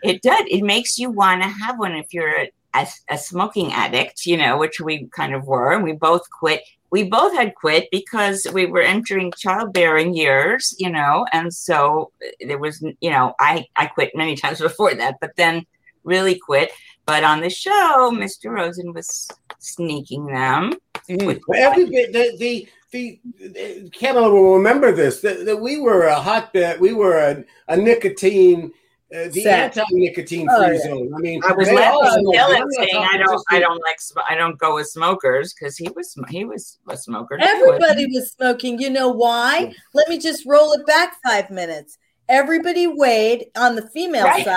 it 0.04 0.22
does. 0.22 0.42
It 0.50 0.64
makes 0.64 0.98
you 0.98 1.12
want 1.12 1.44
to 1.44 1.50
have 1.50 1.78
one 1.78 1.94
if 1.94 2.14
you're 2.14 2.40
a, 2.40 2.52
a, 2.74 2.88
a 3.10 3.18
smoking 3.18 3.74
addict, 3.74 4.26
you 4.26 4.38
know, 4.38 4.58
which 4.58 4.80
we 4.80 5.08
kind 5.08 5.36
of 5.36 5.46
were, 5.46 5.74
and 5.74 5.84
we 5.84 5.94
both 5.94 6.24
quit. 6.30 6.62
We 6.90 7.04
both 7.04 7.34
had 7.34 7.56
quit 7.56 7.88
because 7.92 8.46
we 8.54 8.66
were 8.66 8.82
entering 8.82 9.32
childbearing 9.38 10.14
years, 10.14 10.76
you 10.78 10.90
know, 10.90 11.26
and 11.32 11.54
so 11.54 12.12
there 12.46 12.58
was, 12.60 12.82
you 13.00 13.10
know, 13.10 13.34
I 13.40 13.66
I 13.76 13.88
quit 13.88 14.12
many 14.16 14.36
times 14.42 14.60
before 14.60 14.94
that, 14.96 15.18
but 15.20 15.36
then 15.36 15.66
really 16.04 16.36
quit. 16.36 16.72
But 17.06 17.24
on 17.24 17.42
the 17.42 17.50
show, 17.50 18.12
Mr. 18.14 18.52
Rosin 18.52 18.94
was 18.94 19.28
sneaking 19.60 20.28
them. 20.28 20.74
Well, 21.10 21.38
Every 21.56 21.90
bit 21.90 22.14
the 22.14 22.36
the 22.38 22.68
the, 22.92 23.20
the 23.40 23.90
Kamala 23.98 24.30
will 24.32 24.56
remember 24.56 24.92
this 24.92 25.22
that, 25.22 25.46
that 25.46 25.58
we 25.58 25.80
were 25.80 26.04
a 26.08 26.16
hotbed. 26.16 26.80
We 26.80 26.94
were 26.94 27.18
a, 27.18 27.44
a 27.68 27.78
nicotine. 27.78 28.72
Uh, 29.14 29.28
the 29.34 29.44
Set. 29.44 29.78
anti-nicotine 29.78 30.48
Oh, 30.50 30.66
free 30.66 30.78
yeah. 30.78 30.84
zone. 30.84 31.12
I 31.14 31.20
mean, 31.20 31.42
I 31.46 31.52
was 31.52 31.68
they 31.68 31.76
laughing 31.76 32.00
I'm 32.02 32.24
Dylan 32.24 32.66
saying, 32.78 32.90
"I 32.96 33.18
don't, 33.18 33.44
I 33.50 33.60
don't 33.60 33.82
like, 33.84 33.98
I 34.30 34.36
don't 34.36 34.58
go 34.58 34.76
with 34.76 34.88
smokers 34.88 35.54
because 35.54 35.76
he 35.76 35.90
was, 35.90 36.12
sm- 36.14 36.24
he 36.30 36.46
was 36.46 36.78
a 36.88 36.96
smoker. 36.96 37.38
Everybody 37.42 38.06
wasn't 38.06 38.14
was 38.14 38.32
smoking. 38.32 38.80
You 38.80 38.90
know 38.90 39.10
why? 39.10 39.74
Let 39.94 40.08
me 40.08 40.18
just 40.18 40.46
roll 40.46 40.72
it 40.72 40.86
back 40.86 41.18
five 41.26 41.50
minutes. 41.50 41.98
Everybody 42.30 42.88
weighed 42.88 43.48
on 43.58 43.76
the 43.76 43.90
female 43.90 44.24
Right. 44.24 44.46
side 44.46 44.56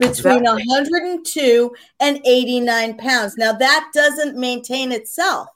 between 0.00 0.42
102 0.42 1.74
and 2.00 2.20
89 2.24 2.96
pounds. 2.96 3.36
Now 3.36 3.52
that 3.52 3.90
doesn't 3.94 4.36
maintain 4.36 4.90
itself. 4.90 5.48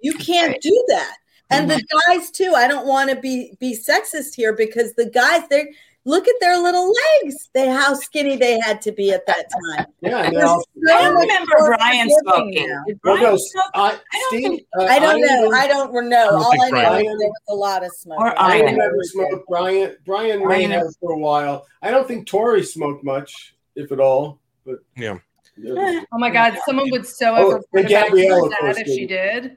You 0.00 0.12
can't 0.14 0.60
do 0.60 0.84
that. 0.88 1.16
And 1.50 1.70
the 1.70 1.76
mm-hmm. 1.76 2.12
guys 2.12 2.30
too. 2.30 2.54
I 2.56 2.66
don't 2.66 2.86
want 2.86 3.10
to 3.10 3.16
be 3.16 3.54
be 3.60 3.76
sexist 3.76 4.34
here 4.34 4.52
because 4.54 4.94
the 4.94 5.08
guys 5.08 5.46
they 5.48 5.72
Look 6.04 6.26
at 6.26 6.34
their 6.40 6.58
little 6.60 6.92
legs. 7.22 7.48
They 7.54 7.68
how 7.68 7.94
skinny 7.94 8.36
they 8.36 8.58
had 8.60 8.82
to 8.82 8.92
be 8.92 9.12
at 9.12 9.24
that 9.26 9.46
time. 9.76 9.86
Yeah, 10.02 10.18
and 10.24 10.34
There's 10.34 10.42
they're 10.42 10.46
all- 10.48 10.64
so 10.84 10.92
I 10.94 11.02
don't 11.02 11.14
much 11.14 11.22
remember 11.28 11.76
Brian 11.76 12.10
smoking. 12.24 12.68
now. 12.68 12.84
Well, 13.04 13.16
no, 13.22 13.36
smoke? 13.36 13.64
I, 13.74 13.80
I 14.12 14.18
don't 14.18 14.28
Steve, 14.28 14.42
think- 14.48 14.62
uh, 14.80 14.84
I 14.84 14.98
don't 14.98 15.20
know. 15.20 15.26
even- 15.44 15.54
I 15.54 15.66
don't 15.68 15.92
know. 15.94 16.00
don't 16.30 16.34
All 16.34 16.52
I 16.52 16.56
know 16.56 16.70
Brian- 16.70 17.06
is 17.06 17.18
there 17.20 17.28
was 17.28 17.40
a 17.50 17.54
lot 17.54 17.84
of 17.84 17.92
smoke. 17.92 18.18
Or 18.18 18.28
I 18.40 18.58
Brian. 18.60 18.76
never 18.78 18.96
smoked. 19.02 19.48
Brian, 19.48 19.96
Brian 20.04 20.38
may 20.40 20.44
Brian- 20.44 20.70
have 20.72 20.86
for 21.00 21.12
a 21.12 21.18
while. 21.18 21.66
I 21.82 21.90
don't 21.92 22.08
think 22.08 22.26
Tori 22.26 22.64
smoked 22.64 23.04
much, 23.04 23.54
if 23.76 23.92
at 23.92 24.00
all. 24.00 24.40
But 24.66 24.78
Yeah. 24.96 25.18
Yeah. 25.56 26.00
Oh 26.12 26.18
my 26.18 26.30
God, 26.30 26.58
someone 26.66 26.90
would 26.90 27.06
so 27.06 27.32
Oh, 27.34 27.34
have 27.36 27.44
and 27.44 27.54
reported 27.84 27.90
back 27.92 28.06
to 28.10 28.28
her 28.28 28.70
of 28.70 28.78
if 28.78 28.86
she 28.88 29.06
did. 29.06 29.56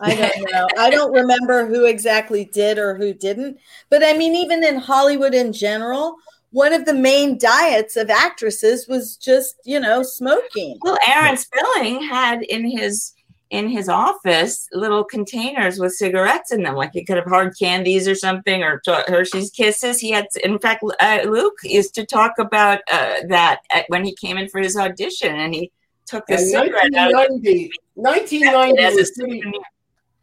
I 0.00 0.14
don't 0.14 0.52
know. 0.52 0.68
I 0.78 0.90
don't 0.90 1.12
remember 1.12 1.66
who 1.66 1.86
exactly 1.86 2.44
did 2.46 2.78
or 2.78 2.94
who 2.94 3.14
didn't. 3.14 3.58
But 3.90 4.02
I 4.04 4.12
mean, 4.12 4.34
even 4.34 4.62
in 4.62 4.76
Hollywood 4.76 5.34
in 5.34 5.52
general, 5.52 6.16
one 6.50 6.72
of 6.72 6.84
the 6.84 6.94
main 6.94 7.38
diets 7.38 7.96
of 7.96 8.10
actresses 8.10 8.86
was 8.88 9.16
just, 9.16 9.56
you 9.64 9.80
know, 9.80 10.02
smoking. 10.02 10.78
Well, 10.82 10.98
Aaron 11.06 11.36
Spelling 11.36 12.02
had 12.02 12.42
in 12.42 12.64
his 12.70 13.12
in 13.50 13.68
his 13.68 13.88
office 13.88 14.66
little 14.72 15.04
containers 15.04 15.78
with 15.78 15.92
cigarettes 15.94 16.50
in 16.50 16.64
them, 16.64 16.74
like 16.74 16.90
he 16.92 17.04
could 17.04 17.16
have 17.16 17.26
hard 17.26 17.54
candies 17.56 18.08
or 18.08 18.14
something, 18.16 18.62
or 18.64 18.80
to- 18.80 19.04
Hershey's 19.06 19.50
Kisses. 19.50 20.00
He 20.00 20.10
had, 20.10 20.26
in 20.42 20.58
fact, 20.58 20.82
uh, 21.00 21.20
Luke 21.26 21.54
used 21.62 21.94
to 21.94 22.04
talk 22.04 22.32
about 22.38 22.80
uh, 22.92 23.18
that 23.28 23.60
at, 23.70 23.84
when 23.88 24.04
he 24.04 24.16
came 24.16 24.36
in 24.36 24.48
for 24.48 24.60
his 24.60 24.76
audition, 24.76 25.36
and 25.36 25.54
he 25.54 25.70
took 26.06 26.26
the 26.26 26.34
And 26.34 26.42
cigarette 26.42 26.94
out. 26.96 27.10
of 27.12 27.30
1990, 27.30 27.70
1990 27.94 28.96
was 28.96 29.10
pretty, 29.12 29.40
souvenir. 29.40 29.60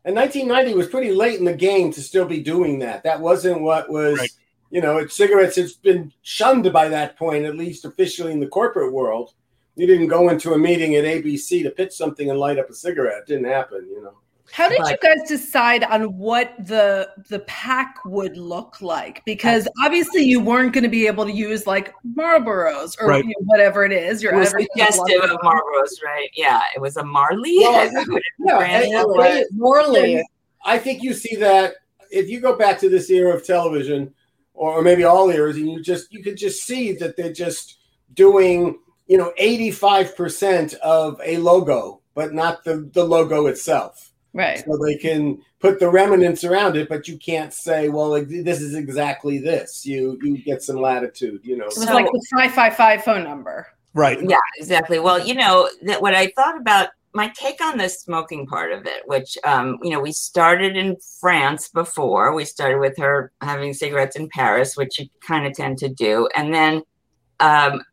And 0.06 0.16
1990 0.16 0.76
was 0.76 0.88
pretty 0.88 1.14
late 1.14 1.40
in 1.40 1.46
the 1.46 1.54
game 1.54 1.92
to 1.94 2.02
still 2.02 2.26
be 2.26 2.42
doing 2.42 2.80
that. 2.80 3.04
That 3.04 3.20
wasn't 3.22 3.62
what 3.62 3.90
was, 3.90 4.20
Right. 4.20 4.32
you 4.70 4.82
know, 4.82 4.98
it, 4.98 5.12
cigarettes 5.12 5.58
It's 5.58 5.74
been 5.74 6.12
shunned 6.22 6.72
by 6.74 6.90
that 6.90 7.18
point, 7.18 7.46
at 7.46 7.56
least 7.56 7.86
officially 7.86 8.32
in 8.32 8.40
the 8.40 8.48
corporate 8.48 8.92
world. 8.94 9.34
You 9.76 9.88
didn't 9.88 10.08
go 10.08 10.30
into 10.30 10.54
a 10.54 10.58
meeting 10.58 10.96
at 10.96 11.06
ABC 11.06 11.64
to 11.64 11.72
pitch 11.72 11.94
something 11.94 12.30
and 12.30 12.38
light 12.40 12.60
up 12.60 12.70
a 12.70 12.74
cigarette. 12.74 13.24
It 13.24 13.28
didn't 13.28 13.46
happen, 13.50 13.88
you 13.90 14.04
know. 14.04 14.14
How 14.52 14.70
did 14.70 14.80
you 14.80 14.98
guys 15.02 15.28
decide 15.28 15.84
on 15.86 16.18
what 16.18 16.54
the 16.60 17.10
the 17.30 17.40
pack 17.40 17.96
would 18.06 18.38
look 18.38 18.82
like? 18.82 19.24
Because 19.26 19.68
obviously 19.84 20.24
you 20.24 20.40
weren't 20.40 20.74
going 20.74 20.84
to 20.84 20.90
be 20.90 21.08
able 21.08 21.26
to 21.26 21.32
use 21.32 21.66
like 21.66 21.94
Marlboros 22.16 22.96
or 23.02 23.08
Right. 23.08 23.24
you 23.24 23.30
know, 23.30 23.46
whatever 23.46 23.84
it 23.84 23.92
is. 23.92 24.22
Your 24.22 24.34
It 24.34 24.38
was 24.38 24.50
average 24.50 24.68
suggestive 24.76 25.24
of 25.24 25.38
Marlboros, 25.40 26.04
right? 26.06 26.30
Yeah, 26.36 26.62
it 26.76 26.80
was 26.82 26.98
a 26.98 27.04
Marley. 27.04 27.58
Well, 27.60 27.92
Yeah, 28.40 28.58
Brand 28.58 28.84
and- 28.84 28.92
new 28.92 29.00
and 29.00 29.08
one. 29.10 29.24
they- 29.24 29.46
Morley. 29.54 30.24
I 30.66 30.78
think 30.78 31.02
you 31.04 31.14
see 31.14 31.36
that 31.38 31.76
if 32.12 32.30
you 32.30 32.40
go 32.40 32.56
back 32.56 32.80
to 32.80 32.90
this 32.90 33.10
era 33.10 33.34
of 33.36 33.46
television, 33.46 34.14
or, 34.54 34.74
or 34.74 34.82
maybe 34.84 35.04
all 35.04 35.30
eras, 35.32 35.56
and 35.58 35.68
you 35.70 35.82
just 35.82 36.14
you 36.14 36.22
could 36.22 36.38
just 36.38 36.64
see 36.64 36.92
that 36.94 37.18
they're 37.18 37.34
just 37.34 37.80
doing 38.14 38.78
you 39.08 39.18
know 39.18 39.34
eighty 39.38 39.72
five 39.72 40.16
percent 40.16 40.74
of 40.76 41.20
a 41.26 41.38
logo, 41.38 42.02
but 42.14 42.34
not 42.34 42.64
the 42.64 42.88
the 42.94 43.04
logo 43.04 43.48
itself. 43.48 44.03
Right. 44.34 44.64
So 44.66 44.78
they 44.84 44.98
can 44.98 45.42
put 45.60 45.80
the 45.80 45.90
remnants 45.90 46.44
around 46.44 46.76
it, 46.76 46.90
but 46.90 47.08
you 47.08 47.18
can't 47.18 47.54
say, 47.54 47.90
well, 47.90 48.10
like, 48.10 48.28
this 48.28 48.62
is 48.62 48.74
exactly 48.74 49.38
this. 49.38 49.86
You 49.86 50.18
you 50.24 50.38
get 50.44 50.64
some 50.64 50.78
latitude, 50.78 51.42
you 51.44 51.56
know. 51.56 51.66
It 51.66 51.76
was 51.76 51.86
So- 51.86 51.94
like 51.94 52.06
the 52.06 52.26
555 52.32 53.04
phone 53.04 53.24
number. 53.24 53.68
Right. 53.94 54.20
Yeah, 54.28 54.38
exactly. 54.58 54.98
Well, 55.00 55.20
you 55.26 55.36
know 55.36 55.70
that 55.84 56.02
what 56.02 56.16
I 56.16 56.32
thought 56.36 56.58
about 56.58 56.90
my 57.14 57.32
take 57.36 57.64
on 57.64 57.78
the 57.78 57.88
smoking 57.88 58.48
part 58.48 58.72
of 58.72 58.88
it, 58.88 59.04
which 59.06 59.38
um, 59.44 59.78
you 59.84 59.92
know, 59.92 60.00
we 60.00 60.12
started 60.12 60.76
in 60.76 60.98
France 61.20 61.68
before. 61.70 62.34
We 62.34 62.44
started 62.44 62.80
with 62.80 62.98
her 62.98 63.32
having 63.42 63.72
cigarettes 63.74 64.16
in 64.16 64.30
Paris, 64.30 64.76
which 64.76 65.00
you 65.00 65.08
kind 65.22 65.46
of 65.46 65.54
tend 65.54 65.78
to 65.78 65.90
do, 65.90 66.28
and 66.36 66.52
then 66.52 66.82
um, 67.40 67.84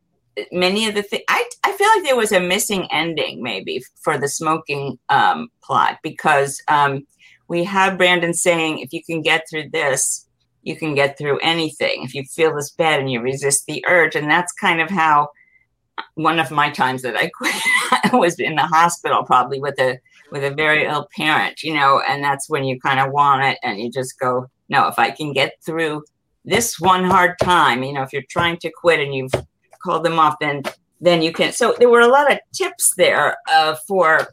many 0.53 0.89
of 0.89 0.95
the 0.95 1.03
things. 1.03 1.25
I 1.29 1.49
I 1.65 1.73
feel 1.73 1.89
like 1.89 2.05
there 2.05 2.17
was 2.17 2.33
a 2.33 2.41
missing 2.41 2.87
ending 2.91 3.43
maybe 3.43 3.83
for 4.03 4.19
the 4.19 4.29
smoking 4.29 4.99
um, 5.09 5.49
plot 5.63 5.99
because 6.03 6.63
um, 6.69 7.07
we 7.49 7.65
have 7.65 7.99
Brandon 7.99 8.35
saying, 8.35 8.79
if 8.79 8.93
you 8.93 9.03
can 9.05 9.23
get 9.23 9.45
through 9.49 9.71
this, 9.71 10.27
you 10.63 10.77
can 10.77 10.95
get 10.95 11.19
through 11.19 11.39
anything. 11.41 12.03
If 12.03 12.15
you 12.15 12.25
feel 12.25 12.55
this 12.55 12.71
bad 12.71 13.01
and 13.01 13.11
you 13.11 13.21
resist 13.21 13.67
the 13.67 13.85
urge, 13.89 14.15
and 14.15 14.31
that's 14.31 14.53
kind 14.53 14.81
of 14.81 14.91
how 14.91 15.29
one 16.15 16.39
of 16.39 16.51
my 16.51 16.71
times 16.71 17.03
that 17.03 17.17
I 17.17 17.29
quit 17.29 17.55
I 17.91 18.11
was 18.13 18.39
in 18.39 18.55
the 18.55 18.63
hospital 18.63 19.25
probably 19.25 19.61
with 19.61 19.79
a 19.79 19.99
with 20.31 20.45
a 20.45 20.51
very 20.51 20.87
ill 20.87 21.09
parent, 21.17 21.63
you 21.63 21.75
know, 21.75 22.01
and 22.09 22.23
that's 22.23 22.49
when 22.49 22.65
you 22.65 22.79
kind 22.81 23.01
of 23.01 23.13
want 23.13 23.43
it 23.43 23.59
and 23.65 23.81
you 23.81 23.91
just 23.91 24.19
go, 24.21 24.47
no, 24.69 24.87
if 24.87 24.99
I 24.99 25.11
can 25.11 25.33
get 25.33 25.55
through 25.65 26.05
this 26.45 26.79
one 26.79 27.05
hard 27.05 27.35
time, 27.43 27.83
you 27.83 27.93
know, 27.93 28.03
if 28.03 28.13
you're 28.13 28.23
trying 28.31 28.57
to 28.59 28.71
quit 28.71 29.01
and 29.01 29.13
you've 29.13 29.33
called 29.83 30.05
them 30.05 30.19
off, 30.19 30.37
then 30.41 30.63
then 31.01 31.23
you 31.23 31.33
can. 31.33 31.53
So 31.53 31.75
there 31.79 31.89
were 31.89 32.01
a 32.01 32.09
lot 32.09 32.31
of 32.31 32.39
tips 32.53 32.95
there 32.97 33.37
uh, 33.51 33.77
for 33.89 34.29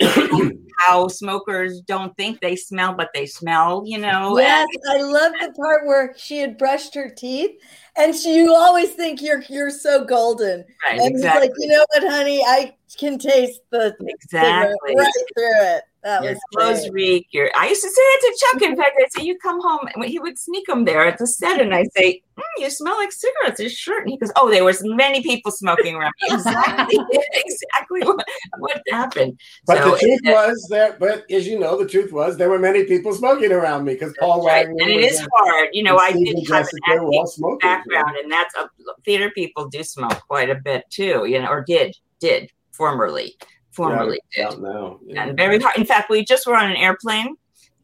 how 0.78 1.08
smokers 1.08 1.80
don't 1.82 2.16
think 2.16 2.40
they 2.40 2.56
smell, 2.56 2.94
but 2.94 3.10
they 3.14 3.26
smell, 3.26 3.82
you 3.86 3.98
know. 3.98 4.38
Yes, 4.38 4.66
I 4.90 5.02
love 5.02 5.32
the 5.40 5.52
part 5.52 5.86
where 5.86 6.14
she 6.16 6.38
had 6.38 6.56
brushed 6.58 6.94
her 6.94 7.08
teeth, 7.08 7.52
and 7.96 8.14
she 8.14 8.36
you 8.36 8.54
always 8.54 8.92
think 8.92 9.20
you're 9.22 9.42
you're 9.48 9.70
so 9.70 10.04
golden, 10.04 10.64
Right, 10.84 10.92
and 10.92 11.00
he's 11.02 11.10
exactly. 11.10 11.48
like, 11.48 11.52
you 11.58 11.68
know 11.68 11.84
what, 11.94 12.10
honey, 12.10 12.42
I 12.42 12.74
can 12.98 13.18
taste 13.18 13.60
the 13.70 13.94
Exactly. 14.00 14.94
right 14.96 15.12
through 15.34 15.62
it. 15.76 15.82
That 16.02 16.22
your 16.22 16.32
was 16.32 16.40
clothes 16.54 16.80
great. 16.90 16.92
reek. 16.92 17.26
Your 17.30 17.50
I 17.56 17.68
used 17.68 17.82
to 17.82 17.88
say 17.90 18.02
it 18.02 18.20
to 18.22 18.38
Chuck. 18.58 18.62
In 18.70 18.76
fact, 18.76 18.96
I'd 19.00 19.12
say, 19.12 19.22
"You 19.22 19.36
come 19.38 19.60
home," 19.60 19.86
and 19.94 20.04
he 20.04 20.18
would 20.18 20.38
sneak 20.38 20.66
them 20.66 20.84
there 20.86 21.04
at 21.06 21.18
the 21.18 21.26
set, 21.26 21.60
and 21.60 21.74
I'd 21.74 21.92
say, 21.94 22.22
mm, 22.38 22.42
"You 22.58 22.70
smell 22.70 22.96
like 22.96 23.12
cigarettes." 23.12 23.60
His 23.60 23.72
shirt, 23.74 24.02
and 24.02 24.10
he 24.10 24.16
goes, 24.16 24.32
"Oh, 24.36 24.48
there 24.50 24.64
was 24.64 24.80
many 24.82 25.22
people 25.22 25.50
smoking 25.52 25.94
around." 25.96 26.12
me." 26.22 26.28
Exactly, 26.36 26.98
exactly 27.34 28.00
what, 28.02 28.24
what 28.58 28.80
happened. 28.90 29.38
But 29.66 29.78
So, 29.78 29.90
the 29.90 29.98
truth 29.98 30.20
it- 30.24 30.32
was 30.32 30.66
there. 30.70 30.96
But 30.98 31.30
as 31.30 31.46
you 31.46 31.58
know, 31.58 31.76
the 31.76 31.86
truth 31.86 32.12
was 32.12 32.38
there 32.38 32.48
were 32.48 32.58
many 32.58 32.84
people 32.84 33.12
smoking 33.12 33.52
around 33.52 33.84
me 33.84 33.92
because 33.92 34.14
Paul 34.18 34.46
right, 34.46 34.66
Wagner 34.68 34.82
and 34.84 34.92
it 34.92 35.10
was 35.12 35.26
hard. 35.34 35.68
You 35.72 35.82
know, 35.82 35.98
I 35.98 36.12
did 36.12 36.28
and 36.28 36.48
have 36.48 36.60
an 36.60 36.64
Jessica 36.64 36.80
were 36.94 37.00
all 37.02 37.20
acting 37.20 37.26
smokers, 37.26 37.58
background, 37.62 38.16
and 38.22 38.32
that's 38.32 38.54
a 38.56 38.70
theater 39.04 39.30
people 39.34 39.68
do 39.68 39.82
smoke 39.82 40.18
quite 40.26 40.48
a 40.48 40.54
bit 40.54 40.84
too. 40.90 41.26
You 41.26 41.42
know, 41.42 41.48
or 41.48 41.62
did 41.62 41.94
did 42.20 42.50
formerly 42.72 43.36
formerly 43.72 44.20
Yeah, 44.36 44.50
did. 44.50 44.60
now. 44.60 44.98
yeah. 45.04 45.22
and 45.28 45.36
very 45.36 45.58
hard. 45.58 45.76
In 45.76 45.84
fact, 45.84 46.10
we 46.10 46.24
just 46.24 46.46
were 46.46 46.56
on 46.56 46.70
an 46.70 46.76
airplane 46.76 47.36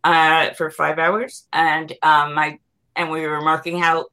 uh, 0.05 0.51
for 0.55 0.71
five 0.71 0.99
hours, 0.99 1.47
and 1.53 1.93
um, 2.03 2.39
I 2.39 2.59
and 2.97 3.11
we 3.11 3.21
were 3.23 3.33
remarking 3.39 3.79
how 3.79 4.07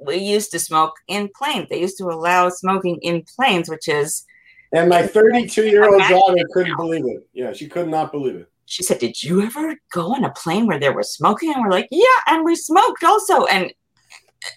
we 0.00 0.16
used 0.16 0.50
to 0.52 0.58
smoke 0.58 0.94
in 1.08 1.28
planes. 1.36 1.68
They 1.70 1.80
used 1.80 1.98
to 1.98 2.04
allow 2.04 2.48
smoking 2.50 2.98
in 3.02 3.24
planes, 3.36 3.68
which 3.68 3.88
is 3.88 4.24
And 4.72 4.88
my 4.88 5.06
32 5.06 5.66
year 5.66 5.84
old 5.92 6.00
daughter 6.08 6.44
couldn't 6.52 6.70
now. 6.72 6.76
believe 6.76 7.04
it. 7.06 7.26
Yeah, 7.32 7.52
she 7.52 7.66
could 7.68 7.88
not 7.88 8.12
believe 8.12 8.36
it. 8.36 8.48
she 8.66 8.82
said, 8.82 8.98
"Did 8.98 9.22
you 9.22 9.42
ever 9.42 9.74
go 9.92 10.14
on 10.14 10.24
a 10.24 10.30
plane 10.32 10.66
where 10.66 10.78
there 10.78 10.92
was 10.94 11.12
smoking?" 11.12 11.52
And 11.52 11.62
we're 11.62 11.70
like, 11.70 11.88
"Yeah," 11.90 12.04
and 12.28 12.44
we 12.44 12.54
smoked 12.54 13.02
also, 13.04 13.44
and. 13.46 13.72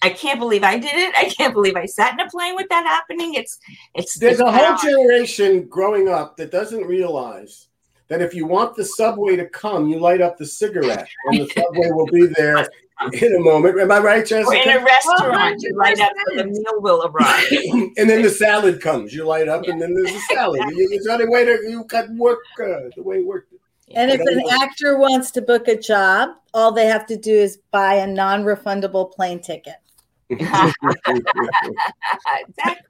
I 0.02 0.10
can't 0.10 0.40
believe 0.40 0.64
I 0.64 0.78
did 0.78 0.94
it. 0.94 1.14
I 1.16 1.26
can't 1.26 1.54
believe 1.54 1.76
I 1.76 1.86
sat 1.86 2.14
in 2.14 2.20
a 2.20 2.30
plane 2.30 2.56
with 2.56 2.70
that 2.70 2.86
happening. 2.86 3.34
It's 3.34 3.58
it's 3.96 4.18
There's 4.18 4.34
it's 4.34 4.42
a 4.42 4.52
whole 4.52 4.66
power. 4.76 4.78
generation 4.84 5.68
growing 5.68 6.08
up 6.08 6.38
that 6.38 6.52
doesn't 6.52 6.86
realize 6.86 7.68
that 8.08 8.22
if 8.22 8.34
you 8.34 8.46
want 8.46 8.76
the 8.76 8.84
subway 8.86 9.36
to 9.38 9.48
come, 9.48 9.88
you 9.88 9.98
light 9.98 10.22
up 10.22 10.38
the 10.38 10.46
cigarette, 10.46 11.08
and 11.26 11.40
the 11.42 11.48
subway 11.48 11.90
will 11.92 12.08
be 12.08 12.28
there 12.36 12.68
in 13.14 13.36
a 13.36 13.40
moment. 13.40 13.80
Am 13.80 13.92
I 13.92 14.00
right, 14.00 14.32
or 14.32 14.54
in 14.54 14.62
a 14.62 14.64
Jessica? 14.66 14.86
restaurant. 14.86 15.62
You 15.62 15.76
light 15.78 16.00
up 16.00 16.12
so 16.28 16.36
the 16.36 16.46
meal 16.46 16.82
will 16.82 17.06
arrive. 17.06 17.46
and 17.98 18.10
then 18.10 18.22
the 18.22 18.30
salad 18.30 18.82
comes. 18.82 19.14
You 19.14 19.24
light 19.26 19.48
up, 19.48 19.68
and 19.68 19.82
then 19.82 19.94
there's 19.96 20.14
a 20.16 20.20
salad. 20.34 20.62
You- 20.76 20.90
It's 20.92 21.06
the 21.08 21.14
only 21.14 21.28
way 21.28 21.46
to 21.46 21.52
you 21.70 21.86
got 21.86 22.10
work 22.12 22.40
uh, 22.60 22.92
the 22.96 23.02
way 23.04 23.18
it 23.20 23.26
worked. 23.26 23.54
And 23.96 24.12
if 24.12 24.22
an 24.22 24.42
actor 24.62 24.98
wants 24.98 25.32
to 25.32 25.42
book 25.42 25.68
a 25.68 25.78
job, 25.78 26.30
all 26.54 26.72
they 26.72 26.86
have 26.86 27.06
to 27.08 27.18
do 27.18 27.34
is 27.34 27.60
buy 27.72 27.96
a 27.96 28.08
non-refundable 28.08 29.12
plane 29.12 29.40
ticket. 29.40 29.76
exactly. 30.32 30.78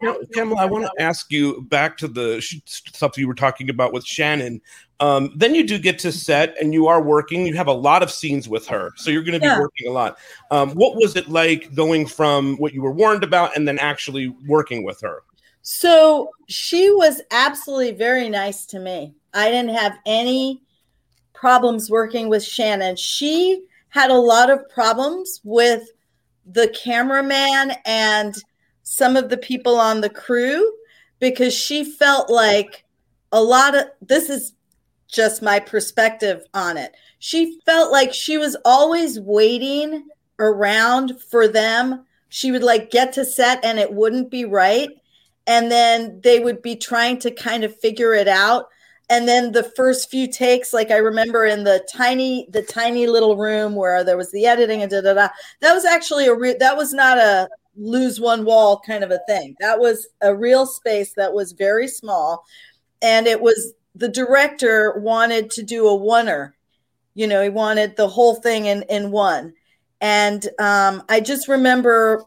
Now, 0.02 0.16
Pamela, 0.34 0.62
I 0.62 0.66
want 0.66 0.86
to 0.86 0.92
ask 1.02 1.32
you 1.32 1.64
back 1.64 1.98
to 1.98 2.08
the 2.08 2.40
sh- 2.40 2.60
stuff 2.66 3.18
you 3.18 3.28
were 3.28 3.34
talking 3.34 3.70
about 3.70 3.94
with 3.94 4.06
Shannon. 4.06 4.62
Um, 5.00 5.34
then 5.36 5.56
you 5.56 5.66
do 5.66 5.80
get 5.80 5.98
to 6.00 6.12
set 6.12 6.56
and 6.62 6.72
you 6.72 6.86
are 6.88 7.02
working. 7.02 7.48
You 7.48 7.56
have 7.56 7.68
a 7.68 7.74
lot 7.74 8.04
of 8.04 8.12
scenes 8.12 8.48
with 8.48 8.68
her, 8.68 8.92
so 8.96 9.10
you're 9.10 9.24
going 9.24 9.34
to 9.34 9.40
be 9.40 9.48
Yeah. 9.48 9.60
working 9.60 9.88
a 9.88 9.92
lot. 9.92 10.20
Um, 10.52 10.72
what 10.72 10.96
was 10.96 11.16
it 11.16 11.30
like 11.30 11.74
going 11.74 12.06
from 12.06 12.58
what 12.58 12.74
you 12.74 12.84
were 12.84 12.92
warned 12.92 13.24
about 13.24 13.56
and 13.56 13.68
then 13.68 13.80
actually 13.80 14.28
working 14.46 14.84
with 14.84 15.02
her? 15.02 15.24
So 15.64 16.30
she 16.48 16.92
was 16.92 17.22
absolutely 17.32 17.92
very 17.94 18.30
nice 18.30 18.66
to 18.68 18.80
me. 18.80 19.16
I 19.34 19.50
didn't 19.50 19.76
have 19.76 19.98
any 20.06 20.62
problems 21.42 21.90
working 21.90 22.30
with 22.30 22.44
Shannon. 22.44 22.96
She 22.96 23.64
had 23.90 24.12
a 24.12 24.14
lot 24.14 24.52
of 24.52 24.70
problems 24.70 25.42
with 25.44 25.90
the 26.46 26.68
cameraman 26.68 27.74
and 27.84 28.36
some 28.84 29.18
of 29.18 29.30
the 29.30 29.38
people 29.38 29.80
on 29.80 30.02
the 30.02 30.10
crew 30.10 30.72
because 31.18 31.52
she 31.52 31.84
felt 31.84 32.30
like 32.30 32.86
a 33.32 33.42
lot 33.42 33.74
of 33.74 33.86
this 34.02 34.30
is 34.30 34.54
just 35.08 35.42
my 35.42 35.60
perspective 35.60 36.46
on 36.54 36.78
it. 36.78 36.94
She 37.18 37.60
felt 37.66 37.92
like 37.92 38.14
she 38.14 38.38
was 38.38 38.56
always 38.64 39.20
waiting 39.20 40.08
around 40.38 41.20
for 41.24 41.48
them 41.48 42.06
she 42.30 42.52
would 42.52 42.64
like 42.64 42.92
get 42.92 43.14
to 43.14 43.26
set 43.26 43.64
and 43.66 43.78
it 43.80 43.92
wouldn't 43.92 44.32
be 44.32 44.46
right 44.46 44.90
and 45.48 45.72
then 45.72 46.20
they 46.24 46.40
would 46.40 46.62
be 46.62 46.76
trying 46.76 47.20
to 47.20 47.30
kind 47.30 47.64
of 47.64 47.80
figure 47.80 48.14
it 48.14 48.28
out 48.28 48.68
and 49.12 49.28
then 49.28 49.52
the 49.52 49.64
first 49.64 50.10
few 50.10 50.28
takes 50.28 50.74
like 50.74 50.90
i 50.90 50.98
remember 50.98 51.46
in 51.46 51.64
the 51.64 51.86
tiny 51.94 52.48
the 52.50 52.64
tiny 52.64 53.06
little 53.06 53.38
room 53.38 53.76
where 53.76 54.04
there 54.04 54.18
was 54.18 54.32
the 54.32 54.48
editing 54.48 54.82
and 54.82 54.90
da 54.90 55.02
da 55.02 55.14
da 55.14 55.28
that 55.60 55.74
was 55.74 55.86
actually 55.86 56.26
a 56.26 56.34
real 56.34 56.56
that 56.60 56.76
was 56.76 56.94
not 56.94 57.20
a 57.20 57.48
lose 57.76 58.20
one 58.20 58.46
wall 58.46 58.80
kind 58.80 59.04
of 59.04 59.12
a 59.12 59.22
thing. 59.28 59.56
That 59.60 59.80
was 59.80 60.08
a 60.22 60.36
real 60.36 60.66
space 60.66 61.14
that 61.14 61.34
was 61.34 61.54
very 61.54 61.88
small. 61.88 62.44
And 63.02 63.28
it 63.28 63.42
was 63.42 63.74
the 63.96 64.10
director 64.10 65.00
wanted 65.00 65.50
to 65.52 65.64
do 65.64 65.88
a 65.88 65.98
oneer. 65.98 66.54
You 67.14 67.28
know 67.28 67.42
he 67.42 67.50
wanted 67.50 67.96
the 67.96 68.08
whole 68.08 68.36
thing 68.36 68.66
in 68.66 68.84
in 68.84 69.12
one. 69.12 69.54
And 70.00 70.48
um, 70.60 71.04
i 71.10 71.20
just 71.20 71.48
remember 71.48 72.24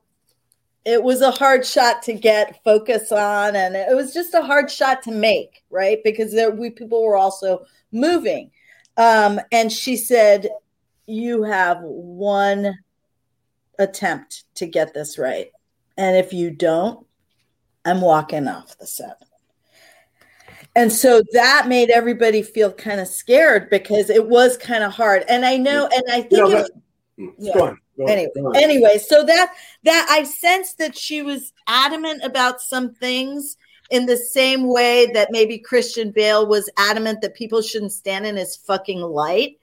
it 0.84 1.02
was 1.02 1.22
a 1.22 1.30
hard 1.30 1.64
shot 1.64 2.02
to 2.02 2.12
get 2.12 2.62
focus 2.62 3.10
on 3.10 3.56
and 3.56 3.74
it 3.74 3.94
was 3.96 4.12
just 4.12 4.34
a 4.34 4.42
hard 4.42 4.70
shot 4.70 5.02
to 5.02 5.10
make 5.12 5.62
right? 5.70 5.98
Because 6.04 6.32
there 6.32 6.50
we 6.50 6.70
people 6.70 7.02
were 7.02 7.16
also 7.16 7.64
moving. 7.90 8.50
Um, 8.96 9.40
and 9.50 9.72
she 9.72 9.96
said 9.96 10.48
you 11.06 11.42
have 11.42 11.78
one 11.82 12.78
attempt 13.78 14.44
to 14.54 14.66
get 14.66 14.94
this 14.94 15.18
right 15.18 15.50
and 15.96 16.16
if 16.16 16.32
you 16.32 16.48
don't 16.50 17.04
i'm 17.84 18.00
walking 18.00 18.46
off 18.46 18.78
the 18.78 18.86
set. 18.86 19.20
And 20.76 20.92
so 20.92 21.22
that 21.32 21.66
made 21.68 21.90
everybody 21.90 22.42
feel 22.42 22.72
kind 22.72 23.00
of 23.00 23.08
scared 23.08 23.68
because 23.70 24.10
it 24.10 24.28
was 24.28 24.56
kind 24.56 24.84
of 24.84 24.92
hard. 24.92 25.24
And 25.28 25.44
i 25.44 25.56
know 25.56 25.88
and 25.92 26.02
i 26.10 26.20
think 26.20 26.30
You 26.32 26.38
know, 26.38 26.48
was- 26.48 26.70
mm, 27.18 27.34
Yeah. 27.38 27.54
Go 27.54 27.64
on. 27.66 27.80
Go 27.96 28.06
anyway, 28.06 28.30
go 28.34 28.50
anyway, 28.50 28.98
so 28.98 29.24
that 29.24 29.54
that 29.84 30.06
I 30.10 30.24
sensed 30.24 30.78
that 30.78 30.96
she 30.96 31.22
was 31.22 31.52
adamant 31.68 32.24
about 32.24 32.60
some 32.60 32.92
things 32.94 33.56
in 33.90 34.06
the 34.06 34.16
same 34.16 34.66
way 34.66 35.10
that 35.12 35.30
maybe 35.30 35.58
Christian 35.58 36.10
Bale 36.10 36.46
was 36.46 36.70
adamant 36.76 37.20
that 37.20 37.34
people 37.34 37.62
shouldn't 37.62 37.92
stand 37.92 38.26
in 38.26 38.36
his 38.36 38.56
fucking 38.56 39.00
light. 39.00 39.58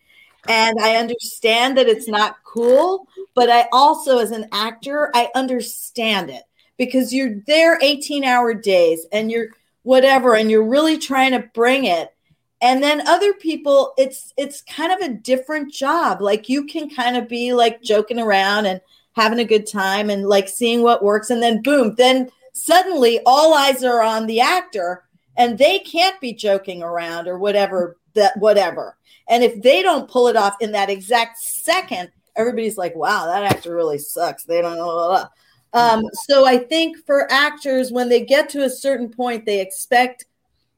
And 0.47 0.77
I 0.81 0.95
understand 0.95 1.77
that 1.77 1.87
it's 1.87 2.07
not 2.07 2.37
cool, 2.43 3.07
but 3.35 3.49
I 3.49 3.67
also, 3.71 4.17
as 4.19 4.31
an 4.31 4.47
actor, 4.51 5.11
I 5.13 5.29
understand 5.35 6.29
it 6.29 6.43
because 6.77 7.13
you're 7.13 7.35
there 7.45 7.77
18 7.81 8.23
hour 8.23 8.53
days 8.53 9.05
and 9.11 9.31
you're 9.31 9.47
whatever, 9.83 10.35
and 10.35 10.49
you're 10.49 10.67
really 10.67 10.97
trying 10.97 11.31
to 11.31 11.49
bring 11.53 11.85
it 11.85 12.13
and 12.61 12.81
then 12.81 13.05
other 13.07 13.33
people 13.33 13.93
it's 13.97 14.33
it's 14.37 14.61
kind 14.61 14.91
of 14.91 14.99
a 14.99 15.13
different 15.13 15.73
job. 15.73 16.21
Like 16.21 16.47
you 16.47 16.65
can 16.65 16.89
kind 16.89 17.17
of 17.17 17.27
be 17.27 17.53
like 17.53 17.81
joking 17.81 18.19
around 18.19 18.67
and 18.67 18.79
having 19.13 19.39
a 19.39 19.45
good 19.45 19.67
time 19.67 20.09
and 20.09 20.27
like 20.27 20.47
seeing 20.47 20.83
what 20.83 21.03
works 21.03 21.29
and 21.29 21.43
then 21.43 21.61
boom 21.61 21.95
then 21.95 22.29
suddenly 22.53 23.19
all 23.25 23.53
eyes 23.53 23.83
are 23.83 24.01
on 24.01 24.25
the 24.25 24.39
actor 24.39 25.03
and 25.37 25.57
they 25.57 25.79
can't 25.79 26.19
be 26.21 26.33
joking 26.33 26.81
around 26.81 27.27
or 27.27 27.37
whatever 27.37 27.97
that 28.13 28.37
whatever. 28.37 28.97
And 29.27 29.43
if 29.43 29.61
they 29.61 29.81
don't 29.81 30.09
pull 30.09 30.27
it 30.27 30.35
off 30.35 30.55
in 30.61 30.71
that 30.73 30.89
exact 30.89 31.39
second 31.39 32.09
everybody's 32.35 32.77
like 32.77 32.95
wow 32.95 33.25
that 33.25 33.43
actor 33.43 33.75
really 33.75 33.97
sucks. 33.97 34.43
They 34.43 34.61
don't 34.61 34.77
know 34.77 34.85
blah, 34.85 35.07
blah, 35.07 35.29
um, 35.73 36.03
so 36.13 36.45
i 36.45 36.57
think 36.57 36.97
for 37.05 37.31
actors 37.31 37.91
when 37.91 38.09
they 38.09 38.25
get 38.25 38.49
to 38.49 38.63
a 38.63 38.69
certain 38.69 39.09
point 39.09 39.45
they 39.45 39.61
expect 39.61 40.25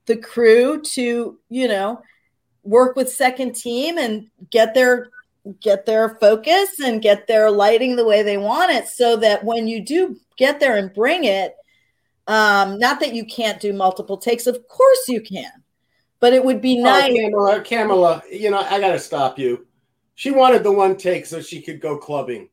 the 0.06 0.18
crew 0.18 0.82
to 0.82 1.40
you 1.50 1.68
know 1.68 2.02
work 2.64 2.96
with 2.96 3.12
second 3.12 3.56
team 3.56 3.98
and 3.98 4.30
get 4.50 4.74
their 4.74 5.10
get 5.60 5.86
their 5.86 6.18
focus 6.22 6.80
and 6.84 7.02
get 7.02 7.28
their 7.28 7.52
lighting 7.52 7.96
the 7.96 8.06
way 8.06 8.24
they 8.24 8.38
want 8.38 8.72
it 8.72 8.88
so 8.88 9.18
that 9.18 9.44
when 9.44 9.68
you 9.68 9.84
do 9.84 10.18
get 10.38 10.60
there 10.60 10.78
and 10.78 10.94
bring 10.94 11.26
it 11.26 11.56
um 12.28 12.80
not 12.80 13.00
that 13.02 13.14
you 13.14 13.26
can't 13.26 13.60
do 13.60 13.74
multiple 13.74 14.18
takes 14.18 14.48
of 14.48 14.66
course 14.70 15.10
you 15.10 15.20
can 15.20 15.52
but 16.24 16.32
it 16.32 16.46
would 16.46 16.62
be 16.62 16.80
Oh, 16.80 16.84
nice 16.84 17.12
Kamala, 17.14 17.62
Kamala, 17.62 18.24
you 18.32 18.50
know, 18.50 18.60
I 18.60 18.80
got 18.80 18.94
to 18.94 19.00
stop 19.00 19.38
you. 19.38 19.68
She 20.16 20.32
wanted 20.32 20.64
the 20.64 20.72
one 20.72 20.96
take 20.96 21.26
so 21.26 21.42
she 21.42 21.62
could 21.62 21.82
go 21.82 21.98
clubbing. 21.98 22.48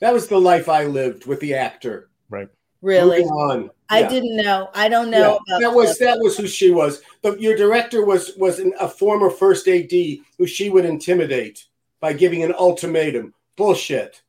That 0.00 0.12
was 0.12 0.26
the 0.26 0.40
life 0.40 0.68
I 0.68 0.86
lived 0.86 1.24
with 1.24 1.38
the 1.38 1.54
actor. 1.54 2.10
Right. 2.28 2.48
Really 2.82 3.18
Moving 3.22 3.28
on. 3.30 3.70
i 3.90 4.00
Yeah. 4.00 4.08
didn't 4.08 4.36
know 4.36 4.68
i 4.74 4.88
don't 4.88 5.10
Yeah, 5.10 5.18
know 5.20 5.36
about 5.46 5.60
that 5.60 5.72
was 5.74 5.98
that 5.98 6.18
was 6.20 6.36
who 6.36 6.46
she 6.46 6.70
was. 6.70 7.02
But 7.22 7.40
your 7.40 7.56
director 7.56 8.04
was 8.04 8.32
was 8.36 8.58
an, 8.58 8.72
a 8.80 8.88
former 8.88 9.30
first 9.30 9.66
AD 9.68 9.90
who 10.38 10.46
she 10.46 10.70
would 10.70 10.84
intimidate 10.84 11.66
by 12.00 12.12
giving 12.12 12.42
an 12.44 12.52
ultimatum. 12.54 13.34
Bullshit. 13.56 14.22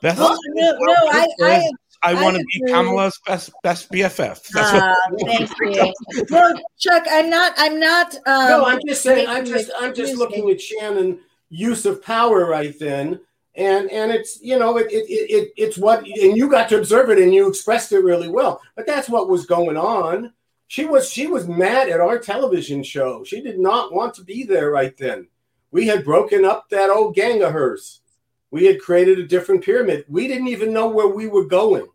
Beth, 0.00 0.16
Well, 0.18 0.38
no, 0.54 0.72
no, 0.78 0.94
I, 1.10 1.26
I 1.42 1.70
I 2.02 2.12
I 2.12 2.22
want 2.22 2.36
to 2.36 2.44
be 2.44 2.58
agree. 2.62 2.72
Kamala's 2.72 3.18
best 3.26 3.50
best 3.62 3.90
BFF. 3.92 4.48
That's 4.48 4.72
what 4.72 4.82
uh, 4.82 4.94
thank 5.26 5.50
you. 5.60 5.92
No, 6.30 6.54
Chuck, 6.78 7.04
I'm 7.10 7.28
not. 7.28 7.52
I'm 7.58 7.78
not. 7.78 8.14
Um, 8.26 8.48
no, 8.48 8.64
I'm 8.64 8.80
just 8.86 9.02
saying. 9.02 9.28
I'm 9.28 9.44
just 9.44 9.70
I'm 9.78 9.94
just 9.94 10.16
looking 10.16 10.48
at 10.50 10.60
Shannon 10.60 11.18
use 11.50 11.84
of 11.84 12.02
power 12.02 12.46
right 12.46 12.78
then, 12.78 13.20
and 13.54 13.90
and 13.90 14.12
it's 14.12 14.40
you 14.40 14.58
know 14.58 14.76
it 14.76 14.90
it, 14.92 15.08
it 15.08 15.30
it 15.30 15.52
it's 15.56 15.76
what 15.76 16.06
and 16.06 16.36
you 16.36 16.48
got 16.48 16.68
to 16.68 16.78
observe 16.78 17.10
it 17.10 17.18
and 17.18 17.34
you 17.34 17.48
expressed 17.48 17.92
it 17.92 18.04
really 18.04 18.28
well. 18.28 18.60
But 18.76 18.86
that's 18.86 19.08
what 19.08 19.28
was 19.28 19.46
going 19.46 19.76
on. 19.76 20.32
She 20.68 20.84
was 20.84 21.10
she 21.10 21.26
was 21.26 21.48
mad 21.48 21.88
at 21.88 22.00
our 22.00 22.18
television 22.18 22.82
show. 22.82 23.24
She 23.24 23.40
did 23.40 23.58
not 23.58 23.92
want 23.92 24.14
to 24.14 24.24
be 24.24 24.44
there 24.44 24.70
right 24.70 24.96
then. 24.96 25.26
We 25.72 25.86
had 25.86 26.04
broken 26.04 26.44
up 26.44 26.68
that 26.70 26.90
old 26.90 27.14
gang 27.14 27.42
of 27.42 27.52
hers. 27.52 28.00
We 28.50 28.66
had 28.66 28.80
created 28.80 29.18
a 29.18 29.26
different 29.26 29.64
pyramid. 29.64 30.04
We 30.08 30.26
didn't 30.26 30.48
even 30.48 30.72
know 30.72 30.88
where 30.88 31.08
we 31.08 31.28
were 31.28 31.44
going, 31.44 31.86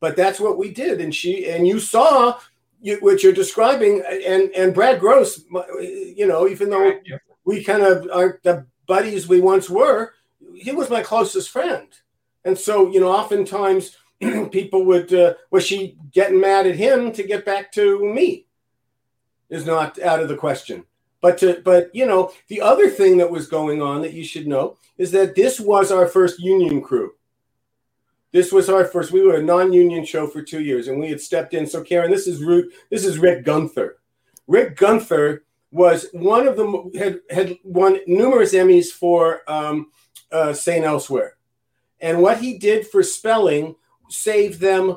but 0.00 0.16
that's 0.16 0.40
what 0.40 0.58
we 0.58 0.70
did. 0.70 1.00
And 1.00 1.14
she 1.14 1.48
and 1.50 1.66
you 1.66 1.80
saw 1.80 2.38
you, 2.80 2.98
what 3.00 3.22
you're 3.22 3.32
describing, 3.32 4.02
and 4.06 4.50
and 4.50 4.74
Brad 4.74 5.00
Gross, 5.00 5.42
you 5.82 6.26
know, 6.26 6.46
even 6.46 6.70
though 6.70 6.92
we 7.44 7.64
kind 7.64 7.82
of 7.82 8.08
are 8.12 8.38
the 8.42 8.66
buddies 8.86 9.28
we 9.28 9.40
once 9.40 9.68
were, 9.68 10.12
he 10.60 10.72
was 10.72 10.90
my 10.90 11.02
closest 11.02 11.50
friend, 11.50 11.88
and 12.44 12.58
so 12.58 12.90
you 12.90 13.00
know, 13.00 13.10
oftentimes 13.10 13.96
people 14.50 14.84
would 14.84 15.12
uh, 15.12 15.34
was 15.50 15.64
she 15.64 15.96
getting 16.12 16.40
mad 16.40 16.66
at 16.66 16.76
him 16.76 17.12
to 17.12 17.22
get 17.22 17.44
back 17.44 17.72
to 17.72 18.04
me 18.04 18.46
is 19.48 19.66
not 19.66 19.98
out 20.00 20.20
of 20.20 20.28
the 20.28 20.36
question. 20.36 20.84
But 21.20 21.38
to, 21.38 21.60
but 21.64 21.94
you 21.94 22.06
know, 22.06 22.32
the 22.48 22.60
other 22.60 22.88
thing 22.88 23.16
that 23.18 23.30
was 23.30 23.48
going 23.48 23.82
on 23.82 24.02
that 24.02 24.12
you 24.12 24.24
should 24.24 24.46
know 24.46 24.76
is 24.98 25.10
that 25.12 25.34
this 25.34 25.58
was 25.58 25.90
our 25.90 26.06
first 26.06 26.38
union 26.38 26.80
crew. 26.80 27.12
This 28.32 28.52
was 28.52 28.68
our 28.68 28.84
first. 28.84 29.10
We 29.10 29.22
were 29.22 29.36
a 29.36 29.42
non-union 29.42 30.04
show 30.04 30.26
for 30.26 30.42
two 30.42 30.60
years, 30.60 30.88
and 30.88 31.00
we 31.00 31.08
had 31.08 31.20
stepped 31.20 31.54
in. 31.54 31.66
So, 31.66 31.82
Karen, 31.82 32.10
this 32.10 32.26
is 32.26 32.42
Root. 32.42 32.72
This 32.90 33.04
is 33.04 33.18
Rick 33.18 33.44
Gunther. 33.44 33.98
Rick 34.46 34.76
Gunther 34.76 35.44
was 35.70 36.06
one 36.12 36.46
of 36.46 36.56
them. 36.56 36.92
Had 36.94 37.20
had 37.30 37.56
won 37.64 37.98
numerous 38.06 38.54
Emmys 38.54 38.88
for 38.88 39.40
um, 39.48 39.90
uh, 40.32 40.52
Saint 40.52 40.84
Elsewhere, 40.84 41.36
and 42.00 42.20
what 42.20 42.38
he 42.38 42.58
did 42.58 42.86
for 42.86 43.02
Spelling 43.02 43.74
saved 44.08 44.60
them 44.60 44.90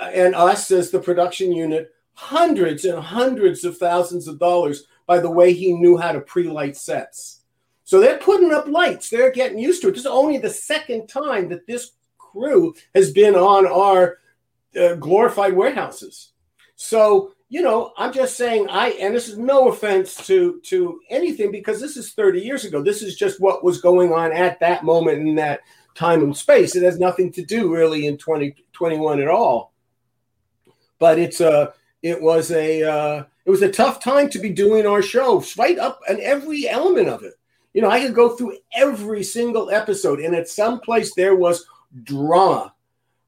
uh, 0.00 0.04
and 0.06 0.34
us 0.34 0.70
as 0.70 0.90
the 0.90 1.00
production 1.00 1.52
unit 1.52 1.92
hundreds 2.14 2.84
and 2.84 2.98
hundreds 2.98 3.64
of 3.64 3.78
thousands 3.78 4.28
of 4.28 4.38
dollars 4.38 4.84
by 5.06 5.18
the 5.18 5.30
way 5.30 5.52
he 5.52 5.72
knew 5.72 5.96
how 5.96 6.12
to 6.12 6.20
pre-light 6.20 6.76
sets. 6.76 7.40
So 7.84 8.00
they're 8.00 8.18
putting 8.18 8.52
up 8.52 8.68
lights. 8.68 9.10
They're 9.10 9.32
getting 9.32 9.58
used 9.58 9.82
to 9.82 9.88
it. 9.88 9.92
This 9.92 10.00
is 10.00 10.06
only 10.06 10.38
the 10.38 10.50
second 10.50 11.08
time 11.08 11.48
that 11.48 11.66
this 11.66 11.92
crew 12.18 12.74
has 12.94 13.12
been 13.12 13.34
on 13.34 13.66
our 13.66 14.18
uh, 14.80 14.94
glorified 14.94 15.54
warehouses. 15.54 16.32
So 16.76 17.34
you 17.52 17.60
know, 17.60 17.92
I'm 17.98 18.14
just 18.14 18.38
saying. 18.38 18.70
I 18.70 18.92
and 18.92 19.14
this 19.14 19.28
is 19.28 19.36
no 19.36 19.68
offense 19.68 20.16
to 20.26 20.58
to 20.62 21.00
anything 21.10 21.52
because 21.52 21.82
this 21.82 21.98
is 21.98 22.14
30 22.14 22.40
years 22.40 22.64
ago. 22.64 22.82
This 22.82 23.02
is 23.02 23.14
just 23.14 23.42
what 23.42 23.62
was 23.62 23.78
going 23.78 24.10
on 24.10 24.32
at 24.32 24.58
that 24.60 24.84
moment 24.84 25.18
in 25.18 25.34
that 25.34 25.60
time 25.94 26.22
and 26.22 26.34
space. 26.34 26.74
It 26.74 26.82
has 26.82 26.98
nothing 26.98 27.30
to 27.32 27.44
do 27.44 27.70
really 27.70 28.06
in 28.06 28.16
2021 28.16 29.20
at 29.20 29.28
all. 29.28 29.74
But 30.98 31.18
it's 31.18 31.42
a 31.42 31.74
it 32.00 32.22
was 32.22 32.50
a 32.52 32.84
uh, 32.84 33.24
it 33.44 33.50
was 33.50 33.60
a 33.60 33.70
tough 33.70 34.02
time 34.02 34.30
to 34.30 34.38
be 34.38 34.48
doing 34.48 34.86
our 34.86 35.02
show 35.02 35.44
right 35.58 35.78
up 35.78 36.00
and 36.08 36.20
every 36.20 36.70
element 36.70 37.10
of 37.10 37.22
it. 37.22 37.34
You 37.74 37.82
know, 37.82 37.90
I 37.90 38.00
could 38.00 38.14
go 38.14 38.34
through 38.34 38.56
every 38.74 39.22
single 39.22 39.70
episode, 39.70 40.20
and 40.20 40.34
at 40.34 40.48
some 40.48 40.80
place 40.80 41.14
there 41.14 41.36
was 41.36 41.66
drama. 42.02 42.71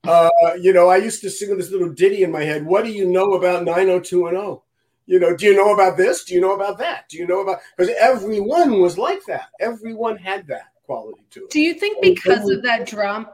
Uh, 0.06 0.30
you 0.60 0.72
know, 0.72 0.88
I 0.88 0.96
used 0.96 1.20
to 1.22 1.30
sing 1.30 1.56
this 1.56 1.70
little 1.70 1.90
ditty 1.90 2.22
in 2.22 2.30
my 2.30 2.42
head. 2.42 2.64
What 2.64 2.84
do 2.84 2.92
you 2.92 3.06
know 3.06 3.34
about 3.34 3.64
90210? 3.64 4.60
You 5.06 5.20
know, 5.20 5.36
do 5.36 5.46
you 5.46 5.54
know 5.54 5.74
about 5.74 5.96
this? 5.96 6.24
Do 6.24 6.34
you 6.34 6.40
know 6.40 6.54
about 6.54 6.78
that? 6.78 7.08
Do 7.08 7.18
you 7.18 7.26
know 7.26 7.40
about 7.40 7.58
because 7.76 7.94
everyone 8.00 8.80
was 8.80 8.96
like 8.96 9.24
that. 9.26 9.48
Everyone 9.60 10.16
had 10.16 10.46
that 10.46 10.72
quality 10.86 11.22
to 11.32 11.44
it. 11.44 11.50
Do 11.50 11.60
you 11.60 11.74
think 11.74 12.00
because 12.00 12.48
of 12.50 12.62
that 12.62 12.86
drama? 12.86 13.32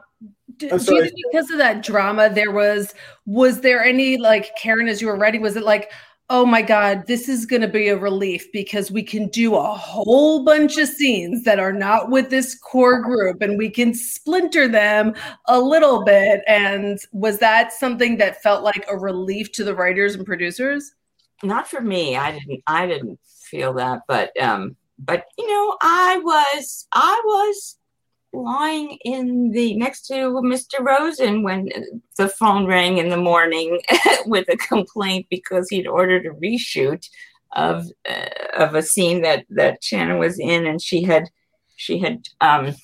Do, 0.57 0.69
do 0.69 0.95
you 0.95 1.01
think 1.03 1.15
because 1.31 1.49
of 1.49 1.57
that 1.57 1.81
drama, 1.81 2.29
there 2.29 2.51
was 2.51 2.93
was 3.25 3.61
there 3.61 3.83
any 3.83 4.17
like 4.17 4.55
Karen 4.57 4.87
as 4.87 5.01
you 5.01 5.07
were 5.07 5.15
writing? 5.15 5.41
Was 5.41 5.55
it 5.55 5.63
like, 5.63 5.91
oh 6.33 6.45
my 6.45 6.61
God, 6.61 7.07
this 7.07 7.27
is 7.27 7.45
going 7.45 7.61
to 7.61 7.67
be 7.67 7.89
a 7.89 7.97
relief 7.97 8.49
because 8.53 8.89
we 8.89 9.03
can 9.03 9.27
do 9.27 9.55
a 9.55 9.73
whole 9.73 10.45
bunch 10.45 10.77
of 10.77 10.87
scenes 10.87 11.43
that 11.43 11.59
are 11.59 11.73
not 11.73 12.09
with 12.09 12.29
this 12.29 12.55
core 12.55 13.01
group 13.01 13.41
and 13.41 13.57
we 13.57 13.69
can 13.69 13.93
splinter 13.93 14.69
them 14.69 15.13
a 15.49 15.59
little 15.59 16.05
bit. 16.05 16.41
And 16.47 16.97
was 17.11 17.39
that 17.39 17.73
something 17.73 18.15
that 18.19 18.41
felt 18.41 18.63
like 18.63 18.85
a 18.87 18.97
relief 18.97 19.51
to 19.51 19.65
the 19.65 19.75
writers 19.75 20.15
and 20.15 20.25
producers? 20.25 20.93
Not 21.43 21.67
for 21.67 21.81
me. 21.81 22.15
I 22.15 22.31
didn't. 22.31 22.63
I 22.65 22.87
didn't 22.87 23.19
feel 23.25 23.73
that, 23.73 24.03
but 24.07 24.31
um, 24.41 24.77
but 24.99 25.25
you 25.37 25.47
know, 25.47 25.75
I 25.81 26.17
was. 26.23 26.87
I 26.93 27.21
was 27.25 27.77
lying 28.33 28.97
in 29.03 29.51
the 29.51 29.75
next 29.75 30.07
to 30.07 30.13
Mr. 30.13 30.79
Rosin 30.79 31.43
when 31.43 31.69
the 32.17 32.29
phone 32.29 32.65
rang 32.65 32.97
in 32.97 33.09
the 33.09 33.17
morning 33.17 33.79
with 34.25 34.47
a 34.49 34.57
complaint 34.57 35.27
because 35.29 35.69
he'd 35.69 35.87
ordered 35.87 36.25
a 36.25 36.31
reshoot 36.31 37.07
of 37.53 37.87
uh, 38.09 38.29
of 38.57 38.75
a 38.75 38.81
scene 38.81 39.21
that 39.21 39.45
that 39.49 39.83
Shannon 39.83 40.19
was 40.19 40.39
in, 40.39 40.65
and 40.65 40.81
she 40.81 41.03
had 41.03 41.29
she 41.75 41.99
had 41.99 42.27
um, 42.39 42.75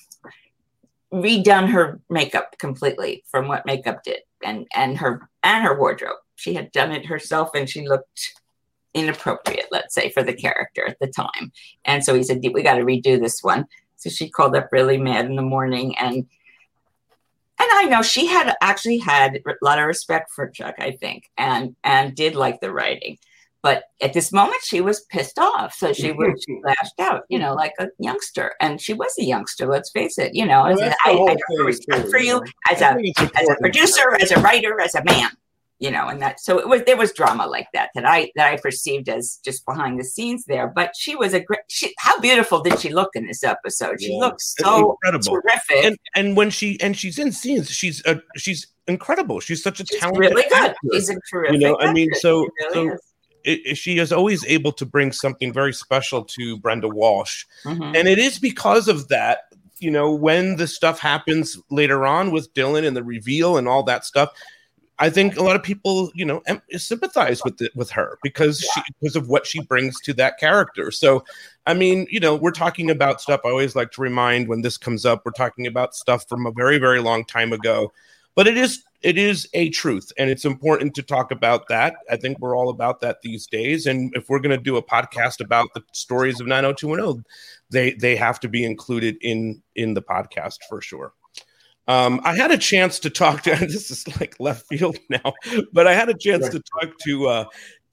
redone 1.12 1.70
her 1.70 2.00
makeup 2.10 2.56
completely 2.58 3.24
from 3.30 3.48
what 3.48 3.66
makeup 3.66 4.02
did, 4.04 4.20
and 4.44 4.66
and 4.74 4.98
her 4.98 5.28
and 5.42 5.64
her 5.64 5.78
wardrobe. 5.78 6.16
She 6.36 6.54
had 6.54 6.70
done 6.72 6.92
it 6.92 7.06
herself, 7.06 7.50
and 7.54 7.68
she 7.68 7.88
looked 7.88 8.32
inappropriate, 8.94 9.66
let's 9.70 9.94
say, 9.94 10.10
for 10.10 10.22
the 10.22 10.34
character 10.34 10.86
at 10.86 10.98
the 11.00 11.08
time. 11.08 11.52
And 11.84 12.04
so 12.04 12.14
he 12.14 12.22
said, 12.22 12.40
"We 12.52 12.62
got 12.62 12.74
to 12.74 12.84
redo 12.84 13.20
this 13.20 13.42
one." 13.42 13.66
So 13.98 14.10
she 14.10 14.30
called 14.30 14.56
up 14.56 14.68
really 14.72 14.96
mad 14.96 15.26
in 15.26 15.36
the 15.36 15.42
morning 15.42 15.96
and 15.98 16.26
and 17.60 17.68
I 17.72 17.84
know 17.84 18.02
she 18.02 18.26
had 18.26 18.54
actually 18.60 18.98
had 18.98 19.40
a 19.44 19.52
lot 19.62 19.80
of 19.80 19.86
respect 19.86 20.30
for 20.30 20.48
Chuck, 20.48 20.76
I 20.78 20.92
think, 20.92 21.30
and 21.36 21.74
and 21.82 22.14
did 22.14 22.36
like 22.36 22.60
the 22.60 22.72
writing. 22.72 23.18
But 23.62 23.84
at 24.00 24.12
this 24.12 24.32
moment, 24.32 24.62
she 24.62 24.80
was 24.80 25.00
pissed 25.10 25.38
off, 25.38 25.74
so 25.74 25.92
she 25.92 26.12
was 26.12 26.44
she 26.46 26.60
lashed 26.64 27.00
out, 27.00 27.24
you 27.28 27.40
know, 27.40 27.54
like 27.54 27.72
a 27.80 27.88
youngster, 27.98 28.54
and 28.60 28.80
she 28.80 28.92
was 28.92 29.12
a 29.18 29.24
youngster. 29.24 29.66
Let's 29.66 29.90
face 29.90 30.18
it, 30.18 30.34
you 30.34 30.46
know. 30.46 30.62
Well, 30.62 30.94
I, 31.04 31.10
I 31.10 31.12
have 31.28 31.38
thing, 31.48 31.66
respect 31.66 32.08
for 32.08 32.20
you 32.20 32.40
as 32.70 32.80
a, 32.80 32.96
as 33.34 33.48
a 33.48 33.56
producer, 33.60 34.16
as 34.20 34.30
a 34.30 34.40
writer, 34.40 34.80
as 34.80 34.94
a 34.94 35.02
man, 35.02 35.30
you 35.80 35.90
know, 35.90 36.08
and 36.08 36.20
that 36.22 36.40
so 36.40 36.58
it 36.58 36.68
was 36.68 36.82
there 36.86 36.96
was 36.96 37.12
drama 37.12 37.46
like 37.46 37.68
that 37.72 37.90
that 37.94 38.04
I 38.04 38.30
that 38.36 38.52
I 38.52 38.56
perceived 38.56 39.08
as 39.08 39.38
just 39.44 39.64
behind 39.64 39.98
the 40.00 40.04
scenes 40.04 40.44
there. 40.46 40.66
But 40.68 40.92
she 40.96 41.14
was 41.14 41.34
a 41.34 41.40
great. 41.40 41.60
She, 41.68 41.94
how 41.98 42.18
beautiful 42.20 42.60
did 42.62 42.78
she 42.80 42.90
look 42.90 43.10
in 43.14 43.26
this 43.26 43.44
episode? 43.44 44.00
She 44.00 44.12
Yeah. 44.12 44.18
looks 44.18 44.54
so 44.58 44.92
Incredible. 45.04 45.40
terrific. 45.40 45.84
and 45.84 45.98
and 46.16 46.36
when 46.36 46.50
she 46.50 46.80
and 46.80 46.96
she's 46.96 47.18
in 47.18 47.30
scenes, 47.32 47.70
she's 47.70 48.04
a 48.06 48.20
she's 48.36 48.66
incredible. 48.88 49.38
She's 49.40 49.62
such 49.62 49.80
a 49.80 49.86
She's 49.86 50.00
talented 50.00 50.20
really 50.20 50.42
good. 50.48 50.52
actor. 50.52 50.76
She's 50.92 51.10
a 51.10 51.16
terrific. 51.30 51.60
You 51.60 51.68
know, 51.68 51.78
I 51.80 51.92
mean, 51.92 52.08
so- 52.14 52.44
She 52.44 52.64
really 52.66 52.88
so- 52.88 52.94
is. 52.94 53.00
It- 53.44 53.66
it- 53.66 53.74
she 53.78 53.98
is 53.98 54.12
always 54.12 54.44
able 54.46 54.72
to 54.72 54.84
bring 54.84 55.12
something 55.12 55.52
very 55.52 55.72
special 55.72 56.24
to 56.24 56.58
Brenda 56.58 56.88
Walsh, 56.88 57.44
Mhm. 57.64 57.96
and 57.96 58.08
it 58.08 58.18
is 58.18 58.38
because 58.38 58.88
of 58.88 59.08
that. 59.08 59.42
You 59.78 59.92
know, 59.92 60.10
when 60.12 60.56
the 60.56 60.66
stuff 60.66 60.98
happens 60.98 61.56
later 61.70 62.04
on 62.04 62.32
with 62.32 62.52
Dylan 62.52 62.84
and 62.84 62.96
the 62.96 63.04
reveal 63.04 63.56
and 63.58 63.68
all 63.68 63.84
that 63.84 64.04
stuff, 64.04 64.30
I 65.00 65.10
think 65.10 65.36
a 65.36 65.42
lot 65.42 65.54
of 65.54 65.62
people, 65.62 66.10
you 66.14 66.24
know, 66.24 66.42
sympathize 66.72 67.40
with 67.44 67.60
it 67.62 67.70
with 67.76 67.90
her 67.90 68.18
because 68.22 68.60
she 68.60 68.82
because 69.00 69.14
of 69.14 69.28
what 69.28 69.46
she 69.46 69.60
brings 69.62 70.00
to 70.00 70.12
that 70.14 70.38
character. 70.38 70.90
So, 70.90 71.24
I 71.66 71.74
mean, 71.74 72.06
you 72.10 72.18
know, 72.18 72.34
we're 72.34 72.50
talking 72.50 72.90
about 72.90 73.20
stuff. 73.20 73.42
I 73.44 73.50
always 73.50 73.76
like 73.76 73.92
to 73.92 74.00
remind 74.00 74.48
when 74.48 74.62
this 74.62 74.76
comes 74.76 75.06
up, 75.06 75.22
we're 75.24 75.32
talking 75.32 75.66
about 75.66 75.94
stuff 75.94 76.28
from 76.28 76.46
a 76.46 76.52
very 76.52 76.78
very 76.78 77.00
long 77.00 77.24
time 77.24 77.52
ago, 77.52 77.92
but 78.34 78.48
it 78.48 78.56
is 78.56 78.82
it 79.00 79.16
is 79.16 79.48
a 79.54 79.70
truth, 79.70 80.10
and 80.18 80.28
it's 80.28 80.44
important 80.44 80.94
to 80.96 81.02
talk 81.04 81.30
about 81.30 81.68
that. 81.68 81.94
I 82.10 82.16
think 82.16 82.40
we're 82.40 82.56
all 82.56 82.68
about 82.68 83.00
that 83.00 83.22
these 83.22 83.46
days, 83.46 83.86
and 83.86 84.12
if 84.16 84.28
we're 84.28 84.40
going 84.40 84.56
to 84.56 84.62
do 84.62 84.76
a 84.76 84.82
podcast 84.82 85.40
about 85.40 85.68
the 85.74 85.84
stories 85.92 86.40
of 86.40 86.48
90210, 86.48 87.24
they 87.70 87.92
they 87.92 88.16
have 88.16 88.40
to 88.40 88.48
be 88.48 88.64
included 88.64 89.16
in 89.20 89.62
in 89.76 89.94
the 89.94 90.02
podcast 90.02 90.58
for 90.68 90.80
sure. 90.80 91.12
Um, 91.88 92.20
I 92.22 92.36
had 92.36 92.50
a 92.50 92.58
chance 92.58 92.98
to 93.00 93.10
talk 93.10 93.42
to 93.42 93.50
this 93.60 93.90
is 93.90 94.06
like 94.20 94.36
left 94.38 94.66
field 94.66 94.98
now, 95.08 95.32
but 95.72 95.86
I 95.86 95.94
had 95.94 96.08
a 96.08 96.14
chance 96.14 96.44
Right. 96.44 96.52
to 96.52 96.62
talk 96.80 96.98
to 97.04 97.26
uh, 97.28 97.44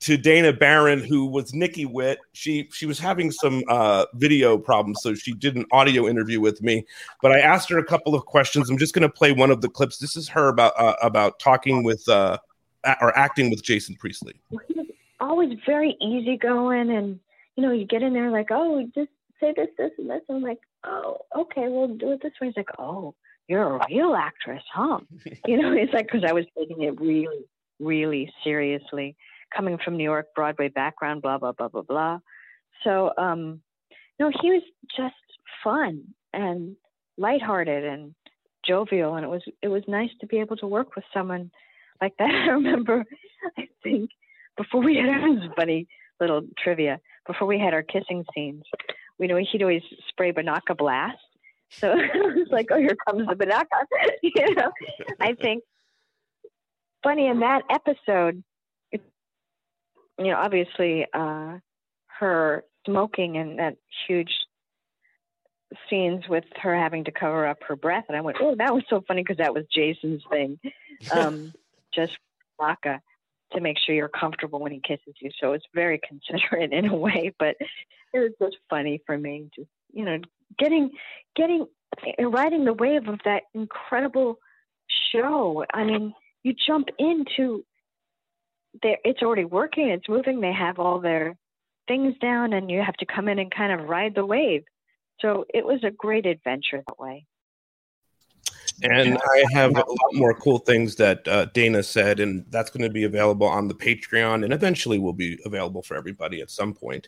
to 0.01 0.17
Dana 0.17 0.51
Barron, 0.53 0.99
who 1.01 1.25
was 1.25 1.53
Nikki 1.53 1.85
Witt. 1.85 2.19
She 2.33 2.69
she 2.73 2.85
was 2.85 2.99
having 2.99 3.31
some 3.31 3.63
uh, 3.69 4.05
video 4.15 4.57
problems, 4.57 4.99
so 5.01 5.15
she 5.15 5.33
did 5.33 5.55
an 5.55 5.65
audio 5.71 6.07
interview 6.07 6.39
with 6.41 6.61
me. 6.61 6.85
But 7.21 7.31
I 7.31 7.39
asked 7.39 7.69
her 7.69 7.79
a 7.79 7.85
couple 7.85 8.13
of 8.13 8.25
questions. 8.25 8.69
I'm 8.69 8.77
just 8.77 8.93
going 8.93 9.07
to 9.07 9.09
play 9.09 9.31
one 9.31 9.49
of 9.49 9.61
the 9.61 9.69
clips. 9.69 9.97
This 9.97 10.15
is 10.17 10.27
her 10.29 10.49
about 10.49 10.73
uh, 10.77 10.95
about 11.01 11.39
talking 11.39 11.81
with 11.83 12.07
uh, 12.09 12.37
a- 12.83 12.97
or 13.01 13.17
acting 13.17 13.49
with 13.49 13.63
Jason 13.63 13.95
Priestley. 13.95 14.33
he 14.67 14.73
was 14.77 14.87
always 15.21 15.57
very 15.65 15.95
easygoing 16.01 16.91
and 16.91 17.17
you 17.55 17.63
know 17.63 17.71
you 17.71 17.85
get 17.85 18.03
in 18.03 18.13
there 18.13 18.29
like 18.29 18.47
oh 18.51 18.85
just 18.93 19.09
say 19.39 19.53
this 19.55 19.69
this 19.77 19.91
and 19.97 20.09
this 20.09 20.21
and 20.27 20.37
i'm 20.37 20.43
like 20.43 20.59
oh 20.83 21.17
okay 21.33 21.69
we'll 21.69 21.87
do 21.87 22.11
it 22.11 22.21
this 22.21 22.33
way 22.41 22.47
he's 22.47 22.57
like 22.57 22.67
oh 22.79 23.15
you're 23.47 23.75
a 23.75 23.87
real 23.89 24.15
actress 24.15 24.63
huh? 24.73 24.99
You 25.47 25.61
know 25.61 25.71
it's 25.73 25.93
like 25.93 26.07
because 26.07 26.23
i 26.27 26.33
was 26.33 26.45
taking 26.57 26.83
it 26.83 26.99
really 26.99 27.45
really 27.79 28.31
seriously 28.43 29.15
coming 29.55 29.77
from 29.83 29.97
new 29.97 30.03
york 30.03 30.27
broadway 30.35 30.69
background 30.69 31.21
blah 31.21 31.37
blah 31.37 31.51
blah 31.51 31.67
blah 31.67 31.81
blah. 31.81 32.19
So 32.83 33.11
um 33.17 33.61
no 34.19 34.31
he 34.41 34.51
was 34.51 34.63
just 34.95 35.15
fun 35.63 36.03
and 36.33 36.75
lighthearted 37.17 37.83
and 37.85 38.15
jovial 38.65 39.15
and 39.15 39.25
it 39.25 39.29
was 39.29 39.43
it 39.61 39.67
was 39.67 39.83
nice 39.87 40.09
to 40.21 40.27
be 40.27 40.39
able 40.39 40.57
to 40.57 40.67
work 40.67 40.95
with 40.95 41.05
someone 41.13 41.51
like 42.01 42.13
that. 42.17 42.29
I 42.47 42.47
remember 42.51 43.05
i 43.57 43.67
think 43.83 44.09
before 44.57 44.81
we 44.81 44.95
had 44.95 45.09
our 45.09 45.55
funny 45.55 45.87
little 46.19 46.41
trivia 46.57 46.99
before 47.27 47.47
we 47.47 47.59
had 47.59 47.73
our 47.73 47.83
kissing 47.83 48.25
scenes 48.33 48.63
we 49.19 49.27
know 49.27 49.37
he'd 49.37 49.61
always 49.61 49.83
spray 50.09 50.31
Binaca 50.31 50.75
blast 50.77 51.17
so 51.79 51.93
it 51.97 52.35
was 52.35 52.47
like 52.51 52.67
oh 52.71 52.77
here 52.77 52.97
comes 53.07 53.27
the 53.27 53.35
Binaca 53.35 53.65
you 54.23 54.55
know 54.55 54.71
i 55.19 55.33
think 55.33 55.63
funny 57.03 57.27
in 57.27 57.39
that 57.39 57.63
episode 57.69 58.43
it, 58.91 59.01
you 60.17 60.25
know 60.25 60.37
obviously 60.37 61.05
uh 61.13 61.57
her 62.19 62.63
smoking 62.85 63.37
and 63.37 63.59
that 63.59 63.75
huge 64.07 64.33
scenes 65.89 66.27
with 66.29 66.45
her 66.61 66.75
having 66.75 67.03
to 67.03 67.11
cover 67.11 67.45
up 67.45 67.57
her 67.67 67.75
breath 67.75 68.05
and 68.07 68.17
i 68.17 68.21
went 68.21 68.37
oh 68.39 68.55
that 68.55 68.73
was 68.73 68.83
so 68.89 69.03
funny 69.07 69.21
because 69.21 69.37
that 69.37 69.53
was 69.53 69.65
jason's 69.73 70.23
thing 70.29 70.59
um 71.11 71.53
just 71.93 72.13
Binaca 72.59 72.99
to 73.53 73.61
make 73.61 73.77
sure 73.79 73.95
you're 73.95 74.09
comfortable 74.09 74.59
when 74.59 74.71
he 74.71 74.81
kisses 74.85 75.15
you. 75.19 75.31
So 75.39 75.53
it's 75.53 75.65
very 75.73 75.99
considerate 76.07 76.71
in 76.73 76.87
a 76.87 76.95
way, 76.95 77.33
but 77.39 77.55
it 78.13 78.19
was 78.19 78.31
just 78.41 78.57
funny 78.69 79.01
for 79.05 79.17
me. 79.17 79.49
Just 79.55 79.69
you 79.93 80.05
know, 80.05 80.17
getting 80.57 80.91
getting 81.35 81.65
riding 82.19 82.65
the 82.65 82.73
wave 82.73 83.07
of 83.07 83.19
that 83.25 83.43
incredible 83.53 84.39
show. 85.11 85.65
I 85.73 85.83
mean, 85.83 86.13
you 86.43 86.53
jump 86.67 86.87
into 86.99 87.63
there. 88.81 88.97
It's 89.03 89.21
already 89.21 89.45
working. 89.45 89.89
It's 89.89 90.09
moving. 90.09 90.41
They 90.41 90.53
have 90.53 90.79
all 90.79 90.99
their 90.99 91.35
things 91.87 92.15
down, 92.21 92.53
and 92.53 92.69
you 92.69 92.81
have 92.81 92.95
to 92.95 93.05
come 93.05 93.27
in 93.27 93.39
and 93.39 93.53
kind 93.53 93.71
of 93.71 93.87
ride 93.87 94.15
the 94.15 94.25
wave. 94.25 94.63
So 95.21 95.45
it 95.53 95.65
was 95.65 95.83
a 95.83 95.91
great 95.91 96.25
adventure 96.25 96.83
that 96.85 96.99
way. 96.99 97.25
And 98.83 99.17
I 99.17 99.45
have 99.53 99.71
a 99.71 99.79
lot 99.79 100.13
more 100.13 100.33
cool 100.33 100.59
things 100.59 100.95
that 100.95 101.27
uh, 101.27 101.45
Dana 101.45 101.81
said, 101.81 102.19
and 102.19 102.45
that's 102.49 102.69
going 102.69 102.83
to 102.83 102.89
be 102.89 103.03
available 103.03 103.47
on 103.47 103.67
the 103.67 103.73
Patreon, 103.73 104.43
and 104.43 104.51
eventually 104.51 104.99
will 104.99 105.13
be 105.13 105.39
available 105.45 105.81
for 105.81 105.95
everybody 105.95 106.41
at 106.41 106.51
some 106.51 106.73
point. 106.73 107.07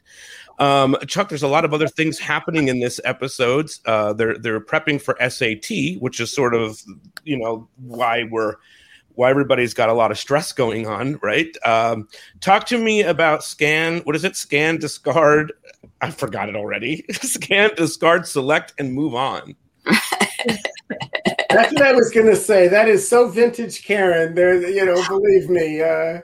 Um, 0.59 0.95
Chuck, 1.07 1.29
there's 1.29 1.43
a 1.43 1.47
lot 1.47 1.65
of 1.65 1.73
other 1.73 1.87
things 1.87 2.19
happening 2.19 2.69
in 2.69 2.79
this 2.79 3.01
episode. 3.03 3.69
Uh, 3.85 4.13
they're 4.13 4.37
they're 4.37 4.61
prepping 4.61 5.01
for 5.01 5.17
SAT, 5.29 6.01
which 6.01 6.19
is 6.19 6.33
sort 6.33 6.55
of 6.55 6.81
you 7.23 7.37
know 7.37 7.67
why 7.75 8.23
we're 8.23 8.55
why 9.17 9.31
everybody's 9.31 9.73
got 9.73 9.89
a 9.89 9.93
lot 9.93 10.11
of 10.11 10.17
stress 10.17 10.51
going 10.51 10.85
on, 10.85 11.19
right? 11.23 11.57
Um, 11.65 12.07
talk 12.39 12.67
to 12.67 12.77
me 12.77 13.01
about 13.01 13.43
scan. 13.43 13.99
What 14.01 14.15
is 14.15 14.23
it? 14.23 14.35
Scan, 14.35 14.77
discard. 14.77 15.53
I 16.01 16.11
forgot 16.11 16.49
it 16.49 16.55
already. 16.55 17.03
scan, 17.11 17.71
discard, 17.75 18.27
select, 18.27 18.73
and 18.77 18.93
move 18.93 19.15
on. 19.15 19.55
That's 21.49 21.73
what 21.73 21.81
I 21.83 21.93
was 21.93 22.11
going 22.11 22.27
to 22.27 22.35
say. 22.35 22.67
That 22.67 22.87
is 22.89 23.07
so 23.07 23.27
vintage, 23.29 23.85
Karen. 23.85 24.35
There, 24.35 24.67
you 24.69 24.85
know, 24.85 25.01
believe 25.07 25.49
me. 25.49 25.81
Uh, 25.81 26.21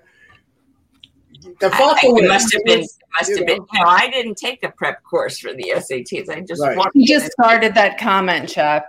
the 1.60 1.68
I, 1.68 1.78
fossil 1.78 2.18
it 2.18 2.28
must 2.28 2.54
have 2.54 2.64
been. 2.66 2.80
was, 2.82 2.98
Must 3.20 3.30
you 3.30 3.38
have 3.38 3.48
been. 3.48 3.58
know. 3.58 3.68
No, 3.74 3.86
I 3.86 4.10
didn't 4.10 4.36
take 4.38 4.62
the 4.62 4.70
prep 4.70 5.04
course 5.04 5.40
for 5.40 5.54
the 5.54 5.74
SATs. 5.76 6.30
I 6.30 6.42
just 6.42 6.62
Right. 6.62 6.78
walked 6.78 6.96
You 6.96 7.08
just 7.08 7.32
started 7.32 7.74
that 7.76 7.98
comment, 7.98 8.50
Chuck. 8.50 8.86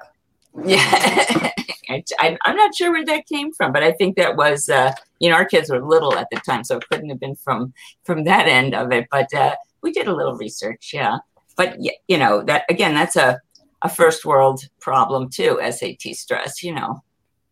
Yeah, 0.65 0.79
I, 1.91 2.03
I, 2.21 2.39
I'm 2.45 2.57
not 2.57 2.75
sure 2.75 2.93
where 2.93 3.05
that 3.05 3.27
came 3.27 3.53
from, 3.53 3.73
but 3.73 3.83
I 3.83 3.91
think 3.93 4.17
that 4.17 4.37
was, 4.37 4.69
uh, 4.69 4.93
you 5.19 5.29
know, 5.29 5.35
our 5.35 5.45
kids 5.45 5.69
were 5.69 5.85
little 5.85 6.17
at 6.17 6.29
the 6.31 6.41
time, 6.41 6.63
so 6.63 6.77
it 6.77 6.85
couldn't 6.89 7.09
have 7.11 7.19
been 7.19 7.35
from 7.35 7.73
from 8.05 8.23
that 8.25 8.47
end 8.47 8.73
of 8.75 8.93
it. 8.93 9.09
But 9.11 9.35
uh, 9.35 9.57
we 9.83 9.91
did 9.93 10.07
a 10.07 10.15
little 10.15 10.37
research, 10.37 10.93
yeah. 10.95 11.19
But 11.57 11.77
y- 11.79 11.97
you 12.07 12.19
know, 12.19 12.43
that 12.45 12.65
again, 12.69 12.95
that's 12.95 13.17
a 13.17 13.41
a 13.85 13.89
first 13.89 14.25
world 14.25 14.67
problem 14.81 15.29
too. 15.29 15.61
SAT 15.71 16.15
stress, 16.15 16.63
you 16.63 16.75
know. 16.75 17.03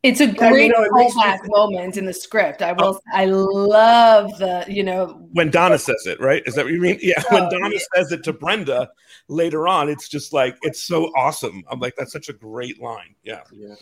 It's 0.03 0.21
a 0.21 0.27
you 0.27 0.33
great 0.33 0.73
know, 0.73 0.83
it 0.83 0.91
makes 0.93 1.15
callback 1.15 1.39
moment 1.45 1.97
in 1.97 2.07
the 2.07 2.13
script. 2.13 2.61
I 2.61 2.73
will. 2.73 3.01
I 3.13 3.27
love 3.27 4.37
the. 4.39 4.65
You 4.67 4.83
know, 4.83 5.29
when 5.33 5.51
Donna 5.51 5.79
says 5.79 6.07
it, 6.07 6.19
right? 6.21 6.43
Is 6.45 6.57
that 6.57 6.65
what 6.65 6.75
you 6.75 6.81
mean? 6.81 6.99
Yeah, 7.01 7.23
when 7.31 7.45
Oh, 7.45 7.51
Donna 7.51 7.79
says 7.95 8.11
it 8.11 8.25
to 8.25 8.33
Brenda 8.33 8.91
later 9.29 9.69
on, 9.69 9.89
it's 9.89 10.09
just 10.09 10.33
like 10.33 10.57
it's 10.63 10.83
so 10.83 11.05
awesome. 11.17 11.63
I'm 11.71 11.79
like, 11.79 11.95
that's 11.97 12.13
such 12.13 12.29
a 12.29 12.33
great 12.33 12.83
line. 12.83 13.15
Yeah. 13.23 13.43
Yeah. 13.53 13.75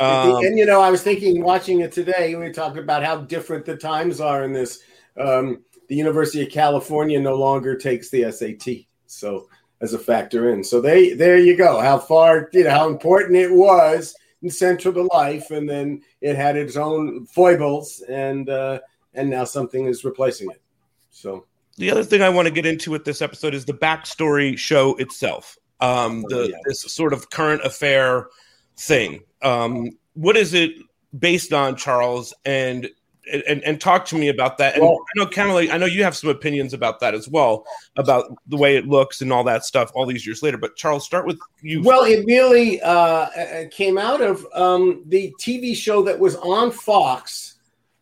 Um, 0.00 0.44
and 0.44 0.58
you 0.58 0.66
know, 0.66 0.82
I 0.82 0.90
was 0.90 1.02
thinking, 1.02 1.42
watching 1.42 1.80
it 1.80 1.92
today, 1.92 2.34
we 2.34 2.50
talked 2.50 2.76
about 2.76 3.02
how 3.02 3.16
different 3.16 3.64
the 3.64 3.78
times 3.78 4.20
are 4.20 4.44
in 4.44 4.52
this. 4.52 4.80
Um, 5.18 5.64
the 5.88 5.94
University 5.94 6.42
of 6.42 6.50
California 6.50 7.18
no 7.18 7.36
longer 7.36 7.74
takes 7.74 8.10
the 8.10 8.30
SAT, 8.30 8.84
so 9.06 9.48
as 9.80 9.94
a 9.94 9.98
factor 9.98 10.50
in. 10.50 10.64
So 10.64 10.80
they, 10.80 11.14
there 11.14 11.38
you 11.38 11.56
go. 11.56 11.80
How 11.80 11.98
far, 11.98 12.48
you 12.52 12.64
know, 12.64 12.70
how 12.70 12.88
important 12.88 13.36
it 13.36 13.52
was 13.52 14.14
and 14.44 14.52
central 14.52 14.94
to 14.94 15.02
life, 15.04 15.50
and 15.50 15.68
then 15.68 16.02
it 16.20 16.36
had 16.36 16.56
its 16.56 16.76
own 16.76 17.26
foibles, 17.26 18.02
and 18.08 18.48
uh, 18.48 18.78
and 19.14 19.30
now 19.30 19.44
something 19.44 19.86
is 19.86 20.04
replacing 20.04 20.50
it. 20.50 20.62
So 21.10 21.46
the 21.78 21.90
other 21.90 22.04
thing 22.04 22.22
I 22.22 22.28
want 22.28 22.46
to 22.46 22.54
get 22.54 22.66
into 22.66 22.90
with 22.90 23.04
this 23.04 23.22
episode 23.22 23.54
is 23.54 23.64
the 23.64 23.72
backstory 23.72 24.56
show 24.56 24.94
itself. 24.96 25.58
Um, 25.80 26.24
the 26.28 26.50
yeah. 26.50 26.56
this 26.66 26.82
sort 26.82 27.12
of 27.12 27.30
current 27.30 27.62
affair 27.64 28.28
thing. 28.76 29.24
Um, 29.42 29.98
what 30.12 30.36
is 30.36 30.54
it 30.54 30.72
based 31.18 31.52
on, 31.52 31.76
Charles? 31.76 32.34
And 32.44 32.88
and, 33.32 33.62
and 33.62 33.80
talk 33.80 34.04
to 34.06 34.16
me 34.16 34.28
about 34.28 34.58
that. 34.58 34.74
And 34.74 34.82
Well- 34.82 34.98
I 35.16 35.18
know, 35.18 35.26
Kamala, 35.26 35.70
I 35.70 35.78
know 35.78 35.86
you 35.86 36.04
have 36.04 36.16
some 36.16 36.30
opinions 36.30 36.74
about 36.74 37.00
that 37.00 37.14
as 37.14 37.28
well, 37.28 37.64
about 37.96 38.36
the 38.46 38.56
way 38.56 38.76
it 38.76 38.86
looks 38.86 39.20
and 39.20 39.32
all 39.32 39.44
that 39.44 39.64
stuff. 39.64 39.90
All 39.94 40.06
these 40.06 40.26
years 40.26 40.42
later, 40.42 40.58
but 40.58 40.76
Charles, 40.76 41.04
start 41.04 41.26
with 41.26 41.38
you. 41.62 41.82
Well, 41.82 42.04
it 42.04 42.24
really 42.26 42.80
uh, 42.82 42.90
uh, 42.92 43.64
came 43.70 43.98
out 43.98 44.20
of 44.20 44.46
um, 44.54 45.02
the 45.06 45.34
TV 45.40 45.74
show 45.74 46.02
that 46.02 46.18
was 46.18 46.36
on 46.36 46.70
Fox 46.70 47.54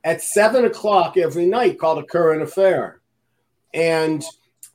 at 0.05 0.21
seven 0.23 0.65
o'clock 0.65 1.17
every 1.17 1.47
night 1.47 1.79
called 1.79 1.99
A 1.99 2.05
Current 2.05 2.43
Affair. 2.43 3.01
And 3.75 4.23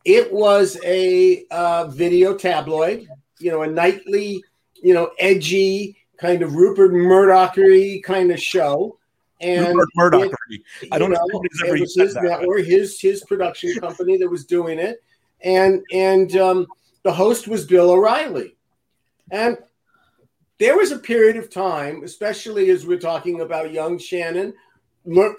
it 0.06 0.32
was 0.32 0.80
a 0.86 1.46
uh, 1.52 1.88
video 1.88 2.34
tabloid, 2.34 3.08
you 3.40 3.52
know, 3.52 3.64
a 3.64 3.68
nightly, 3.68 4.42
you 4.82 4.94
know, 4.94 5.12
edgy 5.20 5.98
kind 6.18 6.42
of 6.42 6.56
Rupert 6.56 6.92
Murdochery 6.92 8.02
kind 8.04 8.32
of 8.32 8.42
show. 8.42 8.97
And 9.40 9.80
Murdoch. 9.96 10.32
it- 10.50 10.62
I 10.92 10.98
don't 10.98 11.12
you 11.12 11.18
know 11.18 11.42
ever 11.66 11.76
it 11.78 11.82
was 11.82 11.96
his 11.96 12.14
that, 12.16 12.24
network, 12.24 12.66
his 12.66 13.00
his 13.00 13.24
production 13.24 13.80
company 13.80 14.18
that 14.18 14.30
was 14.30 14.46
doing 14.46 14.80
it, 14.80 15.04
and 15.42 15.84
and 15.94 16.36
um, 16.38 16.68
the 17.04 17.14
host 17.14 17.48
was 17.48 17.66
Bill 17.66 17.92
O'Reilly, 17.92 18.56
and 19.32 19.58
there 20.60 20.76
was 20.76 20.92
a 20.92 20.98
period 20.98 21.38
of 21.38 21.52
time, 21.52 22.04
especially 22.04 22.72
as 22.72 22.88
we're 22.88 22.98
talking 22.98 23.42
about 23.42 23.72
young 23.72 24.00
Shannon, 24.00 24.54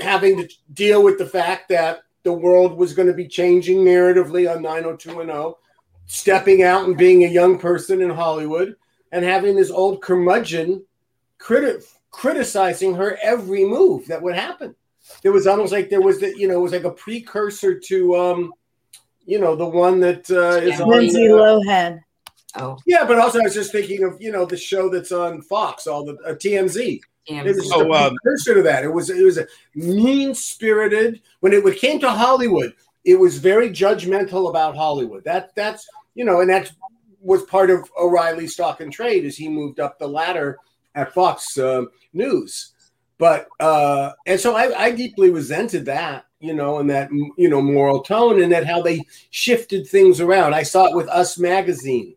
having 0.01 0.37
to 0.37 0.49
deal 0.75 1.03
with 1.03 1.19
the 1.19 1.27
fact 1.27 1.69
that 1.71 2.03
the 2.23 2.33
world 2.33 2.77
was 2.77 2.95
going 2.95 3.09
to 3.09 3.15
be 3.15 3.27
changing 3.27 3.79
narratively 3.79 4.55
on 4.55 4.63
90210, 4.63 5.55
stepping 6.07 6.63
out 6.63 6.85
and 6.85 6.97
being 6.97 7.25
a 7.25 7.29
young 7.29 7.59
person 7.59 8.01
in 8.01 8.11
Hollywood, 8.11 8.77
and 9.11 9.25
having 9.25 9.57
this 9.57 9.71
old 9.71 10.03
curmudgeon 10.03 10.85
criti- 11.41 11.85
criticizing 12.11 12.95
her 12.95 13.19
every 13.23 13.65
move 13.65 14.07
that 14.07 14.23
would 14.23 14.35
happen. 14.35 14.75
There 15.23 15.33
was 15.33 15.47
almost 15.47 15.73
like 15.73 15.91
there 15.91 16.01
was 16.01 16.21
the, 16.21 16.37
you 16.39 16.49
know, 16.49 16.55
it 16.59 16.63
was 16.63 16.73
like 16.73 16.85
a 16.85 16.91
precursor 16.91 17.79
to, 17.79 18.17
um, 18.17 18.53
you 19.25 19.39
know, 19.39 19.55
the 19.57 19.67
one 19.67 20.01
that 20.01 20.31
uh, 20.31 20.61
is 20.61 20.79
Yeah. 20.79 20.85
on. 20.85 20.89
Lindsay 20.91 21.29
uh, 21.29 21.37
Lohan. 21.37 22.01
Oh, 22.57 22.79
yeah, 22.87 23.05
but 23.05 23.19
also 23.19 23.41
I 23.41 23.43
was 23.43 23.55
just 23.55 23.73
thinking 23.73 24.03
of 24.05 24.21
you 24.21 24.33
know 24.33 24.47
the 24.47 24.57
show 24.57 24.89
that's 24.89 25.13
on 25.13 25.43
Fox, 25.43 25.87
all 25.87 26.05
the 26.05 26.15
uh, 26.27 26.35
TMZ. 26.35 27.01
It 27.27 27.45
was 27.45 27.71
Oh, 27.75 27.83
a 27.83 28.07
um, 28.07 28.17
precursor 28.23 28.55
to 28.55 28.63
that. 28.63 28.85
It 28.85 28.93
was 28.93 29.11
it 29.11 29.23
was 29.23 29.37
a 29.37 29.47
mean 29.75 30.35
spirited. 30.35 31.21
When 31.41 31.53
it 31.53 31.79
came 31.79 32.01
to 32.01 32.11
Hollywood, 32.11 32.73
it 33.05 33.17
was 33.17 33.37
very 33.39 33.69
judgmental 33.69 34.49
about 34.49 34.77
Hollywood. 34.77 35.25
That 35.25 35.55
that's 35.55 35.87
you 36.15 36.25
know, 36.25 36.41
and 36.41 36.49
that 36.49 36.73
was 37.21 37.43
part 37.45 37.69
of 37.69 37.89
O'Reilly's 38.01 38.55
stock 38.55 38.81
and 38.81 38.91
trade 38.93 39.27
as 39.27 39.37
he 39.37 39.49
moved 39.49 39.79
up 39.79 39.99
the 39.99 40.09
ladder 40.09 40.59
at 40.99 41.15
Fox 41.15 41.57
uh, 41.59 41.85
News. 42.13 42.73
But 43.19 43.49
uh, 43.61 44.13
and 44.27 44.39
so 44.39 44.55
I, 44.55 44.85
I 44.85 44.91
deeply 44.93 45.31
resented 45.31 45.85
that, 45.87 46.27
you 46.41 46.55
know, 46.55 46.79
and 46.79 46.89
that 46.91 47.11
you 47.37 47.49
know 47.49 47.61
moral 47.61 48.03
tone, 48.03 48.43
and 48.43 48.53
that 48.53 48.67
how 48.67 48.83
they 48.83 49.03
shifted 49.31 49.87
things 49.89 50.21
around. 50.21 50.55
I 50.55 50.63
saw 50.63 50.87
it 50.87 50.97
with 50.97 51.09
Us 51.09 51.39
Magazine. 51.39 52.15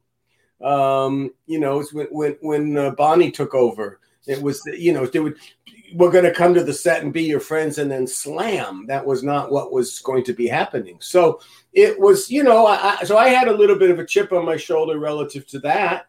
Um, 0.64 1.32
you 1.48 1.60
know, 1.60 1.84
when 1.92 2.08
when 2.12 2.38
when 2.42 2.78
uh, 2.78 2.92
Bonnie 2.92 3.32
took 3.32 3.56
over, 3.56 4.00
it 4.28 4.42
was 4.42 4.62
you 4.78 4.94
know 4.94 5.06
they 5.08 5.20
would 5.20 5.38
we're 5.94 6.12
going 6.12 6.24
to 6.24 6.34
come 6.34 6.54
to 6.54 6.64
the 6.64 6.74
set 6.74 7.04
and 7.04 7.12
be 7.12 7.24
your 7.24 7.40
friends 7.40 7.78
and 7.78 7.92
then 7.92 8.08
slam. 8.08 8.86
That 8.88 9.06
was 9.06 9.24
not 9.24 9.52
what 9.52 9.74
was 9.74 10.00
going 10.00 10.24
to 10.26 10.34
be 10.34 10.48
happening. 10.48 10.98
So 11.02 11.42
it 11.74 12.00
was, 12.00 12.30
you 12.32 12.44
know, 12.44 12.66
I- 12.66 13.04
so 13.04 13.18
I 13.18 13.28
had 13.30 13.48
a 13.48 13.54
little 13.54 13.78
bit 13.78 13.92
of 13.92 14.00
a 14.00 14.06
chip 14.06 14.32
on 14.32 14.46
my 14.46 14.56
shoulder 14.58 15.00
relative 15.00 15.46
to 15.48 15.60
that, 15.60 16.08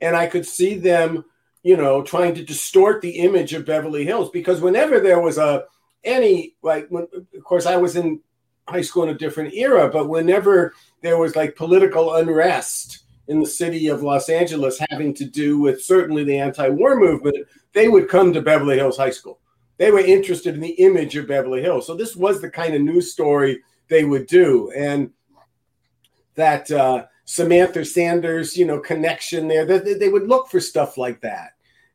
and 0.00 0.14
I 0.14 0.26
could 0.26 0.46
see 0.46 0.76
them, 0.76 1.24
you 1.68 1.76
know, 1.76 2.00
trying 2.00 2.34
to 2.34 2.42
distort 2.42 3.02
the 3.02 3.10
image 3.10 3.52
of 3.52 3.66
Beverly 3.66 4.02
Hills 4.02 4.30
because 4.30 4.62
whenever 4.62 5.00
there 5.00 5.20
was 5.20 5.36
a 5.36 5.66
any 6.02 6.56
like, 6.62 6.88
when, 6.88 7.06
of 7.12 7.44
course, 7.44 7.66
I 7.66 7.76
was 7.76 7.94
in 7.94 8.20
high 8.66 8.80
school 8.80 9.02
in 9.02 9.10
a 9.10 9.18
different 9.18 9.52
era, 9.52 9.90
but 9.90 10.08
whenever 10.08 10.72
there 11.02 11.18
was 11.18 11.36
like 11.36 11.56
political 11.56 12.14
unrest 12.14 13.00
in 13.26 13.38
the 13.38 13.46
city 13.46 13.88
of 13.88 14.02
Los 14.02 14.30
Angeles 14.30 14.80
having 14.88 15.12
to 15.12 15.26
do 15.26 15.58
with 15.58 15.84
certainly 15.84 16.24
the 16.24 16.38
anti-war 16.38 16.98
movement, 16.98 17.36
they 17.74 17.88
would 17.88 18.08
come 18.08 18.32
to 18.32 18.40
Beverly 18.40 18.76
Hills 18.76 18.96
High 18.96 19.10
School. 19.10 19.38
They 19.76 19.90
were 19.90 19.98
interested 19.98 20.54
in 20.54 20.62
the 20.62 20.70
image 20.70 21.16
of 21.16 21.28
Beverly 21.28 21.60
Hills. 21.60 21.86
So 21.86 21.94
this 21.94 22.16
was 22.16 22.40
the 22.40 22.48
kind 22.48 22.74
of 22.74 22.80
news 22.80 23.12
story 23.12 23.60
they 23.88 24.04
would 24.04 24.26
do. 24.26 24.72
And 24.74 25.10
that 26.34 26.70
uh, 26.70 27.04
Samantha 27.26 27.84
Sanders, 27.84 28.56
you 28.56 28.64
know, 28.64 28.80
connection 28.80 29.48
there, 29.48 29.66
that 29.66 29.98
they 30.00 30.08
would 30.08 30.28
look 30.28 30.48
for 30.48 30.60
stuff 30.60 30.96
like 30.96 31.20
that. 31.20 31.50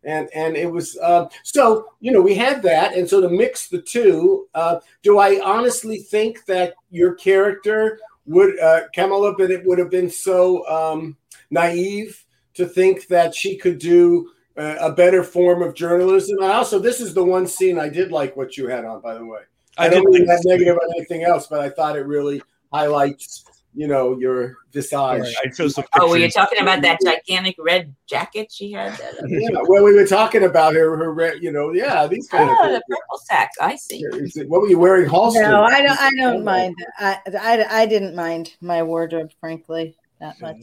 And 0.05 0.29
and 0.35 0.57
it 0.57 0.69
was 0.69 0.97
uh, 1.01 1.27
so 1.43 1.93
you 2.01 2.11
know 2.11 2.21
we 2.21 2.35
had 2.35 2.61
that, 2.63 2.93
and 2.93 3.07
so 3.07 3.21
to 3.21 3.29
mix 3.29 3.69
the 3.69 3.81
two, 3.81 4.47
uh, 4.53 4.79
do 5.01 5.17
I 5.17 5.39
honestly 5.41 5.99
think 5.99 6.45
that 6.45 6.73
your 6.91 7.13
character 7.15 7.99
would 8.25 8.59
uh, 8.59 8.81
Kamala, 8.93 9.35
but 9.37 9.51
it 9.51 9.65
would 9.65 9.79
have 9.79 9.89
been 9.89 10.09
so 10.09 10.67
um, 10.67 11.17
naive 11.51 12.25
to 12.55 12.65
think 12.65 13.07
that 13.07 13.33
she 13.33 13.57
could 13.57 13.79
do 13.79 14.29
uh, 14.57 14.75
a 14.79 14.91
better 14.91 15.23
form 15.23 15.61
of 15.61 15.73
journalism. 15.73 16.37
And 16.41 16.51
also, 16.51 16.79
this 16.79 17.01
is 17.01 17.13
the 17.13 17.23
one 17.23 17.47
scene 17.47 17.79
I 17.79 17.89
did 17.89 18.11
like 18.11 18.35
what 18.35 18.57
you 18.57 18.67
had 18.67 18.85
on, 18.85 19.01
by 19.01 19.15
the 19.15 19.25
way. 19.25 19.39
I, 19.77 19.85
I 19.85 19.89
don't 19.89 20.03
did 20.11 20.19
mean 20.19 20.27
that 20.27 20.43
negative 20.45 20.77
on 20.77 20.89
anything 20.95 21.23
else, 21.23 21.47
but 21.47 21.59
I 21.59 21.69
thought 21.69 21.95
it 21.95 22.05
really 22.05 22.41
highlights, 22.71 23.45
you 23.75 23.87
know, 23.87 24.17
your 24.19 24.57
visage. 24.71 24.93
I 24.93 25.49
chose 25.55 25.75
some 25.75 25.85
oh, 25.99 26.09
were 26.09 26.17
you 26.17 26.29
talking 26.29 26.59
about 26.61 26.81
that 26.83 26.99
gigantic 27.03 27.55
red 27.59 27.93
jacket 28.07 28.51
she 28.51 28.71
had? 28.71 28.99
Yeah, 29.27 29.49
well, 29.67 29.83
we 29.83 29.93
were 29.93 30.05
talking 30.05 30.43
about 30.43 30.75
her, 30.75 30.95
her, 30.97 31.13
re- 31.13 31.39
you 31.41 31.51
know, 31.51 31.73
yeah, 31.73 32.05
these 32.07 32.27
kind 32.27 32.49
Oh, 32.49 32.65
of 32.67 32.71
the 32.73 32.81
purple 32.87 33.17
sack. 33.25 33.51
I 33.59 33.75
see. 33.75 34.03
Is 34.03 34.37
it- 34.37 34.49
What 34.49 34.61
were 34.61 34.67
you 34.67 34.79
wearing, 34.79 35.09
Halston? 35.09 35.41
No, 35.49 35.63
I 35.63 35.81
don't. 35.81 35.99
I 35.99 36.09
don't 36.17 36.43
mind. 36.43 36.75
I, 36.99 37.17
I, 37.39 37.81
I 37.81 37.85
didn't 37.85 38.15
mind 38.15 38.55
my 38.61 38.83
wardrobe, 38.83 39.31
frankly, 39.39 39.95
that 40.19 40.39
much. 40.41 40.57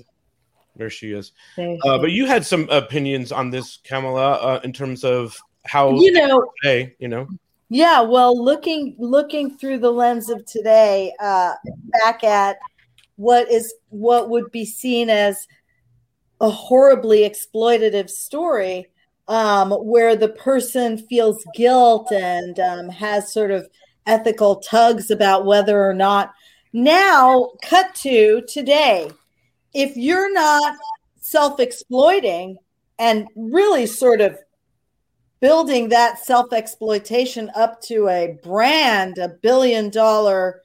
There 0.76 0.90
she 0.90 1.12
is. 1.12 1.32
Thank 1.56 1.84
Uh, 1.84 1.94
you. 1.94 2.00
but 2.00 2.10
you 2.12 2.26
had 2.26 2.46
some 2.46 2.68
opinions 2.70 3.32
on 3.32 3.50
this, 3.50 3.78
Kamala, 3.84 4.32
uh, 4.34 4.60
in 4.64 4.72
terms 4.72 5.04
of 5.04 5.36
how 5.66 5.90
you 5.94 6.12
know, 6.12 6.46
today, 6.62 6.94
you 6.98 7.08
know. 7.08 7.26
Yeah, 7.72 8.00
well, 8.00 8.36
looking 8.42 8.96
looking 8.98 9.56
through 9.56 9.78
the 9.78 9.92
lens 9.92 10.28
of 10.28 10.44
today, 10.44 11.12
uh, 11.20 11.54
back 12.02 12.24
at 12.24 12.56
what 13.20 13.50
is 13.50 13.74
what 13.90 14.30
would 14.30 14.50
be 14.50 14.64
seen 14.64 15.10
as 15.10 15.46
a 16.40 16.48
horribly 16.48 17.28
exploitative 17.28 18.08
story, 18.08 18.86
um, 19.28 19.72
where 19.72 20.16
the 20.16 20.30
person 20.30 20.96
feels 20.96 21.44
guilt 21.54 22.10
and 22.12 22.58
um, 22.58 22.88
has 22.88 23.30
sort 23.30 23.50
of 23.50 23.68
ethical 24.06 24.56
tugs 24.56 25.10
about 25.10 25.44
whether 25.44 25.86
or 25.86 25.92
not. 25.92 26.32
Now, 26.72 27.50
cut 27.62 27.94
to 27.96 28.42
today. 28.48 29.10
If 29.74 29.98
you're 29.98 30.32
not 30.32 30.76
self 31.20 31.60
exploiting 31.60 32.56
and 32.98 33.28
really 33.36 33.84
sort 33.84 34.22
of 34.22 34.38
building 35.40 35.90
that 35.90 36.24
self 36.24 36.54
exploitation 36.54 37.50
up 37.54 37.82
to 37.82 38.08
a 38.08 38.38
brand, 38.42 39.18
a 39.18 39.28
billion 39.28 39.90
dollar 39.90 40.62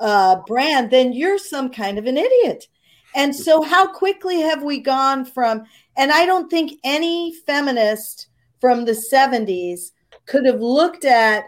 uh, 0.00 0.36
brand, 0.46 0.90
then 0.90 1.12
you're 1.12 1.38
some 1.38 1.70
kind 1.70 1.98
of 1.98 2.06
an 2.06 2.16
idiot. 2.16 2.66
And 3.14 3.34
so, 3.34 3.62
how 3.62 3.92
quickly 3.92 4.40
have 4.40 4.62
we 4.62 4.80
gone 4.80 5.24
from, 5.24 5.64
and 5.96 6.12
I 6.12 6.26
don't 6.26 6.50
think 6.50 6.78
any 6.84 7.34
feminist 7.46 8.28
from 8.60 8.84
the 8.84 8.92
70s 9.12 9.92
could 10.26 10.44
have 10.44 10.60
looked 10.60 11.04
at 11.04 11.44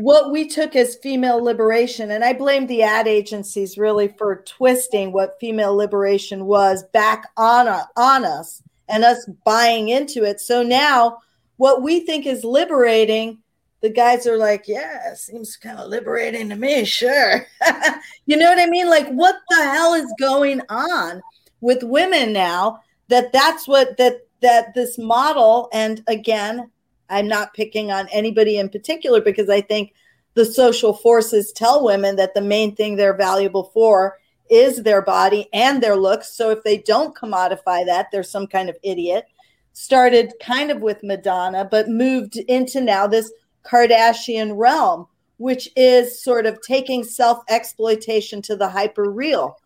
what 0.00 0.30
we 0.30 0.46
took 0.46 0.76
as 0.76 0.96
female 0.96 1.42
liberation. 1.42 2.12
And 2.12 2.24
I 2.24 2.32
blame 2.32 2.66
the 2.66 2.82
ad 2.82 3.08
agencies 3.08 3.76
really 3.76 4.08
for 4.08 4.42
twisting 4.46 5.12
what 5.12 5.36
female 5.40 5.74
liberation 5.74 6.46
was 6.46 6.84
back 6.92 7.28
on, 7.36 7.68
on 7.96 8.24
us 8.24 8.62
and 8.88 9.04
us 9.04 9.28
buying 9.44 9.88
into 9.88 10.24
it. 10.24 10.40
So 10.40 10.62
now 10.62 11.18
what 11.56 11.82
we 11.82 12.00
think 12.00 12.26
is 12.26 12.44
liberating, 12.44 13.38
the 13.80 13.90
guys 13.90 14.26
are 14.26 14.36
like, 14.36 14.64
yeah, 14.66 15.14
seems 15.14 15.56
kind 15.56 15.78
of 15.78 15.88
liberating 15.88 16.48
to 16.48 16.56
me, 16.56 16.84
sure. 16.84 17.46
you 18.26 18.36
know 18.36 18.48
what 18.48 18.60
I 18.60 18.66
mean? 18.66 18.88
Like, 18.88 19.08
what 19.08 19.36
the 19.48 19.62
hell 19.62 19.94
is 19.94 20.12
going 20.18 20.60
on 20.68 21.22
with 21.60 21.82
women 21.82 22.32
now? 22.32 22.80
That 23.08 23.32
that's 23.32 23.66
what 23.66 23.96
that 23.98 24.26
that 24.40 24.74
this 24.74 24.98
model, 24.98 25.68
and 25.72 26.02
again, 26.06 26.70
I'm 27.08 27.28
not 27.28 27.54
picking 27.54 27.90
on 27.90 28.08
anybody 28.12 28.58
in 28.58 28.68
particular 28.68 29.20
because 29.20 29.48
I 29.48 29.60
think 29.60 29.94
the 30.34 30.44
social 30.44 30.92
forces 30.92 31.52
tell 31.52 31.84
women 31.84 32.16
that 32.16 32.34
the 32.34 32.40
main 32.40 32.74
thing 32.74 32.96
they're 32.96 33.16
valuable 33.16 33.70
for 33.74 34.18
is 34.50 34.82
their 34.82 35.02
body 35.02 35.48
and 35.52 35.82
their 35.82 35.96
looks. 35.96 36.32
So 36.32 36.50
if 36.50 36.62
they 36.64 36.78
don't 36.78 37.16
commodify 37.16 37.84
that, 37.86 38.08
they're 38.10 38.22
some 38.22 38.46
kind 38.46 38.68
of 38.68 38.76
idiot. 38.82 39.26
Started 39.72 40.32
kind 40.40 40.70
of 40.70 40.80
with 40.80 41.02
Madonna, 41.02 41.66
but 41.68 41.88
moved 41.88 42.36
into 42.36 42.80
now 42.80 43.06
this 43.06 43.32
Kardashian 43.64 44.52
realm, 44.56 45.06
which 45.38 45.68
is 45.76 46.22
sort 46.22 46.46
of 46.46 46.60
taking 46.62 47.04
self 47.04 47.42
exploitation 47.48 48.42
to 48.42 48.56
the 48.56 48.68
hyper 48.68 49.10
real. 49.10 49.56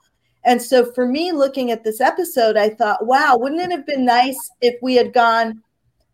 And 0.44 0.60
so 0.60 0.90
for 0.92 1.06
me, 1.06 1.32
looking 1.32 1.70
at 1.70 1.84
this 1.84 2.00
episode, 2.00 2.56
I 2.56 2.70
thought, 2.70 3.06
wow, 3.06 3.36
wouldn't 3.36 3.60
it 3.60 3.70
have 3.70 3.86
been 3.86 4.04
nice 4.04 4.50
if 4.60 4.74
we 4.82 4.96
had 4.96 5.12
gone 5.12 5.62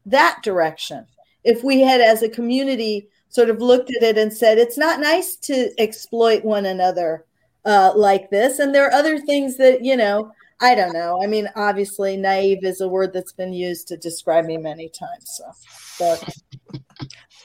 that 0.07 0.41
direction? 0.43 1.07
If 1.45 1.65
we 1.65 1.81
had, 1.81 2.01
as 2.01 2.23
a 2.23 2.29
community, 2.29 3.09
sort 3.31 3.49
of 3.49 3.61
looked 3.61 3.91
at 3.97 4.03
it 4.03 4.19
and 4.19 4.33
said, 4.33 4.59
it's 4.59 4.77
not 4.77 5.01
nice 5.01 5.37
to 5.37 5.71
exploit 5.79 6.45
one 6.45 6.67
another 6.67 7.25
uh, 7.65 7.93
like 7.95 8.29
this. 8.31 8.59
And 8.59 8.75
there 8.75 8.87
are 8.87 8.93
other 8.93 9.19
things 9.19 9.57
that, 9.57 9.83
you 9.83 9.97
know, 9.97 10.33
I 10.61 10.75
don't 10.75 10.93
know. 10.93 11.21
I 11.23 11.27
mean, 11.27 11.49
obviously, 11.55 12.17
naive 12.17 12.65
is 12.65 12.81
a 12.81 12.89
word 12.89 13.13
that's 13.13 13.33
been 13.33 13.53
used 13.53 13.89
to 13.89 13.97
describe 13.97 14.45
me 14.45 14.57
many 14.57 14.89
times. 14.89 15.41
So, 15.41 15.45
but 15.99 16.81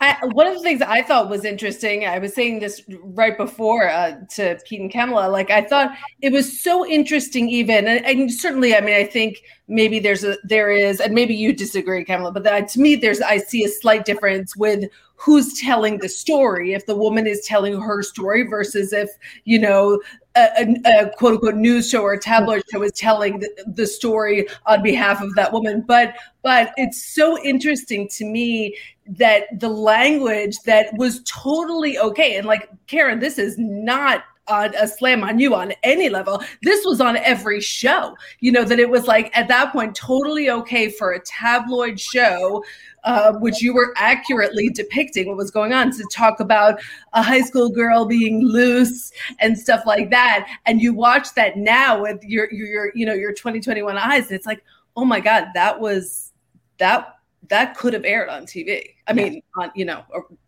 I, 0.01 0.17
one 0.31 0.47
of 0.47 0.53
the 0.53 0.59
things 0.59 0.81
I 0.81 1.01
thought 1.01 1.29
was 1.29 1.45
interesting, 1.45 2.05
I 2.05 2.19
was 2.19 2.33
saying 2.33 2.59
this 2.59 2.81
right 2.89 3.37
before 3.37 3.89
uh, 3.89 4.15
to 4.35 4.59
Pete 4.65 4.81
and 4.81 4.91
Kamala, 4.91 5.29
like 5.29 5.49
I 5.49 5.61
thought 5.61 5.95
it 6.21 6.31
was 6.31 6.61
so 6.61 6.85
interesting, 6.85 7.49
even, 7.49 7.87
and, 7.87 8.05
and, 8.05 8.31
certainly, 8.31 8.75
I 8.75 8.81
mean, 8.81 8.95
I 8.95 9.05
think 9.05 9.43
maybe 9.67 9.99
there's 9.99 10.23
a, 10.23 10.37
there 10.43 10.71
is, 10.71 10.99
and 10.99 11.13
maybe 11.13 11.35
you 11.35 11.53
disagree, 11.53 12.03
Kamala, 12.03 12.31
but 12.31 12.43
that, 12.43 12.67
to 12.69 12.79
me, 12.79 12.95
there's, 12.95 13.21
I 13.21 13.37
see 13.37 13.63
a 13.63 13.69
slight 13.69 14.05
difference 14.05 14.55
with 14.55 14.89
who's 15.15 15.59
telling 15.59 15.99
the 15.99 16.09
story. 16.09 16.73
If 16.73 16.85
the 16.85 16.95
woman 16.95 17.27
is 17.27 17.45
telling 17.45 17.79
her 17.79 18.01
story 18.01 18.43
versus 18.43 18.91
if, 18.91 19.09
you 19.45 19.57
know, 19.57 20.01
a, 20.35 20.75
a, 20.85 21.09
quote 21.17 21.33
unquote 21.33 21.55
news 21.55 21.89
show 21.89 22.01
or 22.01 22.13
a 22.13 22.19
tabloid 22.19 22.63
show 22.71 22.81
is 22.83 22.91
telling 22.93 23.39
the, 23.39 23.49
the, 23.67 23.87
story 23.87 24.47
on 24.65 24.81
behalf 24.81 25.21
of 25.21 25.33
that 25.35 25.53
woman. 25.53 25.83
But 25.87 26.15
but 26.41 26.73
it's 26.75 27.01
so 27.01 27.41
interesting 27.43 28.09
to 28.09 28.25
me 28.25 28.75
that 29.07 29.59
the 29.59 29.69
language 29.69 30.55
that 30.65 30.87
was 30.97 31.21
totally 31.23 31.97
okay 31.97 32.37
and 32.37 32.47
like 32.47 32.69
Karen, 32.87 33.19
this 33.19 33.37
is 33.37 33.57
not 33.57 34.23
on 34.47 34.75
a 34.75 34.87
slam 34.87 35.23
on 35.23 35.39
you 35.39 35.55
on 35.55 35.73
any 35.83 36.09
level. 36.09 36.43
This 36.63 36.85
was 36.85 36.99
on 36.99 37.15
every 37.17 37.61
show. 37.61 38.15
You 38.39 38.51
know 38.51 38.65
that 38.65 38.79
it 38.79 38.89
was 38.89 39.07
like 39.07 39.35
at 39.37 39.47
that 39.47 39.71
point 39.71 39.95
totally 39.95 40.49
okay 40.49 40.89
for 40.89 41.13
a 41.13 41.19
tabloid 41.21 41.99
show 41.99 42.61
uh, 43.03 43.33
which 43.33 43.61
you 43.61 43.73
were 43.73 43.93
accurately 43.97 44.69
depicting 44.69 45.27
what 45.27 45.37
was 45.37 45.51
going 45.51 45.73
on 45.73 45.91
to 45.91 46.03
talk 46.11 46.39
about 46.39 46.79
a 47.13 47.21
high 47.21 47.41
school 47.41 47.69
girl 47.69 48.05
being 48.05 48.45
loose 48.45 49.11
and 49.39 49.57
stuff 49.57 49.83
like 49.85 50.09
that. 50.09 50.47
And 50.65 50.81
you 50.81 50.93
watch 50.93 51.33
that 51.35 51.57
now 51.57 52.01
with 52.01 52.23
your 52.23 52.51
your 52.53 52.91
you 52.95 53.05
know 53.05 53.13
your 53.13 53.33
2021 53.33 53.97
eyes, 53.97 54.27
and 54.27 54.31
it's 54.31 54.45
like, 54.45 54.63
oh 54.95 55.05
my 55.05 55.19
god, 55.19 55.47
that 55.53 55.79
was 55.79 56.31
that 56.77 57.15
that 57.49 57.77
could 57.77 57.93
have 57.93 58.05
aired 58.05 58.29
on 58.29 58.45
TV. 58.45 58.95
I 59.07 59.13
mean, 59.13 59.41
on 59.57 59.71
you 59.75 59.85
know, 59.85 60.03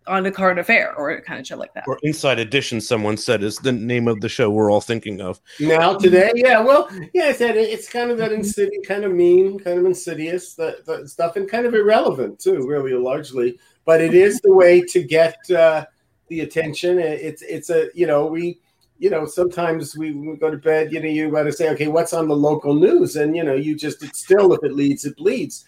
on 0.08 0.26
a 0.26 0.32
current 0.32 0.60
affair 0.60 0.96
or 0.96 1.12
a 1.12 1.22
kind 1.22 1.40
of 1.40 1.48
show 1.48 1.58
like 1.58 1.74
that. 1.74 1.84
Or 1.88 2.00
Inside 2.04 2.40
Edition, 2.40 2.80
someone 2.80 3.18
said 3.18 3.44
is 3.44 3.58
the 3.58 3.72
name 3.72 4.08
of 4.08 4.22
the 4.22 4.30
show 4.30 4.50
we're 4.50 4.72
all 4.72 4.82
thinking 4.82 5.20
of. 5.22 5.42
Now 5.60 5.98
today, 5.98 6.32
yeah, 6.36 6.60
well, 6.62 6.90
yeah, 7.14 7.26
I 7.26 7.34
said 7.34 7.58
it's 7.58 7.90
kind 7.90 8.12
of 8.12 8.18
that 8.20 8.32
insidious, 8.32 8.86
kind 8.88 9.04
of 9.04 9.12
mean, 9.12 9.60
kind 9.60 9.80
of 9.80 9.86
insidious, 9.86 10.56
that, 10.56 10.86
that 10.86 11.10
stuff, 11.10 11.36
and 11.36 11.50
kind 11.50 11.66
of 11.66 11.74
irrelevant 11.74 12.40
too, 12.40 12.66
really, 12.68 12.94
largely. 12.94 13.60
But 13.84 14.02
it 14.02 14.14
is 14.14 14.40
the 14.42 14.54
way 14.54 14.82
to 14.82 15.04
get 15.04 15.38
uh, 15.52 15.86
the 16.30 16.42
attention. 16.42 17.00
It's 17.00 17.42
it's 17.42 17.70
a 17.70 17.90
you 17.94 18.08
know 18.08 18.26
we 18.26 18.60
you 18.98 19.10
know, 19.10 19.26
sometimes 19.26 19.98
we, 19.98 20.14
we 20.14 20.38
go 20.38 20.50
to 20.50 20.58
bed, 20.58 20.92
you 20.92 21.02
know, 21.02 21.10
you 21.10 21.30
got 21.30 21.44
to 21.44 21.52
say, 21.52 21.70
okay, 21.70 21.88
what's 21.88 22.14
on 22.14 22.28
the 22.28 22.36
local 22.36 22.74
news? 22.74 23.18
And, 23.18 23.36
you 23.36 23.44
know, 23.44 23.54
you 23.54 23.76
just, 23.76 24.02
it's 24.04 24.24
still, 24.24 24.54
if 24.54 24.64
it 24.64 24.74
leads, 24.74 25.04
it 25.04 25.18
bleeds. 25.18 25.66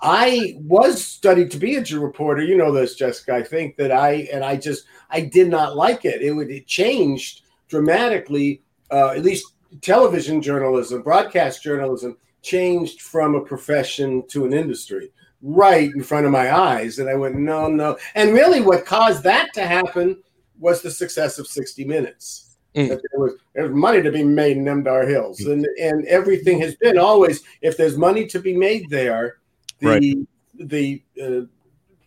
I 0.00 0.54
was 0.60 1.04
studied 1.04 1.50
to 1.52 1.58
be 1.58 1.76
a 1.76 1.82
Jew 1.82 2.00
reporter. 2.00 2.42
You 2.42 2.56
know 2.56 2.72
this, 2.72 2.94
Jessica. 2.94 3.34
I 3.34 3.42
think 3.42 3.76
that 3.76 3.90
I 3.90 4.28
and 4.32 4.44
I 4.44 4.56
just 4.56 4.84
I 5.10 5.22
did 5.22 5.48
not 5.48 5.76
like 5.76 6.04
it. 6.04 6.22
It 6.22 6.32
would 6.32 6.50
it 6.50 6.66
changed 6.66 7.42
dramatically. 7.68 8.62
Uh, 8.90 9.10
at 9.10 9.24
least 9.24 9.54
television 9.82 10.40
journalism, 10.40 11.02
broadcast 11.02 11.62
journalism 11.62 12.16
changed 12.42 13.02
from 13.02 13.34
a 13.34 13.44
profession 13.44 14.26
to 14.28 14.46
an 14.46 14.52
industry 14.52 15.10
right 15.42 15.90
in 15.94 16.02
front 16.02 16.26
of 16.26 16.32
my 16.32 16.56
eyes. 16.56 16.98
And 16.98 17.08
I 17.08 17.14
went, 17.14 17.36
no, 17.36 17.68
no. 17.68 17.96
And 18.14 18.32
really, 18.32 18.60
what 18.60 18.86
caused 18.86 19.22
that 19.24 19.52
to 19.54 19.66
happen 19.66 20.22
was 20.58 20.82
the 20.82 20.90
success 20.90 21.38
of 21.38 21.46
60 21.46 21.84
Minutes. 21.84 22.56
Mm. 22.74 22.88
There, 22.88 23.20
was, 23.20 23.34
there 23.54 23.64
was 23.64 23.72
money 23.72 24.02
to 24.02 24.12
be 24.12 24.22
made 24.22 24.56
in 24.56 24.64
Nemdar 24.64 25.08
Hills, 25.08 25.40
and 25.40 25.66
and 25.80 26.04
everything 26.04 26.60
has 26.60 26.76
been 26.76 26.98
always 26.98 27.42
if 27.62 27.76
there's 27.76 27.96
money 27.96 28.26
to 28.26 28.38
be 28.38 28.54
made 28.54 28.90
there 28.90 29.38
the 29.80 29.86
right. 29.86 30.16
the 30.54 31.02
uh, 31.20 31.46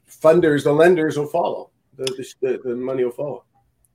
funders, 0.09 0.63
the 0.63 0.71
lenders 0.71 1.17
will 1.17 1.27
follow. 1.27 1.69
The, 1.97 2.05
the, 2.41 2.59
the 2.63 2.75
money 2.75 3.03
will 3.03 3.11
follow. 3.11 3.43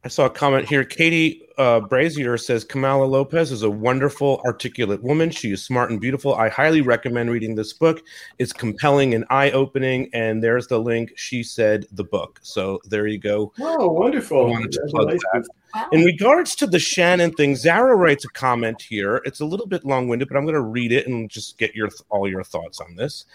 I 0.05 0.09
saw 0.09 0.27
a 0.27 0.31
comment 0.31 0.69
here. 0.69 0.85
Katie 0.85 1.46
uh, 1.59 1.81
Brazier 1.81 2.37
says 2.37 2.65
Kamala 2.65 3.05
Lopez 3.05 3.53
is 3.53 3.63
a 3.63 3.71
wonderful, 3.71 4.41
articulate 4.45 5.03
woman. 5.03 5.31
She 5.31 5.53
is 5.53 5.65
smart 5.65 5.91
and 5.91 6.01
beautiful. 6.01 6.35
I 6.35 6.49
highly 6.49 6.81
recommend 6.81 7.31
reading 7.31 7.55
this 7.55 7.73
book. 7.73 8.03
It's 8.39 8.53
compelling 8.53 9.15
and 9.15 9.25
eye 9.31 9.51
opening. 9.53 10.11
And 10.13 10.43
there's 10.43 10.67
the 10.67 10.79
link. 10.79 11.13
She 11.17 11.43
said 11.43 11.87
the 11.93 12.05
book. 12.05 12.41
So 12.43 12.81
there 12.85 13.07
you 13.07 13.19
go. 13.19 13.53
Oh, 13.61 13.89
wonderful. 13.89 14.47
I 14.47 14.51
wanted 14.51 14.73
to 14.73 14.87
plug 14.91 15.11
that. 15.11 15.47
In 15.93 16.05
regards 16.05 16.55
to 16.57 16.67
the 16.67 16.79
Shannon 16.79 17.33
thing, 17.33 17.55
Zara 17.55 17.95
writes 17.97 18.25
a 18.25 18.29
comment 18.29 18.81
here. 18.81 19.21
It's 19.25 19.41
a 19.41 19.45
little 19.45 19.67
bit 19.67 19.85
long 19.85 20.09
winded, 20.09 20.29
but 20.29 20.37
I'm 20.37 20.45
going 20.45 20.55
to 20.55 20.61
read 20.63 20.93
it 20.93 21.07
and 21.07 21.29
just 21.29 21.59
get 21.59 21.75
your 21.75 21.91
all 22.09 22.29
your 22.29 22.45
thoughts 22.45 22.81
on 22.81 22.97
this. 22.97 23.27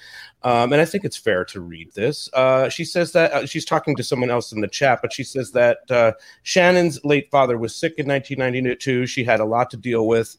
Um, 0.43 0.74
and 0.74 0.82
I 0.82 0.86
think 0.86 1.05
it's 1.05 1.17
fair 1.17 1.45
to 1.45 1.61
read 1.61 1.93
this. 1.93 2.30
Uh, 2.34 2.67
she 2.67 2.84
says 2.84 3.11
that 3.11 3.32
uh, 3.32 3.45
she's 3.45 3.65
talking 3.65 3.95
to 3.95 4.03
someone 4.03 4.32
else 4.32 4.51
in 4.51 4.61
the 4.61 4.67
chat, 4.67 4.99
but 5.01 5.13
she 5.13 5.24
says 5.24 5.51
that 5.51 5.80
uh, 5.91 6.13
Shannon's 6.41 7.03
late 7.05 7.30
father 7.30 7.57
was 7.57 7.76
sick 7.76 7.93
in 7.97 8.07
1992. 8.12 9.05
She 9.07 9.24
had 9.24 9.39
a 9.39 9.45
lot 9.45 9.70
to 9.72 9.78
deal 9.78 10.07
with 10.07 10.36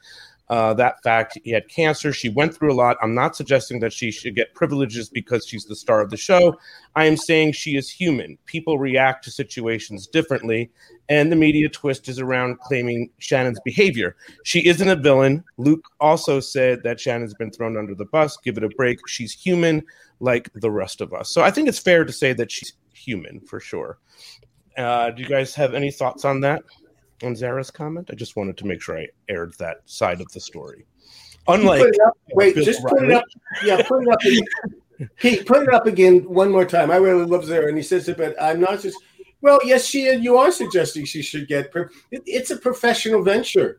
uh, 0.53 0.75
that 0.75 1.03
fact. 1.03 1.39
He 1.45 1.51
had 1.51 1.67
cancer. 1.69 2.13
She 2.13 2.29
went 2.29 2.55
through 2.55 2.73
a 2.73 2.75
lot. 2.75 2.99
I'm 3.01 3.15
not 3.15 3.35
suggesting 3.35 3.81
that 3.81 3.91
she 3.91 4.11
should 4.11 4.35
get 4.35 4.55
privileges 4.55 5.09
because 5.09 5.47
she's 5.47 5.65
the 5.65 5.75
star 5.75 6.03
of 6.03 6.11
the 6.11 6.17
show. 6.19 6.59
I 6.95 7.07
am 7.07 7.17
saying 7.17 7.53
she 7.53 7.77
is 7.77 7.89
human. 7.89 8.37
People 8.45 8.79
react 8.79 9.25
to 9.25 9.31
situations 9.31 10.07
differently, 10.07 10.71
and 11.09 11.33
the 11.33 11.37
media 11.37 11.71
twist 11.71 12.07
is 12.07 12.19
around 12.19 12.59
claiming 12.61 13.09
Shannon's 13.19 13.61
behavior. 13.61 14.15
She 14.45 14.67
isn't 14.67 14.89
a 14.89 14.97
villain. 14.97 15.43
Luke 15.57 15.89
also 16.01 16.39
said 16.39 16.83
that 16.83 17.01
Shannon's 17.01 17.33
been 17.33 17.51
thrown 17.51 17.79
under 17.79 17.95
the 17.95 18.05
bus. 18.05 18.37
Give 18.37 18.59
it 18.59 18.65
a 18.65 18.69
break. 18.69 18.99
She's 19.09 19.33
human 19.33 19.83
like 20.21 20.51
the 20.55 20.71
rest 20.71 21.01
of 21.01 21.15
us. 21.15 21.33
So 21.33 21.41
I 21.41 21.51
think 21.51 21.67
it's 21.67 21.79
fair 21.79 22.05
to 22.05 22.13
say 22.13 22.35
that 22.35 22.51
she's 22.51 22.75
human 22.93 23.41
for 23.41 23.59
sure. 23.59 23.99
Uh, 24.77 25.11
do 25.11 25.23
you 25.23 25.29
guys 25.29 25.55
have 25.55 25.75
any 25.75 25.91
thoughts 25.91 26.25
on 26.25 26.41
that? 26.41 26.63
On 27.25 27.37
Zara's 27.37 27.71
comment. 27.71 28.09
I 28.11 28.15
just 28.15 28.37
wanted 28.37 28.57
to 28.59 28.67
make 28.67 28.81
sure 28.83 28.99
I 28.99 29.09
aired 29.29 29.55
that 29.59 29.83
side 29.87 30.21
of 30.21 30.31
the 30.33 30.41
story. 30.41 30.87
Unlike, 31.49 31.93
wait, 32.35 32.55
just 32.57 32.83
put 32.85 33.03
it 33.03 33.13
up. 33.13 33.25
Yeah, 33.65 33.83
put 33.83 34.03
it 34.03 34.09
up. 34.09 34.21
Again. 34.21 34.45
Pete, 35.17 35.47
put 35.47 35.63
it 35.63 35.75
up 35.75 35.87
again 35.87 36.21
one 36.21 36.51
more 36.51 36.65
time. 36.65 36.91
I 36.91 36.97
really 36.97 37.25
love 37.25 37.45
Zara, 37.45 37.69
and 37.69 37.77
he 37.77 37.83
says 37.83 38.09
it, 38.09 38.17
but 38.17 38.41
I'm 38.41 38.61
not 38.61 38.81
just. 38.81 38.97
Well, 39.41 39.59
yes, 39.65 39.85
she. 39.85 40.09
and 40.09 40.23
You 40.23 40.37
are 40.37 40.53
suggesting 40.53 41.05
she 41.05 41.23
should 41.23 41.49
get. 41.49 41.73
It's 42.11 42.51
a 42.51 42.57
professional 42.57 43.23
venture. 43.23 43.79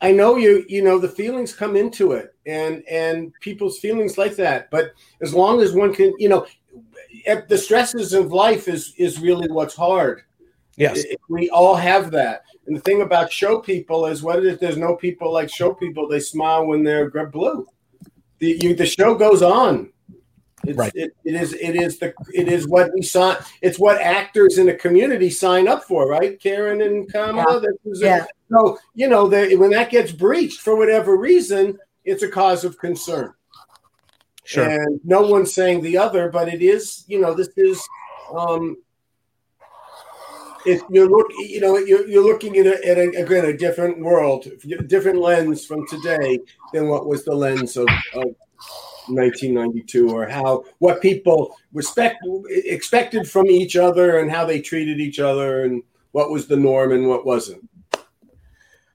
I 0.00 0.12
know 0.12 0.36
you. 0.36 0.64
You 0.68 0.82
know 0.82 0.98
the 0.98 1.08
feelings 1.08 1.52
come 1.52 1.76
into 1.76 2.12
it, 2.12 2.34
and 2.46 2.84
and 2.88 3.32
people's 3.40 3.78
feelings 3.78 4.16
like 4.16 4.36
that. 4.36 4.70
But 4.70 4.92
as 5.20 5.34
long 5.34 5.60
as 5.60 5.72
one 5.72 5.92
can, 5.92 6.12
you 6.18 6.28
know, 6.28 6.46
the 7.48 7.58
stresses 7.58 8.12
of 8.12 8.32
life 8.32 8.68
is 8.68 8.94
is 8.96 9.20
really 9.20 9.48
what's 9.50 9.74
hard. 9.74 10.22
Yes, 10.76 11.04
we 11.28 11.50
all 11.50 11.74
have 11.74 12.10
that. 12.12 12.44
And 12.66 12.76
the 12.76 12.80
thing 12.80 13.02
about 13.02 13.32
show 13.32 13.58
people 13.58 14.06
is, 14.06 14.22
what 14.22 14.44
if 14.44 14.60
there's 14.60 14.76
no 14.76 14.96
people 14.96 15.32
like 15.32 15.50
show 15.50 15.74
people? 15.74 16.08
They 16.08 16.20
smile 16.20 16.66
when 16.66 16.82
they're 16.82 17.10
blue. 17.26 17.66
The 18.38 18.58
you, 18.62 18.74
the 18.74 18.86
show 18.86 19.14
goes 19.14 19.42
on. 19.42 19.92
It's, 20.64 20.78
right. 20.78 20.92
It, 20.94 21.14
it 21.24 21.34
is. 21.34 21.54
It 21.54 21.74
is 21.74 21.98
the. 21.98 22.14
It 22.32 22.48
is 22.48 22.68
what 22.68 22.90
we 22.94 23.02
saw. 23.02 23.36
It's 23.60 23.78
what 23.78 24.00
actors 24.00 24.58
in 24.58 24.68
a 24.68 24.74
community 24.74 25.28
sign 25.28 25.66
up 25.66 25.84
for, 25.84 26.08
right? 26.08 26.40
Karen 26.40 26.80
and 26.82 27.10
Kamala. 27.12 27.62
Yeah. 27.84 28.18
yeah. 28.18 28.24
so 28.50 28.78
you 28.94 29.08
know, 29.08 29.28
they, 29.28 29.56
when 29.56 29.70
that 29.70 29.90
gets 29.90 30.12
breached 30.12 30.60
for 30.60 30.76
whatever 30.76 31.16
reason, 31.16 31.78
it's 32.04 32.22
a 32.22 32.28
cause 32.28 32.64
of 32.64 32.78
concern. 32.78 33.34
Sure. 34.44 34.68
and 34.68 35.00
no 35.04 35.22
one's 35.22 35.54
saying 35.54 35.82
the 35.82 35.96
other, 35.96 36.28
but 36.28 36.48
it 36.48 36.62
is, 36.62 37.04
you 37.06 37.20
know, 37.20 37.32
this 37.32 37.50
is, 37.56 37.80
um, 38.36 38.76
if 40.66 40.82
you're 40.90 41.08
look, 41.08 41.26
you 41.38 41.60
know, 41.60 41.76
you're, 41.76 42.06
you're 42.06 42.24
looking 42.24 42.56
at, 42.58 42.66
a, 42.66 42.88
at 42.88 42.98
a, 42.98 43.08
again 43.22 43.44
a 43.44 43.56
different 43.56 44.00
world, 44.00 44.46
different 44.86 45.20
lens 45.20 45.64
from 45.64 45.86
today 45.88 46.38
than 46.72 46.88
what 46.88 47.06
was 47.06 47.24
the 47.24 47.34
lens 47.34 47.76
of, 47.76 47.88
of 48.14 48.24
1992, 49.08 50.10
or 50.10 50.28
how 50.28 50.64
what 50.78 51.00
people 51.00 51.56
respect 51.72 52.24
expected 52.48 53.28
from 53.28 53.46
each 53.46 53.76
other, 53.76 54.18
and 54.18 54.30
how 54.30 54.44
they 54.44 54.60
treated 54.60 55.00
each 55.00 55.18
other, 55.18 55.64
and 55.64 55.82
what 56.12 56.30
was 56.30 56.46
the 56.46 56.56
norm 56.56 56.92
and 56.92 57.08
what 57.08 57.26
wasn't. 57.26 57.68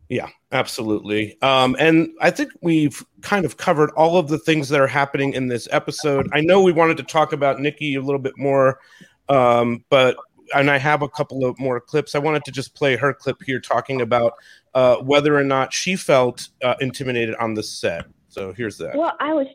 Yeah, 0.09 0.30
absolutely. 0.53 1.39
Um, 1.41 1.76
and 1.80 2.11
I 2.22 2.32
think 2.32 2.51
we've 2.61 3.05
kind 3.22 3.43
of 3.43 3.57
covered 3.57 3.89
all 3.91 4.18
of 4.18 4.30
the 4.30 4.38
things 4.38 4.70
that 4.70 4.80
are 4.80 4.88
happening 4.88 5.34
in 5.34 5.49
this 5.49 5.68
episode. 5.72 6.30
I 6.32 6.39
know 6.39 6.61
we 6.61 6.72
wanted 6.72 6.97
to 6.97 7.03
talk 7.03 7.34
about 7.34 7.59
Nikki 7.59 7.95
a 7.95 8.01
little 8.01 8.22
bit 8.22 8.38
more, 8.38 8.80
um, 9.28 9.84
but 9.89 10.15
and 10.53 10.69
I 10.69 10.77
have 10.77 11.01
a 11.01 11.09
couple 11.09 11.45
of 11.45 11.59
more 11.59 11.79
clips. 11.79 12.15
I 12.15 12.19
wanted 12.19 12.45
to 12.45 12.51
just 12.51 12.73
play 12.73 12.95
her 12.95 13.13
clip 13.13 13.37
here 13.45 13.59
talking 13.59 14.01
about 14.01 14.33
uh, 14.73 14.97
whether 14.97 15.37
or 15.37 15.43
not 15.43 15.73
she 15.73 15.95
felt 15.95 16.49
uh, 16.63 16.75
intimidated 16.79 17.35
on 17.35 17.53
the 17.53 17.63
set. 17.63 18.05
So 18.27 18.53
here's 18.53 18.77
that. 18.77 18.95
Well, 18.95 19.13
I 19.19 19.33
was 19.33 19.47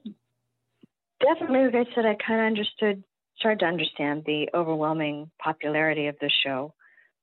definitely, 1.20 1.64
like 1.64 1.86
I 1.88 1.94
said, 1.94 2.06
I 2.06 2.16
kind 2.26 2.40
of 2.40 2.46
understood, 2.46 3.04
started 3.38 3.60
to 3.60 3.66
understand 3.66 4.24
the 4.26 4.48
overwhelming 4.54 5.30
popularity 5.42 6.06
of 6.06 6.16
the 6.20 6.30
show. 6.44 6.74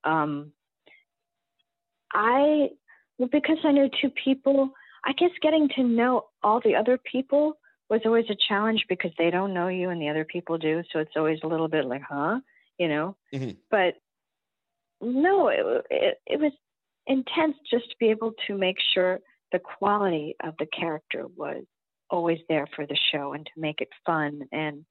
Um, 0.03 0.53
I, 2.13 2.69
well, 3.17 3.29
because 3.31 3.57
I 3.63 3.71
knew 3.71 3.89
two 4.01 4.09
people, 4.23 4.71
I 5.05 5.13
guess 5.13 5.31
getting 5.41 5.69
to 5.75 5.83
know 5.83 6.25
all 6.43 6.61
the 6.63 6.75
other 6.75 6.97
people 6.97 7.57
was 7.89 8.01
always 8.05 8.25
a 8.29 8.37
challenge 8.47 8.85
because 8.87 9.11
they 9.17 9.31
don't 9.31 9.53
know 9.53 9.67
you 9.67 9.89
and 9.89 10.01
the 10.01 10.09
other 10.09 10.25
people 10.25 10.57
do. 10.57 10.83
So 10.91 10.99
it's 10.99 11.15
always 11.15 11.39
a 11.43 11.47
little 11.47 11.67
bit 11.67 11.85
like, 11.85 12.03
huh, 12.07 12.39
you 12.79 12.87
know? 12.87 13.15
Mhm. 13.33 13.57
But 13.69 13.95
no, 15.01 15.49
it, 15.49 15.85
it, 15.89 16.17
it 16.25 16.39
was 16.39 16.51
intense 17.07 17.55
just 17.69 17.89
to 17.89 17.95
be 17.99 18.09
able 18.09 18.33
to 18.47 18.57
make 18.57 18.77
sure 18.93 19.19
the 19.51 19.59
quality 19.59 20.35
of 20.43 20.55
the 20.59 20.65
character 20.67 21.27
was 21.35 21.63
always 22.09 22.39
there 22.49 22.67
for 22.75 22.85
the 22.85 22.97
show 23.11 23.33
and 23.33 23.45
to 23.45 23.51
make 23.57 23.81
it 23.81 23.89
fun 24.05 24.41
and 24.51 24.85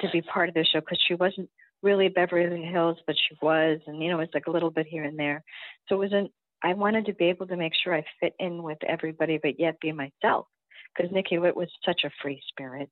to 0.00 0.08
be 0.10 0.22
part 0.22 0.48
of 0.48 0.54
the 0.54 0.64
show 0.64 0.80
because 0.80 1.00
she 1.06 1.14
wasn't 1.14 1.48
really 1.82 2.08
Beverly 2.08 2.62
Hills, 2.62 2.98
but 3.06 3.16
she 3.16 3.36
was, 3.42 3.80
and 3.86 4.02
you 4.02 4.10
know, 4.10 4.20
it's 4.20 4.34
like 4.34 4.46
a 4.46 4.50
little 4.50 4.70
bit 4.70 4.86
here 4.86 5.04
and 5.04 5.18
there. 5.18 5.42
So 5.88 5.96
it 5.96 5.98
wasn't. 5.98 6.30
I 6.62 6.74
wanted 6.74 7.06
to 7.06 7.14
be 7.14 7.26
able 7.26 7.46
to 7.46 7.56
make 7.56 7.72
sure 7.82 7.94
I 7.94 8.04
fit 8.20 8.34
in 8.38 8.62
with 8.62 8.78
everybody, 8.86 9.38
but 9.42 9.58
yet 9.58 9.80
be 9.80 9.92
myself 9.92 10.46
because 10.94 11.10
Nikki 11.10 11.38
Witt 11.38 11.56
was 11.56 11.70
such 11.84 12.02
a 12.04 12.10
free 12.22 12.42
spirit. 12.48 12.90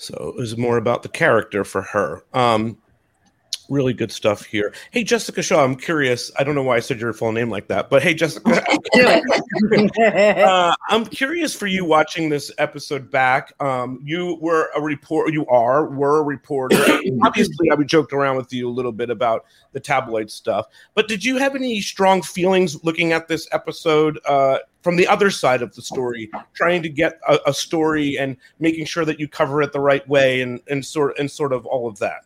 So 0.00 0.32
it 0.34 0.40
was 0.40 0.56
more 0.56 0.78
about 0.78 1.02
the 1.02 1.10
character 1.10 1.62
for 1.62 1.82
her. 1.82 2.24
Um, 2.32 2.78
really 3.70 3.94
good 3.94 4.12
stuff 4.12 4.44
here. 4.44 4.74
Hey, 4.90 5.04
Jessica 5.04 5.42
Shaw, 5.42 5.64
I'm 5.64 5.76
curious. 5.76 6.30
I 6.38 6.44
don't 6.44 6.54
know 6.54 6.62
why 6.62 6.76
I 6.76 6.80
said 6.80 7.00
your 7.00 7.12
full 7.12 7.32
name 7.32 7.48
like 7.48 7.68
that, 7.68 7.88
but 7.88 8.02
hey, 8.02 8.12
Jessica, 8.12 8.62
uh, 10.44 10.74
I'm 10.88 11.06
curious 11.06 11.54
for 11.54 11.66
you 11.66 11.84
watching 11.84 12.28
this 12.28 12.50
episode 12.58 13.10
back. 13.10 13.54
Um, 13.60 14.00
you 14.04 14.36
were 14.40 14.70
a 14.74 14.80
report. 14.80 15.32
You 15.32 15.46
are 15.46 15.86
were 15.86 16.18
a 16.18 16.22
reporter. 16.22 16.76
Obviously, 17.22 17.70
I 17.70 17.74
would 17.74 17.88
joked 17.88 18.12
around 18.12 18.36
with 18.36 18.52
you 18.52 18.68
a 18.68 18.72
little 18.72 18.92
bit 18.92 19.08
about 19.08 19.44
the 19.72 19.80
tabloid 19.80 20.30
stuff. 20.30 20.66
But 20.94 21.08
did 21.08 21.24
you 21.24 21.38
have 21.38 21.54
any 21.54 21.80
strong 21.80 22.22
feelings 22.22 22.82
looking 22.84 23.12
at 23.12 23.28
this 23.28 23.48
episode 23.52 24.18
uh, 24.26 24.58
from 24.82 24.96
the 24.96 25.06
other 25.06 25.30
side 25.30 25.62
of 25.62 25.74
the 25.74 25.82
story, 25.82 26.30
trying 26.54 26.82
to 26.82 26.88
get 26.88 27.20
a, 27.28 27.38
a 27.46 27.54
story 27.54 28.18
and 28.18 28.36
making 28.58 28.86
sure 28.86 29.04
that 29.04 29.20
you 29.20 29.28
cover 29.28 29.62
it 29.62 29.72
the 29.72 29.80
right 29.80 30.06
way, 30.08 30.40
and 30.40 30.60
and 30.68 30.84
sort 30.84 31.18
and 31.18 31.30
sort 31.30 31.52
of 31.52 31.64
all 31.66 31.86
of 31.86 31.98
that? 32.00 32.24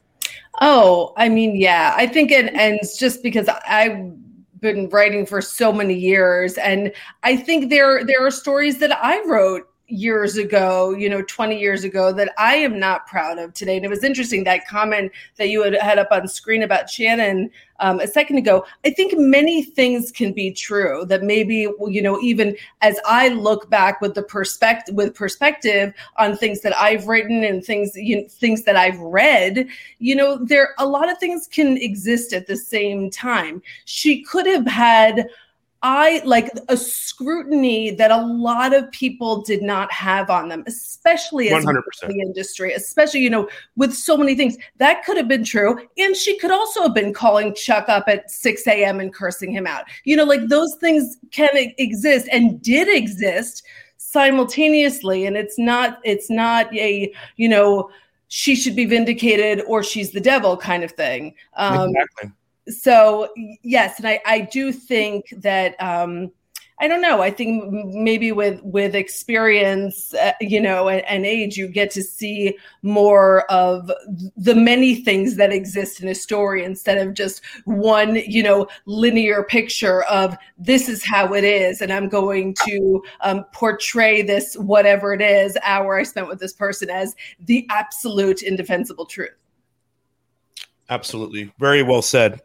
Oh, 0.60 1.12
I 1.16 1.28
mean, 1.28 1.56
yeah, 1.56 1.94
I 1.96 2.06
think 2.06 2.30
it 2.30 2.54
ends 2.54 2.96
just 2.96 3.22
because 3.22 3.48
I've 3.68 4.12
been 4.60 4.88
writing 4.90 5.26
for 5.26 5.42
so 5.42 5.72
many 5.72 5.94
years, 5.94 6.56
and 6.58 6.92
I 7.22 7.36
think 7.36 7.70
there 7.70 8.04
there 8.04 8.24
are 8.24 8.30
stories 8.30 8.78
that 8.78 8.92
I 9.04 9.22
wrote 9.26 9.68
years 9.86 10.36
ago, 10.38 10.90
you 10.92 11.08
know, 11.08 11.22
20 11.22 11.58
years 11.58 11.84
ago 11.84 12.12
that 12.12 12.32
I 12.38 12.56
am 12.56 12.78
not 12.78 13.06
proud 13.06 13.38
of 13.38 13.52
today. 13.52 13.76
And 13.76 13.84
it 13.84 13.90
was 13.90 14.02
interesting 14.02 14.44
that 14.44 14.66
comment 14.66 15.12
that 15.36 15.48
you 15.50 15.62
had 15.62 15.74
had 15.74 15.98
up 15.98 16.08
on 16.10 16.26
screen 16.26 16.62
about 16.62 16.88
Shannon 16.88 17.50
um, 17.80 18.00
a 18.00 18.06
second 18.06 18.38
ago. 18.38 18.64
I 18.84 18.90
think 18.90 19.18
many 19.18 19.62
things 19.62 20.10
can 20.10 20.32
be 20.32 20.52
true 20.52 21.04
that 21.06 21.22
maybe, 21.22 21.68
you 21.86 22.00
know, 22.00 22.18
even 22.20 22.56
as 22.80 22.98
I 23.06 23.28
look 23.28 23.68
back 23.68 24.00
with 24.00 24.14
the 24.14 24.22
perspective 24.22 24.94
with 24.94 25.14
perspective 25.14 25.92
on 26.16 26.36
things 26.36 26.60
that 26.62 26.76
I've 26.76 27.06
written 27.06 27.44
and 27.44 27.62
things, 27.62 27.94
you 27.94 28.22
know, 28.22 28.28
things 28.28 28.62
that 28.64 28.76
I've 28.76 28.98
read, 29.00 29.68
you 29.98 30.14
know, 30.14 30.36
there 30.42 30.74
a 30.78 30.86
lot 30.86 31.10
of 31.10 31.18
things 31.18 31.46
can 31.46 31.76
exist 31.76 32.32
at 32.32 32.46
the 32.46 32.56
same 32.56 33.10
time. 33.10 33.60
She 33.84 34.22
could 34.22 34.46
have 34.46 34.66
had 34.66 35.28
I 35.86 36.22
like 36.24 36.50
a 36.70 36.78
scrutiny 36.78 37.90
that 37.90 38.10
a 38.10 38.16
lot 38.16 38.74
of 38.74 38.90
people 38.90 39.42
did 39.42 39.62
not 39.62 39.92
have 39.92 40.30
on 40.30 40.48
them, 40.48 40.64
especially 40.66 41.50
as 41.50 41.62
100%. 41.62 41.82
the 42.08 42.20
industry, 42.20 42.72
especially, 42.72 43.20
you 43.20 43.28
know, 43.28 43.50
with 43.76 43.92
so 43.92 44.16
many 44.16 44.34
things. 44.34 44.56
That 44.78 45.04
could 45.04 45.18
have 45.18 45.28
been 45.28 45.44
true. 45.44 45.78
And 45.98 46.16
she 46.16 46.38
could 46.38 46.50
also 46.50 46.84
have 46.84 46.94
been 46.94 47.12
calling 47.12 47.54
Chuck 47.54 47.90
up 47.90 48.04
at 48.08 48.30
6 48.30 48.66
a.m. 48.66 48.98
and 48.98 49.12
cursing 49.12 49.52
him 49.52 49.66
out. 49.66 49.84
You 50.04 50.16
know, 50.16 50.24
like 50.24 50.48
those 50.48 50.74
things 50.76 51.18
can 51.32 51.50
exist 51.76 52.30
and 52.32 52.62
did 52.62 52.88
exist 52.88 53.62
simultaneously. 53.98 55.26
And 55.26 55.36
it's 55.36 55.58
not, 55.58 56.00
it's 56.02 56.30
not 56.30 56.74
a, 56.74 57.12
you 57.36 57.48
know, 57.50 57.90
she 58.28 58.56
should 58.56 58.74
be 58.74 58.86
vindicated 58.86 59.62
or 59.66 59.82
she's 59.82 60.12
the 60.12 60.20
devil 60.20 60.56
kind 60.56 60.82
of 60.82 60.92
thing. 60.92 61.34
Um, 61.58 61.90
exactly. 61.90 62.32
So 62.68 63.28
yes 63.62 63.98
and 63.98 64.08
i 64.08 64.20
i 64.26 64.40
do 64.40 64.72
think 64.72 65.26
that 65.36 65.80
um 65.82 66.30
i 66.80 66.88
don't 66.88 67.02
know 67.02 67.20
i 67.20 67.30
think 67.30 67.70
maybe 67.92 68.32
with 68.32 68.60
with 68.62 68.94
experience 68.94 70.14
uh, 70.14 70.32
you 70.40 70.60
know 70.60 70.88
and, 70.88 71.04
and 71.04 71.26
age 71.26 71.58
you 71.58 71.68
get 71.68 71.90
to 71.90 72.02
see 72.02 72.56
more 72.80 73.42
of 73.50 73.90
the 74.36 74.54
many 74.54 74.94
things 74.94 75.36
that 75.36 75.52
exist 75.52 76.00
in 76.00 76.08
a 76.08 76.14
story 76.14 76.64
instead 76.64 76.96
of 76.96 77.12
just 77.12 77.42
one 77.66 78.16
you 78.26 78.42
know 78.42 78.66
linear 78.86 79.42
picture 79.42 80.02
of 80.04 80.34
this 80.56 80.88
is 80.88 81.04
how 81.04 81.34
it 81.34 81.44
is 81.44 81.82
and 81.82 81.92
i'm 81.92 82.08
going 82.08 82.54
to 82.66 83.02
um, 83.20 83.44
portray 83.52 84.22
this 84.22 84.54
whatever 84.56 85.12
it 85.12 85.20
is 85.20 85.58
hour 85.62 85.98
i 85.98 86.02
spent 86.02 86.28
with 86.28 86.40
this 86.40 86.54
person 86.54 86.88
as 86.88 87.14
the 87.40 87.66
absolute 87.68 88.42
indefensible 88.42 89.04
truth 89.04 89.36
Absolutely. 90.90 91.52
Very 91.58 91.82
well 91.82 92.02
said. 92.02 92.40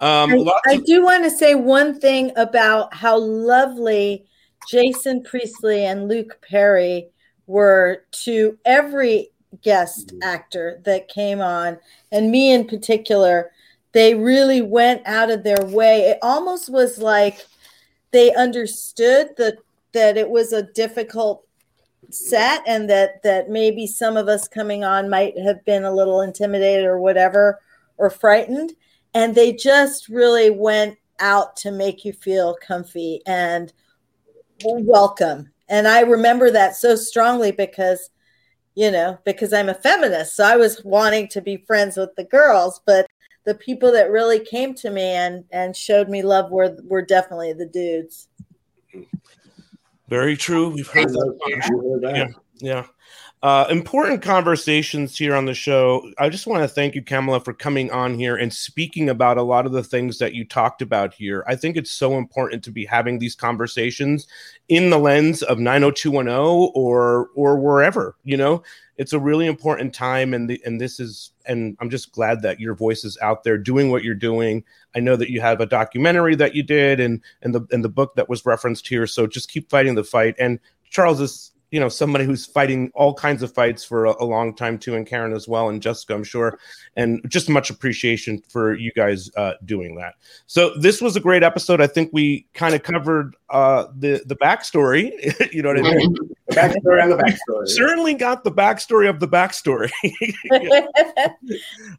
Um, 0.00 0.48
I, 0.48 0.60
I 0.66 0.72
of- 0.74 0.84
do 0.84 1.02
want 1.02 1.24
to 1.24 1.30
say 1.30 1.54
one 1.54 1.98
thing 1.98 2.32
about 2.36 2.92
how 2.94 3.18
lovely 3.18 4.26
Jason 4.68 5.22
Priestley 5.22 5.84
and 5.86 6.08
Luke 6.08 6.38
Perry 6.46 7.08
were 7.46 8.04
to 8.24 8.58
every 8.64 9.30
guest 9.62 10.12
actor 10.22 10.80
that 10.84 11.08
came 11.08 11.40
on, 11.40 11.78
and 12.12 12.30
me 12.30 12.52
in 12.52 12.66
particular. 12.66 13.50
They 13.92 14.14
really 14.14 14.60
went 14.60 15.00
out 15.06 15.30
of 15.30 15.42
their 15.42 15.64
way. 15.64 16.02
It 16.02 16.18
almost 16.20 16.68
was 16.68 16.98
like 16.98 17.46
they 18.10 18.34
understood 18.34 19.30
that 19.38 19.56
that 19.92 20.18
it 20.18 20.28
was 20.28 20.52
a 20.52 20.62
difficult 20.62 21.46
set 22.10 22.62
and 22.66 22.90
that 22.90 23.22
that 23.22 23.48
maybe 23.48 23.86
some 23.86 24.16
of 24.16 24.28
us 24.28 24.48
coming 24.48 24.84
on 24.84 25.08
might 25.08 25.38
have 25.38 25.64
been 25.64 25.84
a 25.84 25.94
little 25.94 26.20
intimidated 26.20 26.84
or 26.84 27.00
whatever 27.00 27.58
or 27.96 28.10
frightened 28.10 28.72
and 29.16 29.34
they 29.34 29.50
just 29.50 30.10
really 30.10 30.50
went 30.50 30.98
out 31.20 31.56
to 31.56 31.70
make 31.70 32.04
you 32.04 32.12
feel 32.12 32.54
comfy 32.60 33.22
and 33.26 33.72
welcome 34.62 35.50
and 35.68 35.88
i 35.88 36.00
remember 36.00 36.50
that 36.50 36.76
so 36.76 36.94
strongly 36.94 37.50
because 37.50 38.10
you 38.74 38.90
know 38.90 39.18
because 39.24 39.54
i'm 39.54 39.70
a 39.70 39.74
feminist 39.74 40.36
so 40.36 40.44
i 40.44 40.54
was 40.54 40.84
wanting 40.84 41.26
to 41.26 41.40
be 41.40 41.56
friends 41.56 41.96
with 41.96 42.14
the 42.16 42.24
girls 42.24 42.80
but 42.84 43.06
the 43.44 43.54
people 43.54 43.90
that 43.90 44.10
really 44.10 44.38
came 44.38 44.74
to 44.74 44.90
me 44.90 45.02
and 45.02 45.44
and 45.50 45.74
showed 45.74 46.10
me 46.10 46.22
love 46.22 46.50
were 46.50 46.76
were 46.84 47.02
definitely 47.02 47.54
the 47.54 47.66
dudes 47.66 48.28
Very 50.08 50.36
true. 50.36 50.68
We've 50.68 50.86
heard 50.86 51.08
that. 51.08 51.34
You 51.46 51.56
heard 51.56 52.02
that. 52.02 52.16
Yeah, 52.16 52.26
yeah. 52.58 52.86
Uh, 53.46 53.64
important 53.70 54.22
conversations 54.22 55.16
here 55.16 55.32
on 55.32 55.44
the 55.44 55.54
show. 55.54 56.10
I 56.18 56.28
just 56.28 56.48
want 56.48 56.64
to 56.64 56.68
thank 56.68 56.96
you, 56.96 57.02
Kamala, 57.02 57.38
for 57.38 57.52
coming 57.52 57.92
on 57.92 58.18
here 58.18 58.34
and 58.34 58.52
speaking 58.52 59.08
about 59.08 59.38
a 59.38 59.42
lot 59.44 59.66
of 59.66 59.70
the 59.70 59.84
things 59.84 60.18
that 60.18 60.34
you 60.34 60.44
talked 60.44 60.82
about 60.82 61.14
here. 61.14 61.44
I 61.46 61.54
think 61.54 61.76
it's 61.76 61.92
so 61.92 62.18
important 62.18 62.64
to 62.64 62.72
be 62.72 62.84
having 62.84 63.20
these 63.20 63.36
conversations 63.36 64.26
in 64.68 64.90
the 64.90 64.98
lens 64.98 65.44
of 65.44 65.60
90210 65.60 66.34
or 66.74 67.28
or 67.36 67.56
wherever. 67.56 68.16
You 68.24 68.36
know, 68.36 68.64
it's 68.96 69.12
a 69.12 69.20
really 69.20 69.46
important 69.46 69.94
time, 69.94 70.34
and 70.34 70.50
the 70.50 70.60
and 70.66 70.80
this 70.80 70.98
is 70.98 71.30
and 71.46 71.76
I'm 71.80 71.88
just 71.88 72.10
glad 72.10 72.42
that 72.42 72.58
your 72.58 72.74
voice 72.74 73.04
is 73.04 73.16
out 73.22 73.44
there 73.44 73.58
doing 73.58 73.92
what 73.92 74.02
you're 74.02 74.16
doing. 74.16 74.64
I 74.96 74.98
know 74.98 75.14
that 75.14 75.30
you 75.30 75.40
have 75.40 75.60
a 75.60 75.66
documentary 75.66 76.34
that 76.34 76.56
you 76.56 76.64
did, 76.64 76.98
and 76.98 77.22
and 77.42 77.54
the 77.54 77.64
and 77.70 77.84
the 77.84 77.88
book 77.88 78.16
that 78.16 78.28
was 78.28 78.44
referenced 78.44 78.88
here. 78.88 79.06
So 79.06 79.28
just 79.28 79.48
keep 79.52 79.70
fighting 79.70 79.94
the 79.94 80.02
fight. 80.02 80.34
And 80.36 80.58
Charles 80.90 81.20
is 81.20 81.52
you 81.76 81.80
know 81.80 81.90
somebody 81.90 82.24
who's 82.24 82.46
fighting 82.46 82.90
all 82.94 83.12
kinds 83.12 83.42
of 83.42 83.52
fights 83.52 83.84
for 83.84 84.06
a, 84.06 84.14
a, 84.18 84.24
long 84.24 84.54
time 84.54 84.78
too, 84.78 84.94
and 84.94 85.06
Karen 85.06 85.34
as 85.34 85.46
well, 85.46 85.68
and 85.68 85.82
Jessica, 85.82 86.14
I'm 86.14 86.24
sure, 86.24 86.58
and 86.96 87.20
just 87.28 87.50
much 87.50 87.68
appreciation 87.68 88.40
for 88.48 88.74
you 88.74 88.90
guys 88.92 89.30
uh, 89.36 89.52
doing 89.66 89.94
that. 89.96 90.14
So 90.46 90.74
this 90.78 91.02
was 91.02 91.16
a 91.16 91.20
great 91.20 91.42
episode. 91.42 91.82
I 91.82 91.86
think 91.86 92.08
we 92.14 92.46
kind 92.54 92.74
of 92.74 92.82
covered 92.82 93.36
uh, 93.50 93.88
the 93.94 94.22
the 94.24 94.36
backstory. 94.36 95.12
you 95.52 95.60
know 95.60 95.68
what 95.68 95.78
I 95.78 95.82
mean? 95.82 96.14
the 96.48 96.54
backstory 96.54 97.02
on 97.02 97.10
the 97.10 97.16
backstory. 97.16 97.68
Certainly 97.68 98.14
got 98.14 98.42
the 98.42 98.52
backstory 98.52 99.10
of 99.10 99.20
the 99.20 99.28
backstory. 99.28 99.92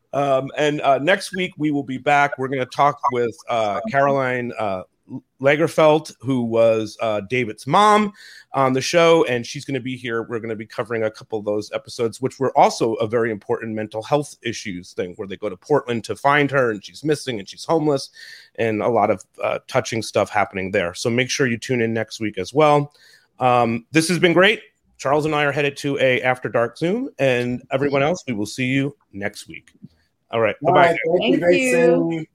um, 0.13 0.49
and 0.57 0.81
uh, 0.81 0.97
next 0.97 1.35
week 1.35 1.51
we 1.55 1.69
will 1.69 1.83
be 1.83 1.99
back. 1.99 2.39
We're 2.39 2.47
going 2.47 2.61
to 2.61 2.65
talk 2.65 2.99
with 3.11 3.37
uh, 3.47 3.81
Caroline 3.91 4.53
uh, 4.57 4.83
Lagerfeld, 5.41 6.13
who 6.19 6.43
was 6.43 6.97
uh, 7.01 7.21
David's 7.21 7.65
mom 7.65 8.11
on 8.53 8.73
the 8.73 8.81
show, 8.81 9.23
and 9.25 9.45
she's 9.45 9.65
going 9.65 9.75
to 9.75 9.79
be 9.79 9.95
here. 9.95 10.23
We're 10.23 10.39
going 10.39 10.49
to 10.49 10.55
be 10.55 10.65
covering 10.65 11.03
a 11.03 11.11
couple 11.11 11.39
of 11.39 11.45
those 11.45 11.71
episodes, 11.71 12.21
which 12.21 12.39
were 12.39 12.57
also 12.57 12.93
a 12.95 13.07
very 13.07 13.31
important 13.31 13.75
mental 13.75 14.03
health 14.03 14.35
issues 14.41 14.93
thing, 14.93 15.13
where 15.15 15.27
they 15.27 15.37
go 15.37 15.49
to 15.49 15.57
Portland 15.57 16.03
to 16.05 16.15
find 16.15 16.51
her, 16.51 16.71
and 16.71 16.83
she's 16.83 17.03
missing, 17.03 17.39
and 17.39 17.47
she's 17.47 17.65
homeless, 17.65 18.09
and 18.55 18.81
a 18.81 18.89
lot 18.89 19.09
of 19.09 19.23
uh, 19.43 19.59
touching 19.67 20.01
stuff 20.01 20.29
happening 20.29 20.71
there. 20.71 20.93
So 20.93 21.09
make 21.09 21.29
sure 21.29 21.47
you 21.47 21.57
tune 21.57 21.81
in 21.81 21.93
next 21.93 22.19
week 22.19 22.37
as 22.37 22.53
well. 22.53 22.93
Um, 23.39 23.85
this 23.91 24.07
has 24.09 24.19
been 24.19 24.33
great. 24.33 24.61
Charles 24.97 25.25
and 25.25 25.35
I 25.35 25.45
are 25.45 25.51
headed 25.51 25.77
to 25.77 25.97
a 25.99 26.21
after 26.21 26.49
dark 26.49 26.77
Zoom, 26.77 27.09
and 27.19 27.61
everyone 27.71 28.03
else, 28.03 28.23
we 28.27 28.33
will 28.33 28.47
see 28.47 28.65
you 28.65 28.95
next 29.13 29.47
week. 29.47 29.71
All 30.31 30.41
right. 30.41 30.55
Bye 30.61 30.71
bye. 30.71 30.97
Thank, 31.19 31.39
Thank, 31.39 31.55
you. 31.55 32.25